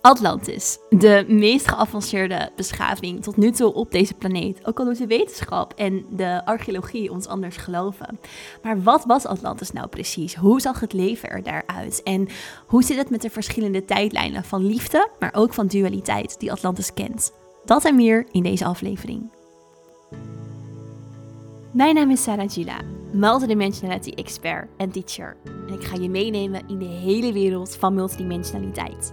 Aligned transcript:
Atlantis, 0.00 0.78
de 0.88 1.24
meest 1.28 1.68
geavanceerde 1.68 2.50
beschaving 2.56 3.22
tot 3.22 3.36
nu 3.36 3.50
toe 3.50 3.74
op 3.74 3.90
deze 3.90 4.14
planeet. 4.14 4.66
Ook 4.66 4.78
al 4.78 4.84
doet 4.84 4.98
de 4.98 5.06
wetenschap 5.06 5.72
en 5.76 6.04
de 6.10 6.44
archeologie 6.44 7.10
ons 7.10 7.26
anders 7.26 7.56
geloven. 7.56 8.18
Maar 8.62 8.82
wat 8.82 9.04
was 9.04 9.26
Atlantis 9.26 9.72
nou 9.72 9.88
precies? 9.88 10.34
Hoe 10.34 10.60
zag 10.60 10.80
het 10.80 10.92
leven 10.92 11.30
er 11.30 11.42
daaruit? 11.42 12.02
En 12.02 12.28
hoe 12.66 12.82
zit 12.82 12.96
het 12.96 13.10
met 13.10 13.22
de 13.22 13.30
verschillende 13.30 13.84
tijdlijnen 13.84 14.44
van 14.44 14.66
liefde, 14.66 15.08
maar 15.18 15.34
ook 15.34 15.54
van 15.54 15.66
dualiteit 15.66 16.40
die 16.40 16.52
Atlantis 16.52 16.94
kent? 16.94 17.32
Dat 17.64 17.84
en 17.84 17.96
meer 17.96 18.26
in 18.30 18.42
deze 18.42 18.64
aflevering. 18.64 19.30
Mijn 21.70 21.94
naam 21.94 22.10
is 22.10 22.22
Sarah 22.22 22.50
Gila, 22.50 22.80
multidimensionality 23.12 24.10
expert 24.10 24.68
en 24.76 24.90
teacher. 24.90 25.36
En 25.68 25.74
ik 25.74 25.84
ga 25.84 25.96
je 25.96 26.08
meenemen 26.08 26.68
in 26.68 26.78
de 26.78 26.84
hele 26.84 27.32
wereld 27.32 27.76
van 27.76 27.94
multidimensionaliteit. 27.94 29.12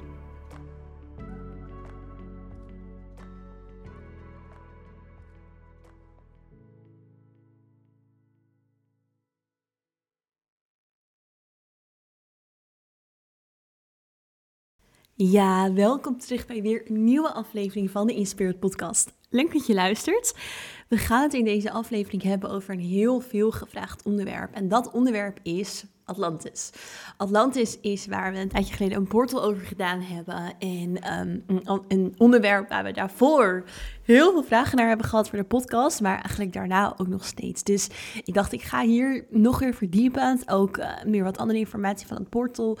Ja, 15.15 15.73
welkom 15.73 16.19
terug 16.19 16.45
bij 16.45 16.61
weer 16.61 16.81
een 16.85 17.03
nieuwe 17.03 17.31
aflevering 17.31 17.91
van 17.91 18.07
de 18.07 18.13
Inspired 18.13 18.59
Podcast. 18.59 19.13
Leuk 19.29 19.53
dat 19.53 19.65
je 19.65 19.73
luistert. 19.73 20.35
We 20.87 20.97
gaan 20.97 21.21
het 21.21 21.33
in 21.33 21.43
deze 21.43 21.71
aflevering 21.71 22.23
hebben 22.23 22.49
over 22.49 22.73
een 22.73 22.79
heel 22.79 23.19
veel 23.19 23.51
gevraagd 23.51 24.03
onderwerp. 24.03 24.53
En 24.53 24.67
dat 24.67 24.91
onderwerp 24.91 25.39
is 25.43 25.85
Atlantis. 26.05 26.69
Atlantis 27.17 27.79
is 27.79 28.07
waar 28.07 28.31
we 28.31 28.37
een 28.37 28.49
tijdje 28.49 28.73
geleden 28.73 28.97
een 28.97 29.07
portal 29.07 29.43
over 29.43 29.65
gedaan 29.65 30.01
hebben. 30.01 30.53
En 30.59 31.01
ehm, 31.01 31.39
een 31.87 32.13
onderwerp 32.17 32.69
waar 32.69 32.83
we 32.83 32.91
daarvoor 32.91 33.63
heel 34.03 34.31
veel 34.31 34.43
vragen 34.43 34.77
naar 34.77 34.87
hebben 34.87 35.05
gehad 35.05 35.29
voor 35.29 35.37
de 35.37 35.45
podcast. 35.45 36.01
Maar 36.01 36.15
eigenlijk 36.15 36.53
daarna 36.53 36.93
ook 36.97 37.07
nog 37.07 37.25
steeds. 37.25 37.63
Dus 37.63 37.89
ik 38.23 38.33
dacht, 38.33 38.51
ik 38.51 38.61
ga 38.61 38.81
hier 38.81 39.25
nog 39.29 39.59
weer 39.59 39.73
verdiepen. 39.73 40.39
Ook 40.45 40.77
uh, 40.77 41.03
meer 41.05 41.23
wat 41.23 41.37
andere 41.37 41.59
informatie 41.59 42.07
van 42.07 42.17
het 42.17 42.29
portal. 42.29 42.77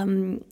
Um, 0.00 0.42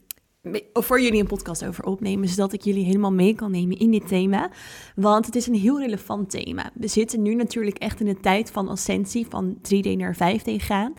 voor 0.73 1.01
jullie 1.01 1.19
een 1.19 1.27
podcast 1.27 1.65
over 1.65 1.85
opnemen, 1.85 2.27
zodat 2.27 2.53
ik 2.53 2.61
jullie 2.61 2.85
helemaal 2.85 3.11
mee 3.11 3.35
kan 3.35 3.51
nemen 3.51 3.77
in 3.77 3.91
dit 3.91 4.07
thema. 4.07 4.51
Want 4.95 5.25
het 5.25 5.35
is 5.35 5.47
een 5.47 5.55
heel 5.55 5.79
relevant 5.79 6.29
thema. 6.29 6.71
We 6.73 6.87
zitten 6.87 7.21
nu 7.21 7.35
natuurlijk 7.35 7.77
echt 7.77 7.99
in 7.99 8.05
de 8.05 8.19
tijd 8.19 8.51
van 8.51 8.67
ascensie, 8.67 9.27
van 9.29 9.57
3D 9.57 9.97
naar 9.97 10.15
5D 10.15 10.55
gaan. 10.55 10.93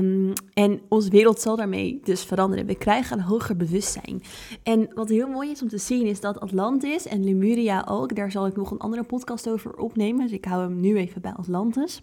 Um, 0.00 0.32
en 0.52 0.80
onze 0.88 1.10
wereld 1.10 1.40
zal 1.40 1.56
daarmee 1.56 2.00
dus 2.04 2.24
veranderen. 2.24 2.66
We 2.66 2.74
krijgen 2.74 3.18
een 3.18 3.24
hoger 3.24 3.56
bewustzijn. 3.56 4.22
En 4.62 4.88
wat 4.94 5.08
heel 5.08 5.28
mooi 5.28 5.50
is 5.50 5.62
om 5.62 5.68
te 5.68 5.78
zien, 5.78 6.06
is 6.06 6.20
dat 6.20 6.40
Atlantis 6.40 7.06
en 7.06 7.24
Lemuria 7.24 7.86
ook, 7.88 8.16
daar 8.16 8.30
zal 8.30 8.46
ik 8.46 8.56
nog 8.56 8.70
een 8.70 8.78
andere 8.78 9.02
podcast 9.02 9.48
over 9.48 9.76
opnemen. 9.76 10.22
Dus 10.22 10.36
ik 10.36 10.44
hou 10.44 10.62
hem 10.62 10.80
nu 10.80 10.96
even 10.96 11.20
bij 11.20 11.32
Atlantis. 11.32 12.02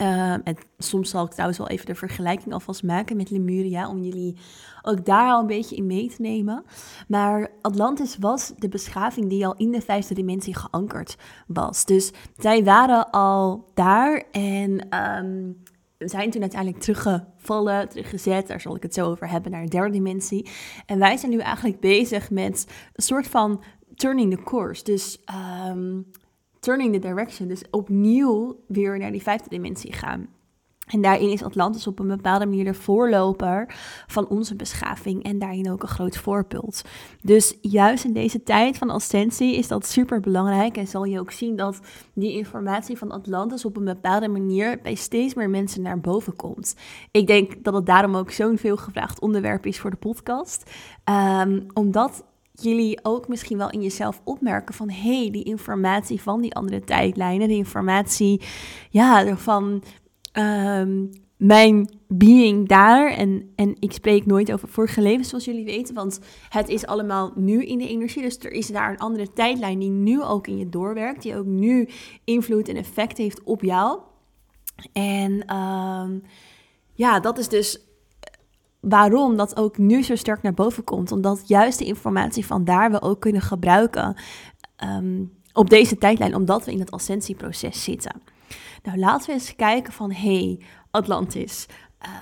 Uh, 0.00 0.32
en 0.32 0.56
soms 0.78 1.10
zal 1.10 1.24
ik 1.24 1.30
trouwens 1.30 1.58
wel 1.58 1.68
even 1.68 1.86
de 1.86 1.94
vergelijking 1.94 2.54
alvast 2.54 2.82
maken 2.82 3.16
met 3.16 3.30
Lemuria, 3.30 3.88
om 3.88 4.02
jullie 4.02 4.36
ook 4.82 5.04
daar 5.04 5.30
al 5.30 5.40
een 5.40 5.46
beetje 5.46 5.76
in 5.76 5.86
mee 5.86 6.08
te 6.08 6.22
nemen. 6.22 6.64
Maar 7.08 7.50
Atlantis 7.62 8.16
was 8.18 8.52
de 8.56 8.68
beschaving 8.68 9.28
die 9.28 9.46
al 9.46 9.56
in 9.56 9.70
de 9.70 9.80
vijfde 9.80 10.14
dimensie 10.14 10.56
geankerd 10.56 11.16
was. 11.46 11.84
Dus 11.84 12.12
zij 12.36 12.64
waren 12.64 13.10
al 13.10 13.70
daar 13.74 14.24
en 14.32 14.96
um, 14.96 15.62
zijn 15.98 16.30
toen 16.30 16.40
uiteindelijk 16.40 16.82
teruggevallen, 16.82 17.88
teruggezet. 17.88 18.46
Daar 18.46 18.60
zal 18.60 18.76
ik 18.76 18.82
het 18.82 18.94
zo 18.94 19.10
over 19.10 19.28
hebben 19.28 19.50
naar 19.50 19.62
de 19.62 19.68
derde 19.68 19.92
dimensie. 19.92 20.48
En 20.86 20.98
wij 20.98 21.16
zijn 21.16 21.30
nu 21.30 21.38
eigenlijk 21.38 21.80
bezig 21.80 22.30
met 22.30 22.66
een 22.92 23.02
soort 23.02 23.26
van 23.26 23.62
turning 23.94 24.36
the 24.36 24.42
course. 24.42 24.84
Dus 24.84 25.24
um, 25.70 26.06
turning 26.64 26.92
the 26.92 26.98
direction. 26.98 27.48
Dus 27.48 27.62
opnieuw 27.70 28.56
weer 28.66 28.98
naar 28.98 29.12
die 29.12 29.22
vijfde 29.22 29.48
dimensie 29.48 29.92
gaan. 29.92 30.28
En 30.86 31.00
daarin 31.00 31.30
is 31.30 31.42
Atlantis 31.42 31.86
op 31.86 31.98
een 31.98 32.08
bepaalde 32.08 32.46
manier 32.46 32.64
de 32.64 32.74
voorloper 32.74 33.74
van 34.06 34.28
onze 34.28 34.56
beschaving 34.56 35.22
en 35.22 35.38
daarin 35.38 35.70
ook 35.70 35.82
een 35.82 35.88
groot 35.88 36.16
voorbeeld. 36.16 36.82
Dus 37.22 37.58
juist 37.60 38.04
in 38.04 38.12
deze 38.12 38.42
tijd 38.42 38.78
van 38.78 38.90
ascensie 38.90 39.56
is 39.56 39.68
dat 39.68 39.86
super 39.86 40.20
belangrijk 40.20 40.76
en 40.76 40.86
zal 40.86 41.04
je 41.04 41.20
ook 41.20 41.30
zien 41.30 41.56
dat 41.56 41.80
die 42.14 42.32
informatie 42.32 42.98
van 42.98 43.10
Atlantis 43.10 43.64
op 43.64 43.76
een 43.76 43.84
bepaalde 43.84 44.28
manier 44.28 44.80
bij 44.82 44.94
steeds 44.94 45.34
meer 45.34 45.50
mensen 45.50 45.82
naar 45.82 46.00
boven 46.00 46.36
komt. 46.36 46.76
Ik 47.10 47.26
denk 47.26 47.64
dat 47.64 47.74
het 47.74 47.86
daarom 47.86 48.16
ook 48.16 48.30
zo'n 48.30 48.58
veelgevraagd 48.58 49.20
onderwerp 49.20 49.66
is 49.66 49.80
voor 49.80 49.90
de 49.90 49.96
podcast, 49.96 50.70
um, 51.04 51.66
omdat 51.72 52.24
jullie 52.60 52.98
ook 53.02 53.28
misschien 53.28 53.58
wel 53.58 53.70
in 53.70 53.82
jezelf 53.82 54.20
opmerken 54.24 54.74
van 54.74 54.90
hé, 54.90 55.18
hey, 55.20 55.30
die 55.30 55.44
informatie 55.44 56.20
van 56.20 56.40
die 56.40 56.54
andere 56.54 56.80
tijdlijnen, 56.80 57.48
die 57.48 57.56
informatie 57.56 58.40
ja, 58.90 59.36
van 59.36 59.82
um, 60.32 61.10
mijn 61.36 61.98
being 62.08 62.68
daar. 62.68 63.10
En, 63.10 63.52
en 63.56 63.76
ik 63.78 63.92
spreek 63.92 64.26
nooit 64.26 64.52
over 64.52 64.68
vorige 64.68 65.02
levens, 65.02 65.28
zoals 65.28 65.44
jullie 65.44 65.64
weten, 65.64 65.94
want 65.94 66.20
het 66.48 66.68
is 66.68 66.86
allemaal 66.86 67.32
nu 67.34 67.64
in 67.64 67.78
de 67.78 67.88
energie. 67.88 68.22
Dus 68.22 68.38
er 68.38 68.52
is 68.52 68.66
daar 68.66 68.90
een 68.90 68.98
andere 68.98 69.32
tijdlijn 69.32 69.78
die 69.78 69.90
nu 69.90 70.22
ook 70.22 70.46
in 70.46 70.58
je 70.58 70.68
doorwerkt, 70.68 71.22
die 71.22 71.36
ook 71.36 71.46
nu 71.46 71.88
invloed 72.24 72.68
en 72.68 72.76
effect 72.76 73.18
heeft 73.18 73.42
op 73.42 73.62
jou. 73.62 74.00
En 74.92 75.56
um, 75.56 76.22
ja, 76.92 77.20
dat 77.20 77.38
is 77.38 77.48
dus 77.48 77.80
waarom 78.88 79.36
dat 79.36 79.56
ook 79.56 79.78
nu 79.78 80.02
zo 80.02 80.16
sterk 80.16 80.42
naar 80.42 80.54
boven 80.54 80.84
komt. 80.84 81.12
Omdat 81.12 81.42
juist 81.48 81.78
de 81.78 81.84
informatie 81.84 82.46
van 82.46 82.64
daar 82.64 82.90
we 82.90 83.02
ook 83.02 83.20
kunnen 83.20 83.42
gebruiken 83.42 84.16
um, 84.84 85.32
op 85.52 85.70
deze 85.70 85.98
tijdlijn, 85.98 86.34
omdat 86.34 86.64
we 86.64 86.72
in 86.72 86.80
het 86.80 86.90
ascensieproces 86.90 87.84
zitten. 87.84 88.22
Nou, 88.82 88.98
laten 88.98 89.26
we 89.26 89.32
eens 89.32 89.56
kijken 89.56 89.92
van, 89.92 90.12
hey, 90.12 90.60
Atlantis. 90.90 91.66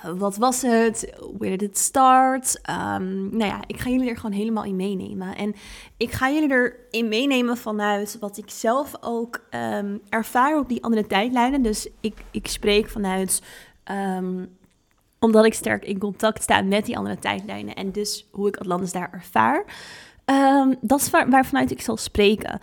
Uh, 0.05 0.19
wat 0.19 0.37
was 0.37 0.62
het? 0.62 1.12
Where 1.39 1.56
did 1.56 1.69
it 1.69 1.78
start? 1.78 2.61
Um, 2.71 3.37
nou 3.37 3.45
ja, 3.45 3.61
ik 3.67 3.81
ga 3.81 3.91
jullie 3.91 4.09
er 4.09 4.17
gewoon 4.17 4.37
helemaal 4.37 4.65
in 4.65 4.77
meenemen. 4.77 5.37
En 5.37 5.55
ik 5.97 6.11
ga 6.11 6.31
jullie 6.31 6.51
erin 6.51 7.09
meenemen 7.09 7.56
vanuit 7.56 8.17
wat 8.21 8.39
ik 8.39 8.51
zelf 8.51 8.93
ook 9.01 9.45
um, 9.51 10.01
ervaar 10.09 10.59
op 10.59 10.69
die 10.69 10.84
andere 10.84 11.06
tijdlijnen. 11.06 11.62
Dus 11.62 11.89
ik, 12.01 12.25
ik 12.31 12.47
spreek 12.47 12.89
vanuit 12.89 13.43
omdat 15.22 15.44
ik 15.44 15.55
sterk 15.55 15.84
in 15.84 15.99
contact 15.99 16.43
sta 16.43 16.62
met 16.62 16.87
die 16.87 16.97
andere 16.97 17.19
tijdlijnen 17.19 17.75
en 17.75 17.93
dus 17.93 18.28
hoe 18.31 18.49
ik 18.49 18.56
Atlantis 18.56 18.93
daar 18.93 19.10
ervaar. 19.12 19.65
Um, 20.25 20.77
dat 20.81 21.00
is 21.00 21.10
waar, 21.10 21.31
waarvanuit 21.31 21.71
ik 21.71 21.81
zal 21.81 21.97
spreken. 21.97 22.59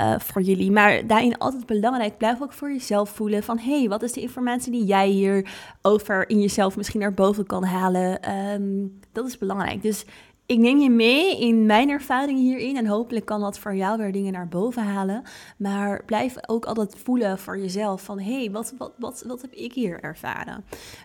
Uh, 0.00 0.18
voor 0.18 0.42
jullie. 0.42 0.70
Maar 0.70 1.06
daarin 1.06 1.38
altijd 1.38 1.66
belangrijk, 1.66 2.18
blijf 2.18 2.42
ook 2.42 2.52
voor 2.52 2.72
jezelf 2.72 3.10
voelen 3.10 3.42
van... 3.42 3.58
hé, 3.58 3.78
hey, 3.78 3.88
wat 3.88 4.02
is 4.02 4.12
de 4.12 4.20
informatie 4.20 4.72
die 4.72 4.84
jij 4.84 5.08
hier 5.08 5.50
over 5.82 6.28
in 6.28 6.40
jezelf 6.40 6.76
misschien 6.76 7.00
naar 7.00 7.14
boven 7.14 7.46
kan 7.46 7.64
halen? 7.64 8.32
Um, 8.52 9.00
dat 9.12 9.26
is 9.26 9.38
belangrijk. 9.38 9.82
Dus 9.82 10.04
ik 10.46 10.58
neem 10.58 10.78
je 10.78 10.90
mee 10.90 11.40
in 11.40 11.66
mijn 11.66 11.88
ervaring 11.88 12.38
hierin 12.38 12.76
en 12.76 12.86
hopelijk 12.86 13.24
kan 13.24 13.40
dat 13.40 13.58
voor 13.58 13.74
jou 13.74 13.98
weer 13.98 14.12
dingen 14.12 14.32
naar 14.32 14.48
boven 14.48 14.82
halen. 14.82 15.22
Maar 15.56 16.04
blijf 16.04 16.36
ook 16.46 16.64
altijd 16.64 16.96
voelen 17.04 17.38
voor 17.38 17.58
jezelf 17.58 18.02
van 18.02 18.20
hé, 18.20 18.38
hey, 18.38 18.50
wat, 18.50 18.74
wat, 18.78 18.92
wat, 18.98 19.24
wat 19.26 19.42
heb 19.42 19.52
ik 19.52 19.72
hier 19.72 20.00
ervaren? 20.00 20.64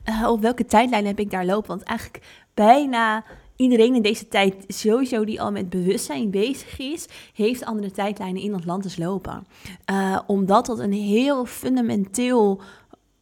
Uh, 0.09 0.27
op 0.29 0.41
welke 0.41 0.65
tijdlijn 0.65 1.05
heb 1.05 1.19
ik 1.19 1.31
daar 1.31 1.45
lopen? 1.45 1.69
Want 1.69 1.83
eigenlijk 1.83 2.25
bijna 2.53 3.23
iedereen 3.55 3.95
in 3.95 4.01
deze 4.01 4.27
tijd 4.27 4.55
sowieso 4.67 5.25
die 5.25 5.41
al 5.41 5.51
met 5.51 5.69
bewustzijn 5.69 6.29
bezig 6.29 6.79
is, 6.79 7.07
heeft 7.33 7.65
andere 7.65 7.91
tijdlijnen 7.91 8.41
in 8.41 8.55
Atlantis 8.55 8.97
lopen. 8.97 9.47
Uh, 9.91 10.19
omdat 10.27 10.65
dat 10.65 10.79
een 10.79 10.93
heel 10.93 11.45
fundamenteel 11.45 12.61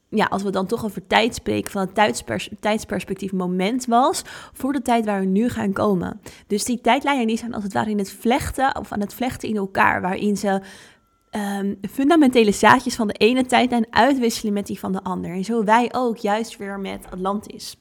ja, 0.09 0.25
als 0.25 0.43
we 0.43 0.49
dan 0.49 0.65
toch 0.65 0.85
over 0.85 1.07
tijd 1.07 1.35
spreken, 1.35 1.71
van 1.71 1.81
het 1.81 1.95
tijdspers 1.95 2.49
tijdsperspectief 2.59 3.31
moment 3.31 3.85
was 3.85 4.21
voor 4.53 4.73
de 4.73 4.81
tijd 4.81 5.05
waar 5.05 5.19
we 5.19 5.25
nu 5.25 5.49
gaan 5.49 5.73
komen. 5.73 6.21
Dus 6.47 6.63
die 6.63 6.81
tijdlijnen 6.81 7.27
die 7.27 7.37
zijn 7.37 7.53
als 7.53 7.63
het 7.63 7.73
ware 7.73 7.89
in 7.89 7.97
het 7.97 8.11
vlechten 8.11 8.77
of 8.77 8.91
aan 8.91 8.99
het 8.99 9.13
vlechten 9.13 9.49
in 9.49 9.55
elkaar, 9.55 10.01
waarin 10.01 10.37
ze 10.37 10.61
um, 11.31 11.79
fundamentele 11.91 12.51
zaadjes 12.51 12.95
van 12.95 13.07
de 13.07 13.13
ene 13.13 13.45
tijdlijn 13.45 13.87
uitwisselen 13.89 14.53
met 14.53 14.67
die 14.67 14.79
van 14.79 14.91
de 14.91 15.03
ander. 15.03 15.31
En 15.31 15.43
zo 15.43 15.63
wij 15.63 15.89
ook, 15.93 16.17
juist 16.17 16.57
weer 16.57 16.79
met 16.79 17.05
Atlantis. 17.11 17.77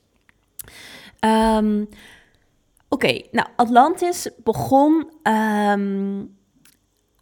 Um, 1.20 1.88
Oké, 2.88 3.22
nou 3.30 3.48
Atlantis 3.56 4.30
begon 4.44 5.10
um, 5.22 6.36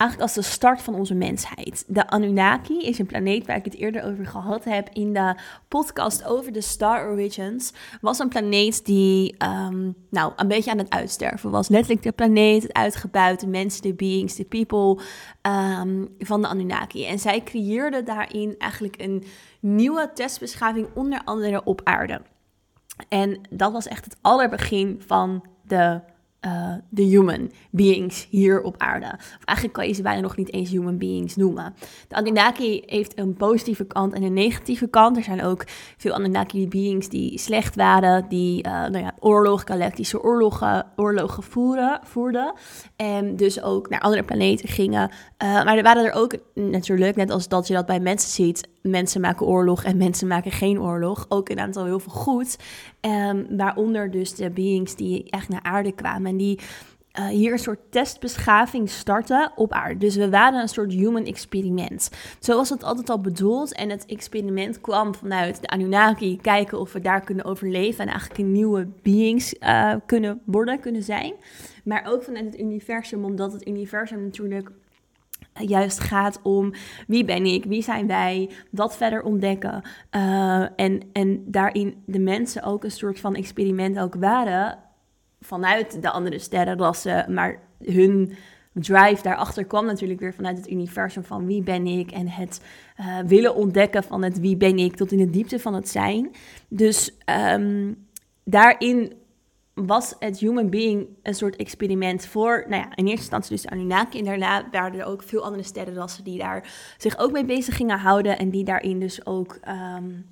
eigenlijk 0.03 0.23
als 0.23 0.45
de 0.45 0.53
start 0.53 0.83
van 0.83 0.95
onze 0.95 1.15
mensheid. 1.15 1.85
De 1.87 2.07
Anunnaki 2.07 2.87
is 2.87 2.99
een 2.99 3.07
planeet 3.07 3.47
waar 3.47 3.57
ik 3.57 3.65
het 3.65 3.75
eerder 3.75 4.05
over 4.05 4.27
gehad 4.27 4.65
heb 4.65 4.89
in 4.93 5.13
de 5.13 5.35
podcast 5.69 6.25
over 6.25 6.53
de 6.53 6.61
Star 6.61 7.11
Origins. 7.11 7.73
Was 8.01 8.19
een 8.19 8.29
planeet 8.29 8.85
die 8.85 9.35
ehm, 9.39 9.91
nou, 10.11 10.33
een 10.37 10.49
beetje 10.49 10.71
aan 10.71 10.79
het 10.79 10.91
uitsterven 10.91 11.51
was. 11.51 11.69
Letterlijk 11.69 12.03
de 12.03 12.13
planeet, 12.13 12.63
het 12.63 12.73
uitgebuit, 12.73 13.41
de 13.41 13.47
mensen, 13.47 13.83
de 13.83 13.95
beings, 13.95 14.35
de 14.35 14.45
people 14.45 15.03
um, 15.81 16.09
van 16.19 16.41
de 16.41 16.49
Anunnaki. 16.49 17.07
En 17.07 17.19
zij 17.19 17.43
creëerden 17.43 18.05
daarin 18.05 18.55
eigenlijk 18.59 19.03
een 19.03 19.25
nieuwe 19.61 20.11
testbeschaving, 20.15 20.89
onder 20.95 21.21
andere 21.25 21.65
op 21.65 21.81
aarde. 21.85 22.23
En 23.09 23.41
dat 23.51 23.73
was 23.73 23.87
echt 23.87 24.05
het 24.05 24.17
allerbegin 24.21 25.03
van 25.07 25.45
de 25.63 26.01
uh, 26.47 26.75
de 26.89 27.03
human 27.03 27.51
beings 27.71 28.27
hier 28.31 28.63
op 28.63 28.75
aarde. 28.79 29.13
Of 29.15 29.45
eigenlijk 29.45 29.79
kan 29.79 29.89
je 29.89 29.95
ze 29.95 30.03
bijna 30.03 30.21
nog 30.21 30.37
niet 30.37 30.53
eens 30.53 30.71
human 30.71 30.99
beings 30.99 31.37
noemen. 31.37 31.75
De 32.09 32.15
Anunnaki 32.15 32.83
heeft 32.87 33.19
een 33.19 33.35
positieve 33.35 33.85
kant 33.85 34.13
en 34.13 34.23
een 34.23 34.33
negatieve 34.33 34.89
kant. 34.89 35.17
Er 35.17 35.23
zijn 35.23 35.43
ook 35.43 35.65
veel 35.97 36.13
Anunnaki 36.13 36.69
beings 36.69 37.09
die 37.09 37.39
slecht 37.39 37.77
waren, 37.77 38.29
die 38.29 38.67
uh, 38.67 38.73
nou 38.73 38.99
ja, 38.99 39.15
oorlog, 39.19 39.63
galactische 39.65 40.23
oorlogen, 40.23 40.87
oorlogen 40.97 41.43
voeren, 41.43 42.01
voerden. 42.03 42.53
En 42.97 43.37
dus 43.37 43.63
ook 43.63 43.89
naar 43.89 44.01
andere 44.01 44.23
planeten 44.23 44.69
gingen. 44.69 45.11
Uh, 45.43 45.65
maar 45.65 45.77
er 45.77 45.83
waren 45.83 46.05
er 46.05 46.13
ook 46.13 46.37
natuurlijk, 46.55 47.17
net 47.17 47.31
als 47.31 47.49
dat 47.49 47.67
je 47.67 47.75
dat 47.75 47.87
bij 47.87 48.01
mensen 48.01 48.31
ziet, 48.31 48.69
mensen 48.83 49.21
maken 49.21 49.47
oorlog 49.47 49.85
en 49.85 49.97
mensen 49.97 50.29
maken 50.29 50.51
geen 50.51 50.81
oorlog. 50.81 51.27
Ook 51.29 51.49
een 51.49 51.61
aantal 51.61 51.85
heel 51.85 52.01
veel 52.01 52.13
goed. 52.13 52.59
Um, 53.01 53.57
waaronder 53.57 54.11
dus 54.11 54.35
de 54.35 54.51
beings 54.51 54.97
die 54.97 55.31
echt 55.31 55.49
naar 55.49 55.63
aarde 55.63 55.93
kwamen 55.93 56.31
en 56.31 56.37
die 56.37 56.59
uh, 57.19 57.27
hier 57.27 57.53
een 57.53 57.59
soort 57.59 57.81
testbeschaving 57.91 58.91
starten 58.91 59.53
op 59.57 59.73
aarde. 59.73 59.97
Dus 59.97 60.17
we 60.17 60.31
waren 60.31 60.61
een 60.61 60.69
soort 60.69 60.93
human 60.93 61.25
experiment. 61.25 62.11
Zo 62.41 62.57
was 62.57 62.71
het 62.71 62.85
altijd 62.85 63.11
al 63.11 63.21
bedoeld. 63.21 63.75
En 63.75 63.91
het 63.91 64.07
experiment 64.07 64.81
kwam 64.81 65.15
vanuit 65.15 65.61
de 65.61 65.69
Anunnaki. 65.69 66.39
Kijken 66.41 66.81
of 66.81 66.93
we 66.93 67.01
daar 67.01 67.21
kunnen 67.21 67.45
overleven. 67.45 68.01
En 68.05 68.11
eigenlijk 68.11 68.41
een 68.41 68.53
nieuwe 68.53 68.89
beings 69.03 69.55
uh, 69.61 69.95
kunnen 70.07 70.41
worden, 70.45 70.81
kunnen 70.81 71.03
zijn. 71.03 71.35
Maar 71.85 72.07
ook 72.09 72.23
vanuit 72.23 72.45
het 72.45 72.59
universum. 72.59 73.25
Omdat 73.25 73.53
het 73.53 73.69
universum 73.69 74.23
natuurlijk 74.23 74.71
juist 75.67 76.01
gaat 76.01 76.41
om 76.43 76.73
wie 77.07 77.25
ben 77.25 77.45
ik, 77.45 77.65
wie 77.65 77.83
zijn 77.83 78.07
wij, 78.07 78.51
dat 78.71 78.97
verder 78.97 79.23
ontdekken. 79.23 79.83
Uh, 80.17 80.67
en, 80.77 81.01
en 81.13 81.45
daarin 81.47 82.03
de 82.07 82.19
mensen 82.19 82.63
ook 82.63 82.85
een 82.85 82.91
soort 82.91 83.21
van 83.21 83.35
experiment 83.35 83.99
ook 83.99 84.15
waren 84.15 84.79
vanuit 85.41 86.03
de 86.03 86.11
andere 86.11 86.39
sterrenrassen, 86.39 87.35
maar 87.35 87.61
hun 87.85 88.35
drive 88.73 89.23
daarachter 89.23 89.65
kwam 89.65 89.87
natuurlijk 89.87 90.21
weer 90.21 90.35
vanuit 90.35 90.57
het 90.57 90.71
universum 90.71 91.25
van 91.25 91.47
wie 91.47 91.63
ben 91.63 91.87
ik 91.87 92.11
en 92.11 92.29
het 92.29 92.61
uh, 93.01 93.19
willen 93.27 93.55
ontdekken 93.55 94.03
van 94.03 94.23
het 94.23 94.41
wie 94.41 94.57
ben 94.57 94.79
ik 94.79 94.97
tot 94.97 95.13
in 95.13 95.19
de 95.19 95.31
diepte 95.31 95.59
van 95.59 95.75
het 95.75 95.89
zijn. 95.89 96.31
Dus 96.69 97.17
um, 97.55 98.07
daarin 98.45 99.13
was 99.75 100.15
het 100.19 100.39
human 100.39 100.71
being 100.71 101.07
een 101.23 101.35
soort 101.35 101.57
experiment 101.57 102.27
voor, 102.27 102.65
nou 102.69 102.83
ja, 102.83 102.89
in 102.95 103.05
eerste 103.05 103.21
instantie 103.21 103.51
dus 103.51 103.63
de 103.63 103.71
Anunnaki. 103.71 104.19
En 104.19 104.25
daarna 104.25 104.69
waren 104.71 104.99
er 104.99 105.07
ook 105.07 105.23
veel 105.23 105.45
andere 105.45 105.63
sterrenrassen 105.63 106.25
die 106.25 106.39
daar 106.39 106.73
zich 106.97 107.19
ook 107.19 107.33
mee 107.33 107.45
bezig 107.45 107.77
gingen 107.77 107.99
houden. 107.99 108.39
En 108.39 108.51
die 108.51 108.65
daarin 108.65 109.01
dus 109.01 109.27
ook, 109.27 109.59
um, 109.69 110.27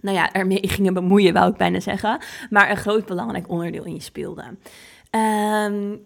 nou 0.00 0.16
ja, 0.16 0.32
ermee 0.32 0.68
gingen 0.76 0.94
bemoeien, 0.94 1.32
wou 1.32 1.50
ik 1.50 1.56
bijna 1.56 1.80
zeggen. 1.80 2.18
Maar 2.50 2.70
een 2.70 2.76
groot 2.76 3.06
belangrijk 3.06 3.48
onderdeel 3.48 3.84
in 3.84 3.94
je 3.94 4.00
speelde. 4.00 4.44
Um, 5.10 6.02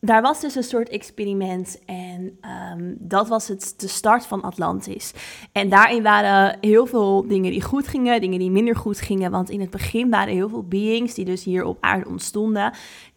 daar 0.00 0.22
was 0.22 0.40
dus 0.40 0.54
een 0.54 0.62
soort 0.62 0.88
experiment 0.88 1.78
en 1.86 2.38
um, 2.72 2.96
dat 2.98 3.28
was 3.28 3.48
het, 3.48 3.74
de 3.76 3.88
start 3.88 4.26
van 4.26 4.42
Atlantis. 4.42 5.12
En 5.52 5.68
daarin 5.68 6.02
waren 6.02 6.56
heel 6.60 6.86
veel 6.86 7.26
dingen 7.26 7.50
die 7.50 7.62
goed 7.62 7.88
gingen, 7.88 8.20
dingen 8.20 8.38
die 8.38 8.50
minder 8.50 8.76
goed 8.76 9.00
gingen. 9.00 9.30
Want 9.30 9.50
in 9.50 9.60
het 9.60 9.70
begin 9.70 10.10
waren 10.10 10.34
heel 10.34 10.48
veel 10.48 10.64
beings 10.64 11.14
die 11.14 11.24
dus 11.24 11.44
hier 11.44 11.64
op 11.64 11.76
aarde 11.80 12.08
ontstonden. 12.08 12.72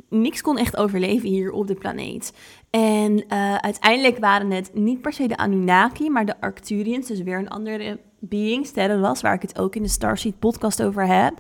Niks 0.10 0.42
kon 0.42 0.58
echt 0.58 0.78
overleven 0.78 1.30
hier 1.30 1.52
op 1.52 1.68
de 1.68 1.76
planeet. 1.76 2.34
En 2.70 3.12
uh, 3.12 3.56
uiteindelijk 3.56 4.18
waren 4.18 4.52
het 4.52 4.74
niet 4.74 5.02
per 5.02 5.14
se 5.14 5.28
de 5.28 5.38
Anunnaki, 5.38 6.10
maar 6.10 6.26
de 6.26 6.42
Arcturians, 6.42 7.08
dus 7.08 7.22
weer 7.22 7.38
een 7.38 7.50
andere 7.50 8.00
being, 8.20 8.72
was, 9.00 9.22
waar 9.22 9.34
ik 9.34 9.42
het 9.42 9.60
ook 9.60 9.76
in 9.76 9.84
de 9.84 9.90
Starseed 9.90 10.40
podcast 10.40 10.84
over 10.84 11.08
heb. 11.08 11.34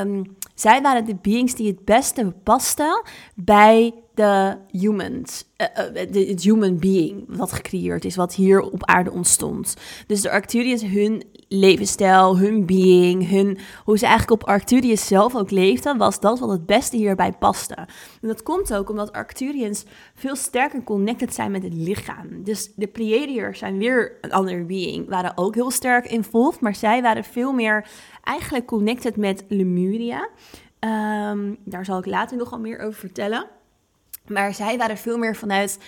Um, 0.00 0.36
zij 0.54 0.82
waren 0.82 1.04
de 1.04 1.16
beings 1.22 1.54
die 1.54 1.66
het 1.66 1.84
beste 1.84 2.32
pasten 2.42 3.02
bij 3.34 3.94
de 4.14 4.56
humans, 4.70 5.44
uh, 5.56 5.84
uh, 6.04 6.28
het 6.28 6.42
human 6.42 6.78
being 6.78 7.24
wat 7.28 7.52
gecreëerd 7.52 8.04
is, 8.04 8.16
wat 8.16 8.34
hier 8.34 8.60
op 8.60 8.84
aarde 8.84 9.10
ontstond. 9.10 9.76
Dus 10.06 10.20
de 10.20 10.30
Arcturians, 10.30 10.82
hun 10.82 11.22
levensstijl, 11.48 12.38
hun 12.38 12.66
being, 12.66 13.28
hun, 13.28 13.58
hoe 13.84 13.98
ze 13.98 14.06
eigenlijk 14.06 14.42
op 14.42 14.48
Arcturius 14.48 15.06
zelf 15.06 15.36
ook 15.36 15.50
leefden, 15.50 15.96
was 15.96 16.20
dat 16.20 16.38
wat 16.38 16.50
het 16.50 16.66
beste 16.66 16.96
hierbij 16.96 17.32
paste. 17.32 17.74
En 18.20 18.28
dat 18.28 18.42
komt 18.42 18.74
ook 18.74 18.90
omdat 18.90 19.12
Arcturians 19.12 19.84
veel 20.14 20.36
sterker 20.36 20.84
connected 20.84 21.34
zijn 21.34 21.50
met 21.50 21.62
het 21.62 21.74
lichaam. 21.74 22.42
Dus 22.44 22.72
de 22.76 22.86
Pleiadiërs 22.86 23.58
zijn 23.58 23.78
weer 23.78 24.18
een 24.20 24.32
andere 24.32 24.64
being, 24.64 25.08
waren 25.08 25.36
ook 25.36 25.54
heel 25.54 25.70
sterk 25.70 26.06
involved, 26.06 26.60
maar 26.60 26.74
zij 26.74 27.02
waren 27.02 27.24
veel 27.24 27.52
meer 27.52 27.86
eigenlijk 28.22 28.66
connected 28.66 29.16
met 29.16 29.44
Lemuria. 29.48 30.28
Um, 30.80 31.56
daar 31.64 31.84
zal 31.84 31.98
ik 31.98 32.06
later 32.06 32.36
nog 32.36 32.50
wel 32.50 32.60
meer 32.60 32.78
over 32.78 32.98
vertellen. 32.98 33.46
Maar 34.26 34.54
zij 34.54 34.78
waren 34.78 34.96
veel 34.96 35.18
meer 35.18 35.36
vanuit 35.36 35.78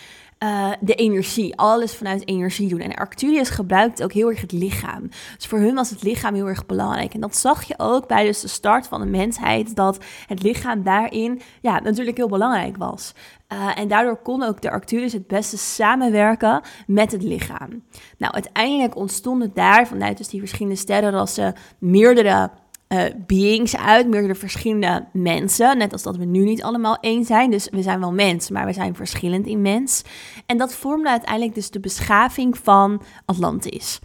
uh, 0.44 0.72
de 0.80 0.94
energie. 0.94 1.56
Alles 1.56 1.94
vanuit 1.94 2.28
energie 2.28 2.68
doen. 2.68 2.80
En 2.80 2.94
Arcturius 2.94 3.50
gebruikt 3.50 4.02
ook 4.02 4.12
heel 4.12 4.28
erg 4.28 4.40
het 4.40 4.52
lichaam. 4.52 5.08
Dus 5.36 5.46
voor 5.46 5.58
hun 5.58 5.74
was 5.74 5.90
het 5.90 6.02
lichaam 6.02 6.34
heel 6.34 6.46
erg 6.46 6.66
belangrijk. 6.66 7.14
En 7.14 7.20
dat 7.20 7.36
zag 7.36 7.62
je 7.62 7.74
ook 7.76 8.08
bij 8.08 8.24
dus 8.24 8.40
de 8.40 8.48
start 8.48 8.86
van 8.86 9.00
de 9.00 9.06
mensheid. 9.06 9.76
Dat 9.76 10.04
het 10.26 10.42
lichaam 10.42 10.82
daarin 10.82 11.40
ja, 11.60 11.80
natuurlijk 11.80 12.16
heel 12.16 12.28
belangrijk 12.28 12.76
was. 12.76 13.14
Uh, 13.52 13.78
en 13.78 13.88
daardoor 13.88 14.16
kon 14.16 14.42
ook 14.42 14.62
de 14.62 14.70
Arcturus 14.70 15.12
het 15.12 15.26
beste 15.26 15.56
samenwerken 15.56 16.60
met 16.86 17.12
het 17.12 17.22
lichaam. 17.22 17.82
Nou, 18.18 18.32
uiteindelijk 18.32 18.96
ontstonden 18.96 19.50
daar 19.54 19.86
vanuit 19.86 20.16
dus 20.16 20.28
die 20.28 20.40
verschillende 20.40 20.78
sterrenrassen 20.78 21.54
meerdere 21.78 22.50
uh, 22.88 23.02
beings 23.26 23.76
uit, 23.76 24.08
meerdere 24.08 24.34
verschillende 24.34 25.06
mensen. 25.12 25.78
Net 25.78 25.92
als 25.92 26.02
dat 26.02 26.16
we 26.16 26.24
nu 26.24 26.44
niet 26.44 26.62
allemaal 26.62 26.96
één 27.00 27.24
zijn. 27.24 27.50
Dus 27.50 27.68
we 27.70 27.82
zijn 27.82 28.00
wel 28.00 28.12
mens, 28.12 28.50
maar 28.50 28.66
we 28.66 28.72
zijn 28.72 28.94
verschillend 28.94 29.46
in 29.46 29.62
mens. 29.62 30.02
En 30.46 30.58
dat 30.58 30.74
vormde 30.74 31.08
uiteindelijk 31.08 31.54
dus 31.54 31.70
de 31.70 31.80
beschaving 31.80 32.58
van 32.58 33.02
Atlantis. 33.24 34.00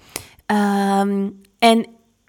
Um, 0.48 1.41
en 1.59 1.86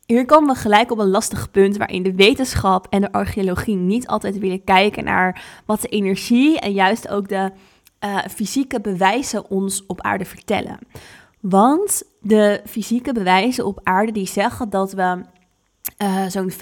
hier 0.07 0.27
komen 0.27 0.55
we 0.55 0.61
gelijk 0.61 0.91
op 0.91 0.99
een 0.99 1.11
lastig 1.11 1.51
punt 1.51 1.77
waarin 1.77 2.03
de 2.03 2.15
wetenschap 2.15 2.87
en 2.91 3.01
de 3.01 3.13
archeologie 3.13 3.77
niet 3.77 4.07
altijd 4.07 4.39
willen 4.39 4.65
kijken 4.65 5.05
naar 5.05 5.63
wat 5.67 5.81
de 5.81 5.89
energie 5.89 6.61
en 6.61 6.73
juist 6.73 7.09
ook 7.09 7.29
de 7.29 7.51
uh, 8.05 8.19
fysieke 8.19 8.81
bewijzen 8.81 9.51
ons 9.51 9.87
op 9.87 10.01
aarde 10.01 10.25
vertellen. 10.25 10.79
Want 11.41 12.03
de 12.21 12.61
fysieke 12.67 13.13
bewijzen 13.13 13.67
op 13.67 13.81
aarde 13.83 14.13
die 14.13 14.27
zeggen 14.27 14.71
dat 14.71 14.93
we 14.93 15.25
uh, 15.99 16.27
zo'n 16.27 16.53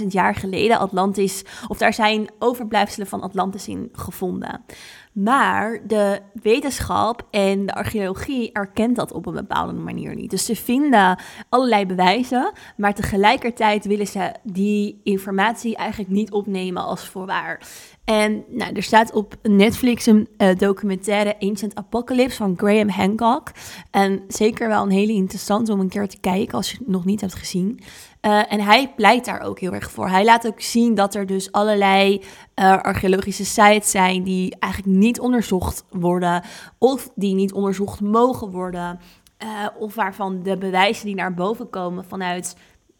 15.000 0.00 0.06
jaar 0.08 0.34
geleden 0.34 0.78
Atlantis, 0.78 1.44
of 1.68 1.78
daar 1.78 1.94
zijn 1.94 2.28
overblijfselen 2.38 3.06
van 3.06 3.20
Atlantis 3.20 3.68
in 3.68 3.88
gevonden. 3.92 4.64
Maar 5.12 5.80
de 5.86 6.20
wetenschap 6.42 7.26
en 7.30 7.66
de 7.66 7.74
archeologie 7.74 8.52
erkent 8.52 8.96
dat 8.96 9.12
op 9.12 9.26
een 9.26 9.34
bepaalde 9.34 9.72
manier 9.72 10.14
niet. 10.14 10.30
Dus 10.30 10.44
ze 10.44 10.56
vinden 10.56 11.18
allerlei 11.48 11.86
bewijzen, 11.86 12.52
maar 12.76 12.94
tegelijkertijd 12.94 13.84
willen 13.84 14.06
ze 14.06 14.34
die 14.42 15.00
informatie 15.04 15.76
eigenlijk 15.76 16.10
niet 16.10 16.30
opnemen 16.30 16.84
als 16.84 17.08
voorwaar. 17.08 17.60
En 18.04 18.44
nou, 18.48 18.72
er 18.72 18.82
staat 18.82 19.12
op 19.12 19.34
Netflix 19.42 20.06
een 20.06 20.28
uh, 20.38 20.56
documentaire 20.56 21.36
Ancient 21.38 21.74
Apocalypse 21.74 22.36
van 22.36 22.54
Graham 22.56 22.88
Hancock. 22.88 23.50
En 23.90 24.22
zeker 24.28 24.68
wel 24.68 24.82
een 24.82 24.90
hele 24.90 25.12
interessante 25.12 25.72
om 25.72 25.80
een 25.80 25.88
keer 25.88 26.08
te 26.08 26.20
kijken 26.20 26.56
als 26.56 26.70
je 26.70 26.76
het 26.78 26.88
nog 26.88 27.04
niet 27.04 27.20
hebt 27.20 27.34
gezien. 27.34 27.80
Uh, 28.26 28.52
en 28.52 28.60
hij 28.60 28.92
pleit 28.96 29.24
daar 29.24 29.40
ook 29.40 29.58
heel 29.60 29.72
erg 29.72 29.90
voor. 29.90 30.08
Hij 30.08 30.24
laat 30.24 30.46
ook 30.46 30.60
zien 30.60 30.94
dat 30.94 31.14
er 31.14 31.26
dus 31.26 31.52
allerlei 31.52 32.22
uh, 32.54 32.82
archeologische 32.82 33.44
sites 33.44 33.90
zijn 33.90 34.22
die 34.22 34.56
eigenlijk 34.58 34.98
niet 34.98 35.20
onderzocht 35.20 35.84
worden, 35.90 36.42
of 36.78 37.10
die 37.14 37.34
niet 37.34 37.52
onderzocht 37.52 38.00
mogen 38.00 38.50
worden, 38.50 39.00
uh, 39.44 39.66
of 39.78 39.94
waarvan 39.94 40.42
de 40.42 40.58
bewijzen 40.58 41.06
die 41.06 41.14
naar 41.14 41.34
boven 41.34 41.70
komen 41.70 42.04
vanuit, 42.04 42.56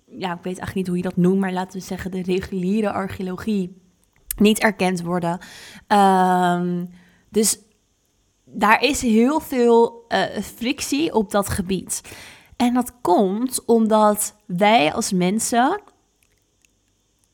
ja, 0.06 0.32
ik 0.32 0.42
weet 0.42 0.58
eigenlijk 0.58 0.74
niet 0.74 0.86
hoe 0.86 0.96
je 0.96 1.02
dat 1.02 1.16
noemt, 1.16 1.40
maar 1.40 1.52
laten 1.52 1.78
we 1.78 1.84
zeggen 1.84 2.10
de 2.10 2.22
reguliere 2.22 2.92
archeologie 2.92 3.80
niet 4.36 4.58
erkend 4.58 5.02
worden. 5.02 5.38
Um, 5.88 6.90
dus 7.30 7.58
daar 8.44 8.82
is 8.82 9.02
heel 9.02 9.40
veel 9.40 10.04
frictie 10.56 11.14
op 11.14 11.30
dat 11.30 11.48
gebied. 11.48 12.00
En 12.56 12.74
dat 12.74 12.92
komt 13.00 13.64
omdat 13.64 14.34
wij 14.46 14.92
als 14.92 15.12
mensen, 15.12 15.70
en 15.70 15.80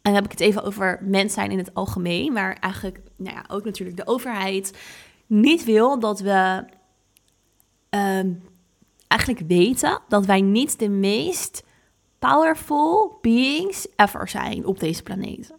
dan 0.02 0.14
heb 0.14 0.24
ik 0.24 0.30
het 0.30 0.40
even 0.40 0.62
over 0.62 0.98
mens 1.02 1.34
zijn 1.34 1.50
in 1.50 1.58
het 1.58 1.74
algemeen, 1.74 2.32
maar 2.32 2.56
eigenlijk 2.60 3.00
nou 3.16 3.36
ja, 3.36 3.44
ook 3.48 3.64
natuurlijk 3.64 3.96
de 3.96 4.06
overheid, 4.06 4.78
niet 5.26 5.64
wil 5.64 5.98
dat 5.98 6.20
we 6.20 6.64
ehm, 7.88 8.32
eigenlijk 9.06 9.42
weten 9.48 10.00
dat 10.08 10.26
wij 10.26 10.40
niet 10.40 10.78
de 10.78 10.88
meest 10.88 11.64
powerful 12.18 13.18
beings 13.20 13.86
ever 13.96 14.28
zijn 14.28 14.66
op 14.66 14.80
deze 14.80 15.02
planeet. 15.02 15.54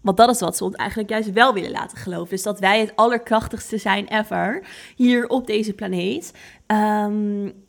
Want 0.00 0.16
dat 0.16 0.30
is 0.30 0.40
wat 0.40 0.56
ze 0.56 0.64
ons 0.64 0.74
eigenlijk 0.74 1.10
juist 1.10 1.32
wel 1.32 1.54
willen 1.54 1.70
laten 1.70 1.98
geloven. 1.98 2.28
Dus 2.28 2.42
dat 2.42 2.60
wij 2.60 2.80
het 2.80 2.96
allerkrachtigste 2.96 3.78
zijn 3.78 4.06
ever 4.08 4.66
hier 4.96 5.28
op 5.28 5.46
deze 5.46 5.72
planeet. 5.72 6.32
Um, 6.66 7.68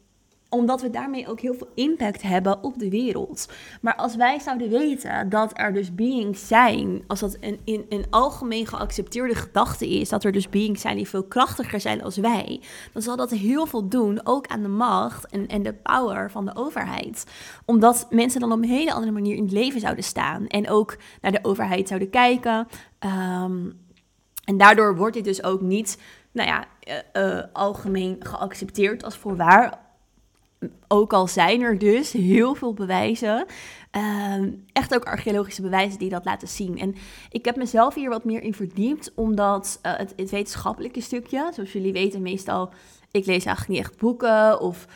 omdat 0.51 0.81
we 0.81 0.89
daarmee 0.89 1.27
ook 1.27 1.39
heel 1.39 1.53
veel 1.53 1.69
impact 1.75 2.21
hebben 2.21 2.63
op 2.63 2.79
de 2.79 2.89
wereld. 2.89 3.47
Maar 3.81 3.95
als 3.95 4.15
wij 4.15 4.39
zouden 4.39 4.69
weten 4.69 5.29
dat 5.29 5.51
er 5.53 5.73
dus 5.73 5.95
beings 5.95 6.47
zijn, 6.47 7.03
als 7.07 7.19
dat 7.19 7.37
een, 7.39 7.59
in 7.63 7.85
een 7.89 8.05
algemeen 8.09 8.67
geaccepteerde 8.67 9.35
gedachte 9.35 9.89
is, 9.89 10.09
dat 10.09 10.23
er 10.23 10.31
dus 10.31 10.49
beings 10.49 10.81
zijn 10.81 10.95
die 10.95 11.07
veel 11.07 11.23
krachtiger 11.23 11.79
zijn 11.79 12.03
als 12.03 12.17
wij, 12.17 12.61
dan 12.93 13.01
zal 13.01 13.15
dat 13.15 13.29
heel 13.29 13.65
veel 13.65 13.87
doen, 13.87 14.19
ook 14.23 14.47
aan 14.47 14.61
de 14.61 14.67
macht 14.67 15.27
en, 15.27 15.47
en 15.47 15.63
de 15.63 15.73
power 15.73 16.31
van 16.31 16.45
de 16.45 16.55
overheid. 16.55 17.25
Omdat 17.65 18.07
mensen 18.09 18.39
dan 18.39 18.51
op 18.51 18.57
een 18.57 18.69
hele 18.69 18.93
andere 18.93 19.11
manier 19.11 19.35
in 19.35 19.43
het 19.43 19.51
leven 19.51 19.79
zouden 19.79 20.03
staan 20.03 20.47
en 20.47 20.69
ook 20.69 20.97
naar 21.21 21.31
de 21.31 21.43
overheid 21.43 21.87
zouden 21.87 22.09
kijken. 22.09 22.67
Ehm, 22.99 23.69
en 24.45 24.57
daardoor 24.57 24.95
wordt 24.95 25.13
dit 25.13 25.23
dus 25.23 25.43
ook 25.43 25.61
niet, 25.61 25.97
nou 26.31 26.47
ja, 26.49 26.65
uh, 27.13 27.33
uh, 27.37 27.43
algemeen 27.53 28.15
geaccepteerd 28.19 29.03
als 29.03 29.17
voorwaar 29.17 29.89
ook 30.87 31.13
al 31.13 31.27
zijn 31.27 31.61
er 31.61 31.77
dus 31.77 32.11
heel 32.11 32.55
veel 32.55 32.73
bewijzen, 32.73 33.45
ehm, 33.91 34.51
echt 34.73 34.95
ook 34.95 35.03
archeologische 35.03 35.61
bewijzen 35.61 35.99
die 35.99 36.09
dat 36.09 36.25
laten 36.25 36.47
zien. 36.47 36.77
En 36.77 36.95
ik 37.29 37.45
heb 37.45 37.55
mezelf 37.55 37.93
hier 37.93 38.09
wat 38.09 38.23
meer 38.23 38.41
in 38.41 38.53
verdiept, 38.53 39.11
omdat 39.15 39.79
uh, 39.85 39.97
het, 39.97 40.13
het, 40.15 40.29
wetenschappelijke 40.29 41.01
stukje, 41.01 41.51
zoals 41.53 41.71
jullie 41.71 41.93
weten, 41.93 42.21
meestal, 42.21 42.69
ik 43.11 43.25
lees 43.25 43.45
eigenlijk 43.45 43.67
niet 43.67 43.79
echt 43.79 43.97
boeken 43.97 44.59
of 44.59 44.87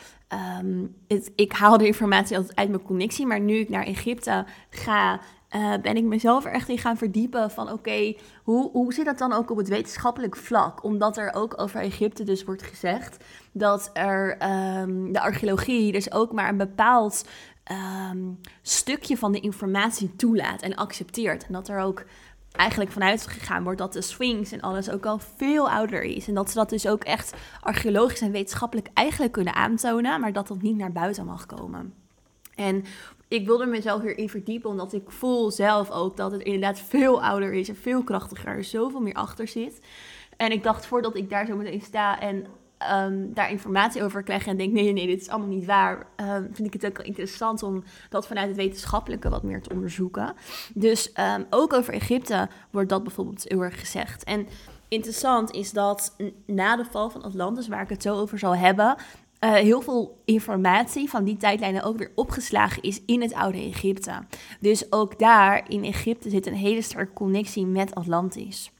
het, 1.08 1.32
ik 1.36 1.52
haal 1.52 1.78
de 1.78 1.86
informatie 1.86 2.36
altijd 2.36 2.56
uit 2.56 2.68
mijn 2.68 2.82
connectie, 2.82 3.26
maar 3.26 3.40
nu 3.40 3.54
ik 3.54 3.68
naar 3.68 3.84
Egypte 3.84 4.44
ga, 4.70 5.20
uh, 5.56 5.74
ben 5.82 5.96
ik 5.96 6.04
mezelf 6.04 6.44
er 6.44 6.52
echt 6.52 6.68
in 6.68 6.78
gaan 6.78 6.96
verdiepen 6.96 7.50
van 7.50 7.72
oké, 7.72 8.14
hoe, 8.42 8.70
hoe 8.70 8.92
zit 8.92 9.04
dat 9.04 9.18
dan 9.18 9.32
ook 9.32 9.50
op 9.50 9.56
het 9.56 9.68
wetenschappelijk 9.68 10.36
vlak? 10.36 10.84
Omdat 10.84 11.16
er 11.16 11.34
ook 11.34 11.60
over 11.60 11.80
Egypte 11.80 12.24
dus 12.24 12.44
wordt 12.44 12.62
gezegd 12.62 13.24
dat 13.52 13.90
er 13.92 14.36
um, 14.80 15.12
de 15.12 15.20
archeologie 15.20 15.92
dus 15.92 16.12
ook 16.12 16.32
maar 16.32 16.48
een 16.48 16.56
bepaald 16.56 17.24
um, 18.12 18.40
stukje 18.62 19.16
van 19.16 19.32
de 19.32 19.40
informatie 19.40 20.16
toelaat 20.16 20.62
en 20.62 20.74
accepteert. 20.74 21.46
En 21.46 21.52
dat 21.52 21.68
er 21.68 21.78
ook 21.78 22.04
eigenlijk 22.52 22.90
vanuit 22.90 23.26
gegaan 23.26 23.62
wordt 23.62 23.78
dat 23.78 23.92
de 23.92 24.02
Sphinx 24.02 24.52
en 24.52 24.60
alles 24.60 24.90
ook 24.90 25.06
al 25.06 25.18
veel 25.36 25.70
ouder 25.70 26.02
is. 26.02 26.28
En 26.28 26.34
dat 26.34 26.48
ze 26.50 26.54
dat 26.54 26.70
dus 26.70 26.88
ook 26.88 27.04
echt 27.04 27.34
archeologisch 27.60 28.20
en 28.20 28.30
wetenschappelijk 28.30 28.88
eigenlijk 28.94 29.32
kunnen 29.32 29.54
aantonen, 29.54 30.20
maar 30.20 30.32
dat 30.32 30.48
dat 30.48 30.62
niet 30.62 30.76
naar 30.76 30.92
buiten 30.92 31.24
mag 31.24 31.46
komen. 31.46 31.94
En 32.54 32.84
ik 33.28 33.46
wilde 33.46 33.66
mezelf 33.66 34.02
hierin 34.02 34.28
verdiepen, 34.28 34.70
omdat 34.70 34.92
ik 34.92 35.10
voel 35.10 35.50
zelf 35.50 35.90
ook 35.90 36.16
dat 36.16 36.32
het 36.32 36.42
inderdaad 36.42 36.80
veel 36.80 37.22
ouder 37.22 37.52
is 37.52 37.68
en 37.68 37.76
veel 37.76 38.02
krachtiger, 38.02 38.64
zoveel 38.64 39.00
meer 39.00 39.14
achter 39.14 39.48
zit. 39.48 39.80
En 40.36 40.52
ik 40.52 40.62
dacht, 40.62 40.86
voordat 40.86 41.16
ik 41.16 41.30
daar 41.30 41.46
zo 41.46 41.56
meteen 41.56 41.80
sta 41.80 42.20
en 42.20 42.46
um, 42.92 43.34
daar 43.34 43.50
informatie 43.50 44.02
over 44.02 44.22
krijg 44.22 44.46
en 44.46 44.56
denk, 44.56 44.72
nee, 44.72 44.92
nee, 44.92 45.06
dit 45.06 45.20
is 45.20 45.28
allemaal 45.28 45.48
niet 45.48 45.64
waar, 45.64 46.06
um, 46.16 46.48
vind 46.52 46.74
ik 46.74 46.80
het 46.80 46.86
ook 46.86 47.06
interessant 47.06 47.62
om 47.62 47.84
dat 48.08 48.26
vanuit 48.26 48.48
het 48.48 48.56
wetenschappelijke 48.56 49.28
wat 49.28 49.42
meer 49.42 49.62
te 49.62 49.70
onderzoeken. 49.74 50.34
Dus 50.74 51.12
um, 51.36 51.46
ook 51.50 51.72
over 51.72 51.94
Egypte 51.94 52.48
wordt 52.70 52.88
dat 52.88 53.02
bijvoorbeeld 53.02 53.44
heel 53.48 53.62
erg 53.62 53.80
gezegd. 53.80 54.24
En 54.24 54.46
interessant 54.88 55.50
is 55.50 55.72
dat 55.72 56.16
na 56.46 56.76
de 56.76 56.84
val 56.84 57.10
van 57.10 57.22
Atlantis, 57.22 57.68
waar 57.68 57.82
ik 57.82 57.88
het 57.88 58.02
zo 58.02 58.16
over 58.16 58.38
zal 58.38 58.56
hebben, 58.56 58.96
uh, 59.40 59.52
heel 59.52 59.80
veel 59.80 60.22
informatie 60.24 61.10
van 61.10 61.24
die 61.24 61.36
tijdlijnen 61.36 61.82
ook 61.82 61.98
weer 61.98 62.12
opgeslagen 62.14 62.82
is 62.82 63.00
in 63.06 63.22
het 63.22 63.34
oude 63.34 63.58
Egypte. 63.58 64.22
Dus 64.60 64.92
ook 64.92 65.18
daar 65.18 65.70
in 65.70 65.84
Egypte 65.84 66.30
zit 66.30 66.46
een 66.46 66.54
hele 66.54 66.82
sterke 66.82 67.12
connectie 67.12 67.66
met 67.66 67.94
Atlantis. 67.94 68.70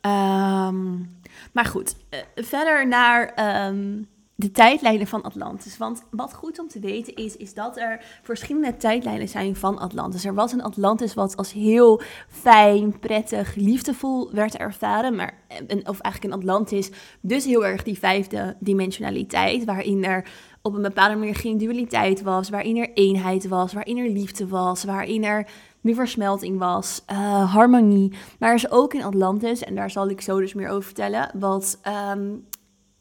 Um, 0.00 1.08
maar 1.52 1.64
goed, 1.64 1.96
uh, 2.10 2.20
verder 2.34 2.88
naar 2.88 3.34
um, 3.68 4.08
de 4.34 4.50
tijdlijnen 4.50 5.06
van 5.06 5.22
Atlantis. 5.22 5.76
Want 5.76 6.04
wat 6.10 6.34
goed 6.34 6.58
om 6.58 6.68
te 6.68 6.80
weten 6.80 7.14
is, 7.14 7.36
is 7.36 7.54
dat 7.54 7.76
er 7.76 8.04
verschillende 8.22 8.76
tijdlijnen 8.76 9.28
zijn 9.28 9.56
van 9.56 9.78
Atlantis. 9.78 10.24
Er 10.24 10.34
was 10.34 10.52
een 10.52 10.62
Atlantis 10.62 11.14
wat 11.14 11.36
als 11.36 11.52
heel 11.52 12.00
fijn, 12.28 12.98
prettig, 12.98 13.54
liefdevol 13.54 14.30
werd 14.32 14.56
ervaren. 14.56 15.14
Maar, 15.16 15.38
een, 15.66 15.88
of 15.88 16.00
eigenlijk 16.00 16.34
een 16.34 16.40
Atlantis, 16.40 16.90
dus 17.20 17.44
heel 17.44 17.66
erg 17.66 17.82
die 17.82 17.98
vijfde 17.98 18.56
dimensionaliteit, 18.58 19.64
waarin 19.64 20.04
er 20.04 20.26
op 20.62 20.74
een 20.74 20.82
bepaalde 20.82 21.16
manier 21.16 21.36
geen 21.36 21.58
dualiteit 21.58 22.22
was, 22.22 22.50
waarin 22.50 22.76
er 22.76 22.92
eenheid 22.92 23.48
was, 23.48 23.72
waarin 23.72 23.98
er 23.98 24.10
liefde 24.10 24.48
was, 24.48 24.84
waarin 24.84 25.24
er 25.24 25.46
meer 25.80 25.94
versmelting 25.94 26.58
was, 26.58 27.02
uh, 27.12 27.54
harmonie. 27.54 28.12
Maar 28.38 28.48
er 28.48 28.54
is 28.54 28.70
ook 28.70 28.94
in 28.94 29.02
Atlantis, 29.02 29.62
en 29.62 29.74
daar 29.74 29.90
zal 29.90 30.08
ik 30.08 30.20
zo 30.20 30.38
dus 30.40 30.54
meer 30.54 30.68
over 30.68 30.82
vertellen, 30.82 31.30
wat 31.34 31.80
um, 32.12 32.44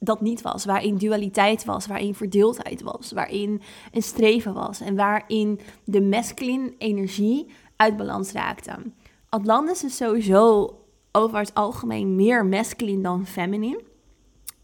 dat 0.05 0.21
niet 0.21 0.41
was. 0.41 0.65
Waarin 0.65 0.97
dualiteit 0.97 1.65
was, 1.65 1.87
waarin 1.87 2.15
verdeeldheid 2.15 2.81
was, 2.81 3.11
waarin 3.11 3.61
een 3.91 4.03
streven 4.03 4.53
was 4.53 4.81
en 4.81 4.95
waarin 4.95 5.59
de 5.83 6.01
masculine 6.01 6.73
energie 6.77 7.51
uit 7.75 7.97
balans 7.97 8.31
raakte. 8.31 8.71
Atlantis 9.29 9.83
is 9.83 9.95
sowieso 9.95 10.75
over 11.11 11.37
het 11.37 11.53
algemeen 11.53 12.15
meer 12.15 12.45
masculine 12.45 13.01
dan 13.01 13.25
feminine. 13.25 13.81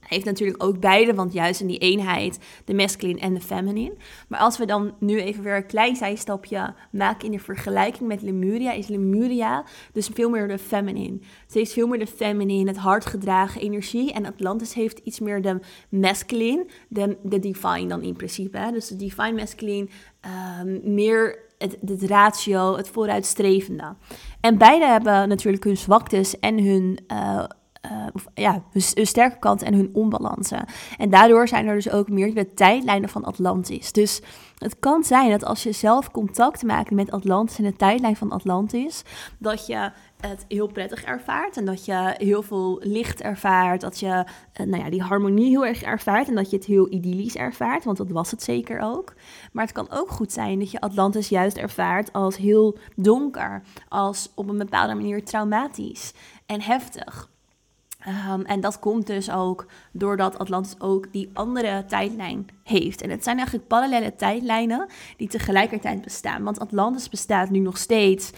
Heeft 0.09 0.25
natuurlijk 0.25 0.63
ook 0.63 0.79
beide, 0.79 1.13
want 1.13 1.33
juist 1.33 1.61
in 1.61 1.67
die 1.67 1.77
eenheid, 1.77 2.39
de 2.65 2.73
masculine 2.73 3.19
en 3.19 3.33
de 3.33 3.41
feminine. 3.41 3.93
Maar 4.27 4.39
als 4.39 4.57
we 4.57 4.65
dan 4.65 4.93
nu 4.99 5.21
even 5.21 5.43
weer 5.43 5.55
een 5.55 5.65
klein 5.65 5.95
zijstapje 5.95 6.73
maken 6.91 7.25
in 7.25 7.31
de 7.31 7.39
vergelijking 7.39 8.07
met 8.07 8.21
Lemuria, 8.21 8.71
is 8.71 8.87
Lemuria 8.87 9.65
dus 9.93 10.09
veel 10.13 10.29
meer 10.29 10.47
de 10.47 10.57
feminine. 10.57 11.19
Ze 11.47 11.57
heeft 11.57 11.73
veel 11.73 11.87
meer 11.87 11.99
de 11.99 12.07
feminine, 12.07 12.69
het 12.69 12.79
hardgedragen 12.79 13.61
energie. 13.61 14.13
En 14.13 14.25
Atlantis 14.25 14.73
heeft 14.73 14.99
iets 15.03 15.19
meer 15.19 15.41
de 15.41 15.59
masculine, 15.89 16.65
de, 16.87 17.17
de 17.23 17.39
divine 17.39 17.87
dan 17.87 18.01
in 18.01 18.15
principe. 18.15 18.57
Hè? 18.57 18.71
Dus 18.71 18.87
de 18.87 18.95
divine 18.95 19.33
masculine, 19.33 19.87
um, 20.61 20.93
meer 20.93 21.47
het, 21.57 21.77
het, 21.85 22.03
ratio, 22.03 22.75
het 22.75 22.89
vooruitstrevende. 22.89 23.95
En 24.41 24.57
beide 24.57 24.85
hebben 24.85 25.29
natuurlijk 25.29 25.63
hun 25.63 25.77
zwaktes 25.77 26.39
en 26.39 26.63
hun 26.63 26.99
uh, 27.11 27.43
of, 28.13 28.27
ja, 28.33 28.63
hun, 28.71 29.07
sterke 29.07 29.39
kant 29.39 29.61
en 29.61 29.73
hun 29.73 29.89
onbalansen. 29.93 30.65
En 30.97 31.09
daardoor 31.09 31.47
zijn 31.47 31.67
er 31.67 31.75
dus 31.75 31.89
ook 31.89 32.09
meer 32.09 32.33
de 32.33 32.53
tijdlijnen 32.53 33.09
van 33.09 33.25
Atlantis. 33.25 33.91
Dus 33.91 34.21
het 34.57 34.79
kan 34.79 35.03
zijn 35.03 35.29
dat 35.29 35.45
als 35.45 35.63
je 35.63 35.71
zelf 35.71 36.11
contact 36.11 36.63
maakt 36.63 36.91
met 36.91 37.11
Atlantis 37.11 37.57
en 37.57 37.63
de 37.63 37.75
tijdlijn 37.75 38.15
van 38.15 38.31
Atlantis, 38.31 39.03
dat 39.37 39.67
je 39.67 39.91
het 40.19 40.45
heel 40.47 40.67
prettig 40.67 41.03
ervaart 41.03 41.57
en 41.57 41.65
dat 41.65 41.85
je 41.85 42.13
heel 42.17 42.41
veel 42.41 42.79
licht 42.83 43.21
ervaart, 43.21 43.81
dat 43.81 43.99
je 43.99 44.25
uh, 44.61 44.67
nou 44.67 44.83
ja, 44.83 44.89
die 44.89 45.01
harmonie 45.01 45.49
heel 45.49 45.65
erg 45.65 45.81
ervaart 45.81 46.27
en 46.27 46.35
dat 46.35 46.49
je 46.49 46.55
het 46.55 46.65
heel 46.65 46.91
idyllisch 46.91 47.35
ervaart, 47.35 47.83
want 47.83 47.97
dat 47.97 48.11
was 48.11 48.31
het 48.31 48.43
zeker 48.43 48.79
ook. 48.79 49.13
Maar 49.51 49.63
het 49.63 49.73
kan 49.73 49.91
ook 49.91 50.09
goed 50.09 50.31
zijn 50.31 50.59
dat 50.59 50.71
je 50.71 50.81
Atlantis 50.81 51.29
juist 51.29 51.57
ervaart 51.57 52.13
als 52.13 52.37
heel 52.37 52.77
donker, 52.95 53.61
als 53.87 54.31
op 54.35 54.49
een 54.49 54.57
bepaalde 54.57 54.93
manier 54.93 55.23
traumatisch 55.23 56.13
en 56.45 56.61
heftig. 56.61 57.29
Um, 58.07 58.41
en 58.45 58.59
dat 58.59 58.79
komt 58.79 59.07
dus 59.07 59.31
ook 59.31 59.65
doordat 59.91 60.37
Atlantis 60.37 60.79
ook 60.79 61.11
die 61.11 61.29
andere 61.33 61.85
tijdlijn 61.87 62.45
heeft. 62.63 63.01
En 63.01 63.09
het 63.09 63.23
zijn 63.23 63.35
eigenlijk 63.35 63.67
parallele 63.67 64.15
tijdlijnen 64.15 64.87
die 65.17 65.27
tegelijkertijd 65.27 66.01
bestaan. 66.01 66.43
Want 66.43 66.59
Atlantis 66.59 67.09
bestaat 67.09 67.49
nu 67.49 67.59
nog 67.59 67.77
steeds 67.77 68.31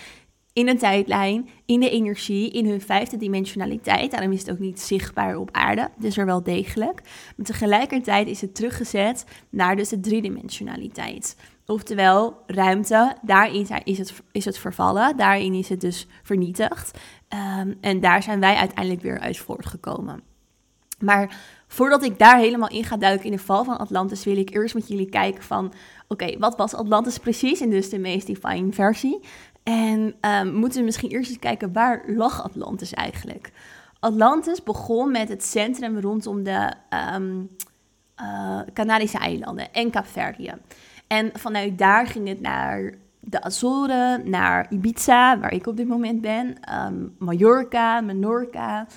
in 0.54 0.68
een 0.68 0.78
tijdlijn, 0.78 1.50
in 1.66 1.80
de 1.80 1.90
energie, 1.90 2.52
in 2.52 2.66
hun 2.70 2.82
vijfde 2.82 3.18
dimensionaliteit. 3.18 4.12
Daarom 4.12 4.32
is 4.32 4.40
het 4.40 4.52
ook 4.52 4.60
niet 4.60 4.80
zichtbaar 4.80 5.38
op 5.38 5.50
aarde, 5.52 5.90
dus 5.98 6.18
er 6.18 6.26
wel 6.26 6.44
degelijk. 6.44 7.02
Maar 7.36 7.46
tegelijkertijd 7.46 8.28
is 8.28 8.42
het 8.42 8.56
teruggezet 8.56 9.26
naar 9.50 9.76
dus 9.76 9.90
de 9.90 10.00
driedimensionaliteit. 10.00 11.36
Oftewel, 11.66 12.44
ruimte, 12.46 13.16
daarin 13.22 13.68
is 13.84 13.98
het, 13.98 14.14
is 14.32 14.46
het 14.46 14.58
vervallen, 14.58 15.18
daarin 15.18 15.54
is 15.54 15.70
het 15.70 15.82
dus 15.82 16.08
vernietigd. 16.24 17.00
Um, 17.60 17.78
en 17.82 18.00
daar 18.00 18.24
zijn 18.24 18.40
wij 18.40 18.56
uiteindelijk 18.56 19.02
weer 19.02 19.20
uit 19.20 19.38
voortgekomen. 19.38 20.22
Maar 21.00 21.38
voordat 21.68 22.04
ik 22.04 22.20
daar 22.20 22.38
helemaal 22.38 22.70
in 22.70 22.84
ga 22.84 22.98
duiken 22.98 23.26
in 23.26 23.32
de 23.32 23.38
val 23.38 23.64
van 23.64 23.78
Atlantis, 23.78 24.24
wil 24.24 24.38
ik 24.38 24.56
eerst 24.56 24.76
met 24.76 24.88
jullie 24.88 25.10
kijken 25.10 25.44
van, 25.44 25.74
oké, 26.08 26.38
wat 26.38 26.58
was 26.58 26.74
Atlantis 26.74 27.18
precies 27.18 27.62
in 27.62 27.70
dus 27.70 27.90
de 27.90 28.00
meest 28.00 28.28
define 28.28 28.72
versie? 28.72 29.20
En 29.64 30.16
um, 30.22 30.54
moeten 30.54 30.80
we 30.80 30.86
misschien 30.86 31.10
eerst 31.10 31.30
eens 31.30 31.40
kijken, 31.40 31.74
waar 31.74 32.04
lag 32.08 32.44
Atlantis 32.44 32.94
eigenlijk? 32.94 33.52
Atlantis 34.00 34.64
begon 34.64 35.12
met 35.12 35.30
het 35.30 35.44
centrum 35.44 36.00
rondom 36.00 36.44
de 36.44 36.74
um, 37.16 37.50
uh, 38.22 38.60
Canarische 38.74 39.18
eilanden 39.18 39.74
en 39.74 39.90
Kaapverdië. 39.90 40.54
En 41.12 41.30
vanuit 41.34 41.78
daar 41.78 42.08
ging 42.08 42.28
het 42.28 42.42
naar 42.42 42.94
de 43.20 43.42
Azoren, 43.42 44.30
naar 44.30 44.68
Ibiza, 44.70 45.40
waar 45.40 45.54
ik 45.54 45.68
op 45.68 45.78
dit 45.78 45.88
moment 45.88 46.22
ben, 46.22 46.56
um, 46.88 47.16
Mallorca, 47.20 48.02
Menorca, 48.02 48.88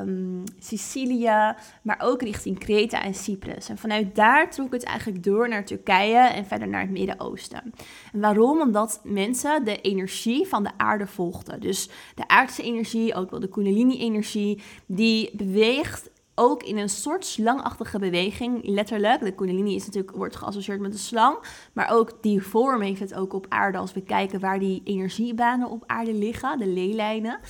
um, 0.00 0.44
Sicilië, 0.58 1.54
maar 1.82 2.00
ook 2.02 2.22
richting 2.22 2.58
Kreta 2.58 3.02
en 3.02 3.14
Cyprus. 3.14 3.68
En 3.68 3.78
vanuit 3.78 4.14
daar 4.14 4.50
trok 4.50 4.72
het 4.72 4.84
eigenlijk 4.84 5.24
door 5.24 5.48
naar 5.48 5.64
Turkije 5.64 6.18
en 6.18 6.44
verder 6.46 6.68
naar 6.68 6.80
het 6.80 6.90
Midden-Oosten. 6.90 7.72
En 8.12 8.20
waarom? 8.20 8.60
Omdat 8.60 9.00
mensen 9.04 9.64
de 9.64 9.80
energie 9.80 10.46
van 10.46 10.62
de 10.62 10.70
aarde 10.76 11.06
volgden. 11.06 11.60
Dus 11.60 11.88
de 12.14 12.28
aardse 12.28 12.62
energie, 12.62 13.14
ook 13.14 13.30
wel 13.30 13.40
de 13.40 13.48
Kundalini-energie, 13.48 14.62
die 14.86 15.30
beweegt 15.32 16.10
ook 16.34 16.62
in 16.62 16.78
een 16.78 16.88
soort 16.88 17.24
slangachtige 17.24 17.98
beweging, 17.98 18.60
letterlijk. 18.62 19.20
De 19.20 19.34
kundalini 19.34 19.74
is 19.74 19.86
natuurlijk, 19.86 20.16
wordt 20.16 20.36
geassocieerd 20.36 20.80
met 20.80 20.92
de 20.92 20.98
slang, 20.98 21.38
maar 21.72 21.90
ook 21.90 22.22
die 22.22 22.42
vorm 22.42 22.80
heeft 22.80 23.00
het 23.00 23.14
ook 23.14 23.32
op 23.32 23.46
aarde 23.48 23.78
als 23.78 23.92
we 23.92 24.02
kijken 24.02 24.40
waar 24.40 24.58
die 24.58 24.80
energiebanen 24.84 25.68
op 25.68 25.84
aarde 25.86 26.14
liggen, 26.14 26.58
de 26.58 26.66
leelijnen. 26.66 27.40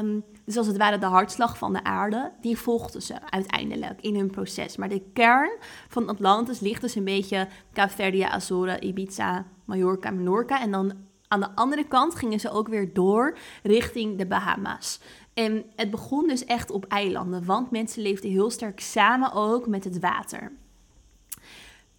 Um, 0.00 0.24
dus 0.44 0.56
als 0.56 0.66
het 0.66 0.76
ware 0.76 0.98
de 0.98 1.06
hartslag 1.06 1.58
van 1.58 1.72
de 1.72 1.84
aarde, 1.84 2.32
die 2.40 2.58
volgden 2.58 3.02
ze 3.02 3.30
uiteindelijk 3.30 4.00
in 4.00 4.16
hun 4.16 4.30
proces. 4.30 4.76
Maar 4.76 4.88
de 4.88 5.02
kern 5.12 5.58
van 5.88 6.08
Atlantis 6.08 6.60
ligt 6.60 6.80
dus 6.80 6.94
een 6.94 7.04
beetje 7.04 7.48
Caverdia, 7.72 8.30
Azora, 8.30 8.80
Ibiza, 8.80 9.46
Mallorca, 9.64 10.10
Menorca. 10.10 10.60
En 10.60 10.70
dan 10.70 10.92
aan 11.28 11.40
de 11.40 11.54
andere 11.54 11.84
kant 11.84 12.14
gingen 12.14 12.40
ze 12.40 12.50
ook 12.50 12.68
weer 12.68 12.92
door 12.92 13.38
richting 13.62 14.18
de 14.18 14.26
Bahama's. 14.26 15.00
En 15.34 15.64
het 15.76 15.90
begon 15.90 16.28
dus 16.28 16.44
echt 16.44 16.70
op 16.70 16.84
eilanden, 16.84 17.44
want 17.44 17.70
mensen 17.70 18.02
leefden 18.02 18.30
heel 18.30 18.50
sterk 18.50 18.80
samen 18.80 19.32
ook 19.32 19.66
met 19.66 19.84
het 19.84 19.98
water. 19.98 20.52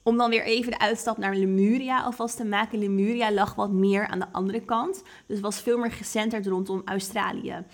Om 0.03 0.17
dan 0.17 0.29
weer 0.29 0.43
even 0.43 0.71
de 0.71 0.79
uitstap 0.79 1.17
naar 1.17 1.35
Lemuria 1.35 2.01
alvast 2.01 2.37
te 2.37 2.45
maken. 2.45 2.79
Lemuria 2.79 3.31
lag 3.31 3.55
wat 3.55 3.71
meer 3.71 4.07
aan 4.07 4.19
de 4.19 4.31
andere 4.31 4.61
kant. 4.61 5.03
Dus 5.27 5.39
was 5.39 5.61
veel 5.61 5.77
meer 5.77 5.91
gecenterd 5.91 6.47
rondom 6.47 6.81
Australië, 6.85 7.65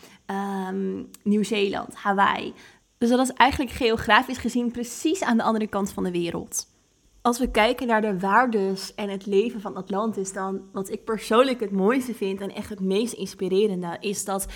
um, 0.70 1.10
Nieuw-Zeeland, 1.24 1.96
Hawaii. 1.96 2.54
Dus 2.98 3.10
dat 3.10 3.18
was 3.18 3.34
eigenlijk 3.34 3.72
geografisch 3.72 4.38
gezien 4.38 4.72
precies 4.72 5.24
aan 5.24 5.38
de 5.38 5.44
andere 5.44 5.68
kant 5.68 5.92
van 5.92 6.04
de 6.04 6.12
wereld. 6.12 6.68
Als 7.22 7.40
we 7.40 7.52
kijken 7.52 7.88
naar 7.88 8.02
de 8.02 8.20
waardes 8.20 8.96
en 8.96 9.10
het 9.10 9.26
leven 9.26 9.62
van 9.62 9.76
Atlantis, 9.76 10.34
dan 10.34 10.62
wat 10.72 10.90
ik 10.90 11.04
persoonlijk 11.04 11.60
het 11.60 11.72
mooiste 11.72 12.14
vind 12.14 12.42
en 12.42 12.54
echt 12.54 12.70
het 12.70 12.80
meest 12.80 13.14
inspirerende, 13.14 13.98
is 14.00 14.26
dat 14.26 14.48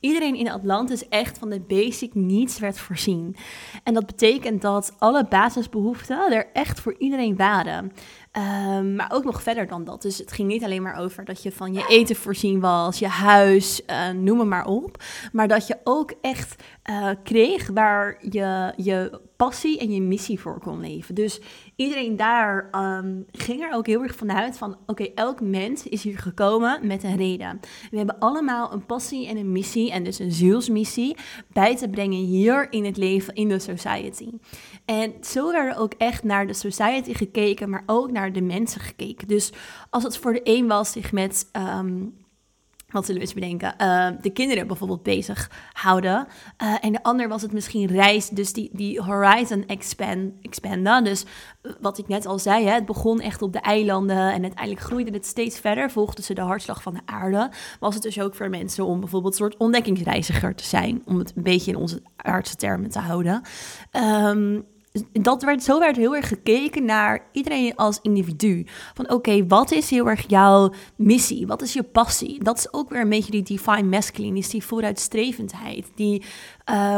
iedereen 0.00 0.34
in 0.34 0.50
Atlantis 0.50 1.08
echt 1.08 1.38
van 1.38 1.50
de 1.50 1.60
basic 1.60 2.14
needs 2.14 2.58
werd 2.58 2.78
voorzien. 2.78 3.36
En 3.82 3.94
dat 3.94 4.06
betekent 4.06 4.62
dat 4.62 4.94
alle 4.98 5.26
basisbehoeften 5.28 6.32
er 6.32 6.46
echt 6.52 6.80
voor 6.80 6.94
iedereen 6.98 7.36
waren. 7.36 7.92
Ehm, 8.32 8.94
maar 8.94 9.10
ook 9.12 9.24
nog 9.24 9.42
verder 9.42 9.66
dan 9.66 9.84
dat. 9.84 10.02
Dus 10.02 10.18
het 10.18 10.32
ging 10.32 10.48
niet 10.48 10.64
alleen 10.64 10.82
maar 10.82 10.96
over 10.96 11.24
dat 11.24 11.42
je 11.42 11.52
van 11.52 11.72
je 11.72 11.86
eten 11.88 12.16
voorzien 12.16 12.60
was, 12.60 12.98
je 12.98 13.08
huis, 13.08 13.82
uh, 13.86 14.10
noem 14.10 14.38
het 14.38 14.48
maar 14.48 14.66
op. 14.66 15.02
Maar 15.32 15.48
dat 15.48 15.66
je 15.66 15.76
ook 15.84 16.12
echt 16.20 16.62
uh, 16.90 17.10
kreeg 17.22 17.68
waar 17.68 18.16
je 18.30 18.72
je 18.76 19.20
passie 19.38 19.78
en 19.78 19.90
je 19.90 20.00
missie 20.00 20.40
voor 20.40 20.60
kon 20.60 20.80
leven. 20.80 21.14
Dus 21.14 21.40
iedereen 21.76 22.16
daar 22.16 22.70
um, 22.72 23.26
ging 23.32 23.62
er 23.62 23.74
ook 23.74 23.86
heel 23.86 24.02
erg 24.02 24.14
vanuit 24.14 24.58
van... 24.58 24.76
oké, 24.86 25.04
elk 25.14 25.40
mens 25.40 25.86
is 25.88 26.02
hier 26.02 26.18
gekomen 26.18 26.86
met 26.86 27.02
een 27.02 27.16
reden. 27.16 27.60
We 27.90 27.96
hebben 27.96 28.18
allemaal 28.18 28.72
een 28.72 28.86
passie 28.86 29.28
en 29.28 29.36
een 29.36 29.52
missie... 29.52 29.92
en 29.92 30.04
dus 30.04 30.18
een 30.18 30.32
zielsmissie 30.32 31.16
bij 31.52 31.76
te 31.76 31.88
brengen 31.88 32.24
hier 32.24 32.72
in 32.72 32.84
het 32.84 32.96
leven, 32.96 33.34
in 33.34 33.48
de 33.48 33.58
society. 33.58 34.30
En 34.84 35.12
zo 35.20 35.52
werd 35.52 35.74
er 35.74 35.80
ook 35.80 35.92
echt 35.98 36.24
naar 36.24 36.46
de 36.46 36.54
society 36.54 37.14
gekeken... 37.14 37.70
maar 37.70 37.82
ook 37.86 38.10
naar 38.10 38.32
de 38.32 38.42
mensen 38.42 38.80
gekeken. 38.80 39.28
Dus 39.28 39.52
als 39.90 40.02
het 40.02 40.16
voor 40.16 40.32
de 40.32 40.40
een 40.44 40.66
was 40.66 40.92
zich 40.92 41.12
met... 41.12 41.50
Um, 41.52 42.14
wat 42.88 43.04
zullen 43.04 43.20
we 43.20 43.26
eens 43.26 43.34
bedenken? 43.34 43.74
Uh, 43.80 44.08
de 44.20 44.30
kinderen 44.30 44.66
bijvoorbeeld 44.66 45.02
bezig 45.02 45.50
houden. 45.72 46.26
Uh, 46.62 46.74
en 46.80 46.92
de 46.92 47.02
ander 47.02 47.28
was 47.28 47.42
het 47.42 47.52
misschien 47.52 47.86
reis, 47.86 48.28
dus 48.28 48.52
die, 48.52 48.70
die 48.72 49.02
horizon 49.02 49.66
expand, 49.66 50.32
expanden. 50.42 51.04
Dus 51.04 51.24
uh, 51.62 51.72
wat 51.80 51.98
ik 51.98 52.08
net 52.08 52.26
al 52.26 52.38
zei, 52.38 52.64
hè, 52.64 52.72
het 52.72 52.86
begon 52.86 53.20
echt 53.20 53.42
op 53.42 53.52
de 53.52 53.60
eilanden 53.60 54.32
en 54.32 54.42
uiteindelijk 54.42 54.80
groeide 54.80 55.10
het 55.10 55.26
steeds 55.26 55.58
verder. 55.58 55.90
Volgden 55.90 56.24
ze 56.24 56.34
de 56.34 56.40
hartslag 56.40 56.82
van 56.82 56.94
de 56.94 57.00
aarde. 57.04 57.50
Was 57.80 57.94
het 57.94 58.02
dus 58.02 58.20
ook 58.20 58.34
voor 58.34 58.50
mensen 58.50 58.84
om 58.84 59.00
bijvoorbeeld 59.00 59.32
een 59.32 59.38
soort 59.38 59.56
ontdekkingsreiziger 59.56 60.54
te 60.54 60.64
zijn. 60.64 61.02
Om 61.04 61.18
het 61.18 61.32
een 61.36 61.42
beetje 61.42 61.70
in 61.70 61.76
onze 61.76 62.02
aardse 62.16 62.56
termen 62.56 62.90
te 62.90 62.98
houden. 62.98 63.42
Um, 63.92 64.66
dat 65.12 65.42
werd, 65.42 65.62
zo 65.62 65.78
werd 65.78 65.96
heel 65.96 66.16
erg 66.16 66.28
gekeken 66.28 66.84
naar 66.84 67.26
iedereen 67.32 67.76
als 67.76 67.98
individu. 68.02 68.66
Van 68.94 69.10
oké, 69.10 69.46
wat 69.46 69.70
is 69.70 69.90
heel 69.90 70.08
erg 70.08 70.24
jouw 70.28 70.72
missie? 70.96 71.46
Wat 71.46 71.62
is 71.62 71.72
je 71.72 71.82
passie? 71.82 72.44
Dat 72.44 72.58
is 72.58 72.72
ook 72.72 72.90
weer 72.90 73.00
een 73.00 73.08
beetje 73.08 73.30
die 73.30 73.42
divine 73.42 73.82
masculine, 73.82 74.38
is 74.38 74.48
die 74.48 74.64
vooruitstrevendheid, 74.64 75.86
die, 75.94 76.22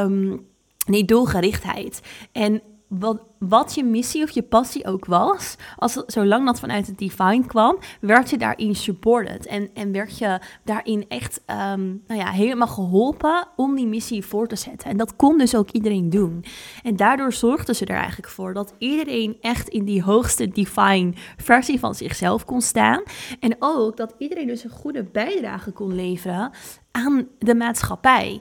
um, 0.03 0.47
die 0.87 1.05
doelgerichtheid. 1.05 2.01
En 2.33 2.63
wat, 2.89 3.23
wat 3.49 3.75
je 3.75 3.85
missie 3.85 4.23
of 4.23 4.31
je 4.31 4.43
passie 4.43 4.87
ook 4.87 5.05
was, 5.05 5.57
als, 5.77 6.03
zolang 6.07 6.47
dat 6.47 6.61
vanuit 6.61 6.87
het 6.87 6.99
divine 6.99 7.47
kwam, 7.47 7.79
werd 8.01 8.31
je 8.31 8.39
daarin 8.39 8.75
supported. 8.75 9.47
En, 9.47 9.71
en 9.75 9.93
werd 9.93 10.19
je 10.19 10.41
daarin 10.65 11.05
echt 11.09 11.41
um, 11.47 12.03
nou 12.07 12.21
ja, 12.21 12.31
helemaal 12.31 12.69
geholpen 12.69 13.49
om 13.57 13.75
die 13.75 13.87
missie 13.87 14.25
voor 14.25 14.47
te 14.47 14.57
zetten. 14.57 14.91
En 14.91 14.97
dat 14.97 15.17
kon 15.17 15.39
dus 15.39 15.55
ook 15.55 15.71
iedereen 15.71 16.11
doen. 16.11 16.45
En 16.83 16.97
daardoor 16.97 17.33
zorgden 17.33 17.77
ze 17.77 17.87
er 17.87 17.97
eigenlijk 17.97 18.29
voor 18.29 18.55
dat 18.55 18.75
iedereen 18.79 19.37
echt 19.41 19.69
in 19.69 19.85
die 19.85 20.03
hoogste 20.03 20.49
divine 20.49 21.13
versie 21.37 21.79
van 21.79 21.95
zichzelf 21.95 22.45
kon 22.45 22.61
staan. 22.61 23.03
En 23.41 23.57
ook 23.59 23.97
dat 23.97 24.15
iedereen 24.19 24.47
dus 24.47 24.65
een 24.65 24.71
goede 24.71 25.05
bijdrage 25.05 25.71
kon 25.71 25.95
leveren 25.95 26.51
aan 26.91 27.29
de 27.39 27.55
maatschappij. 27.55 28.41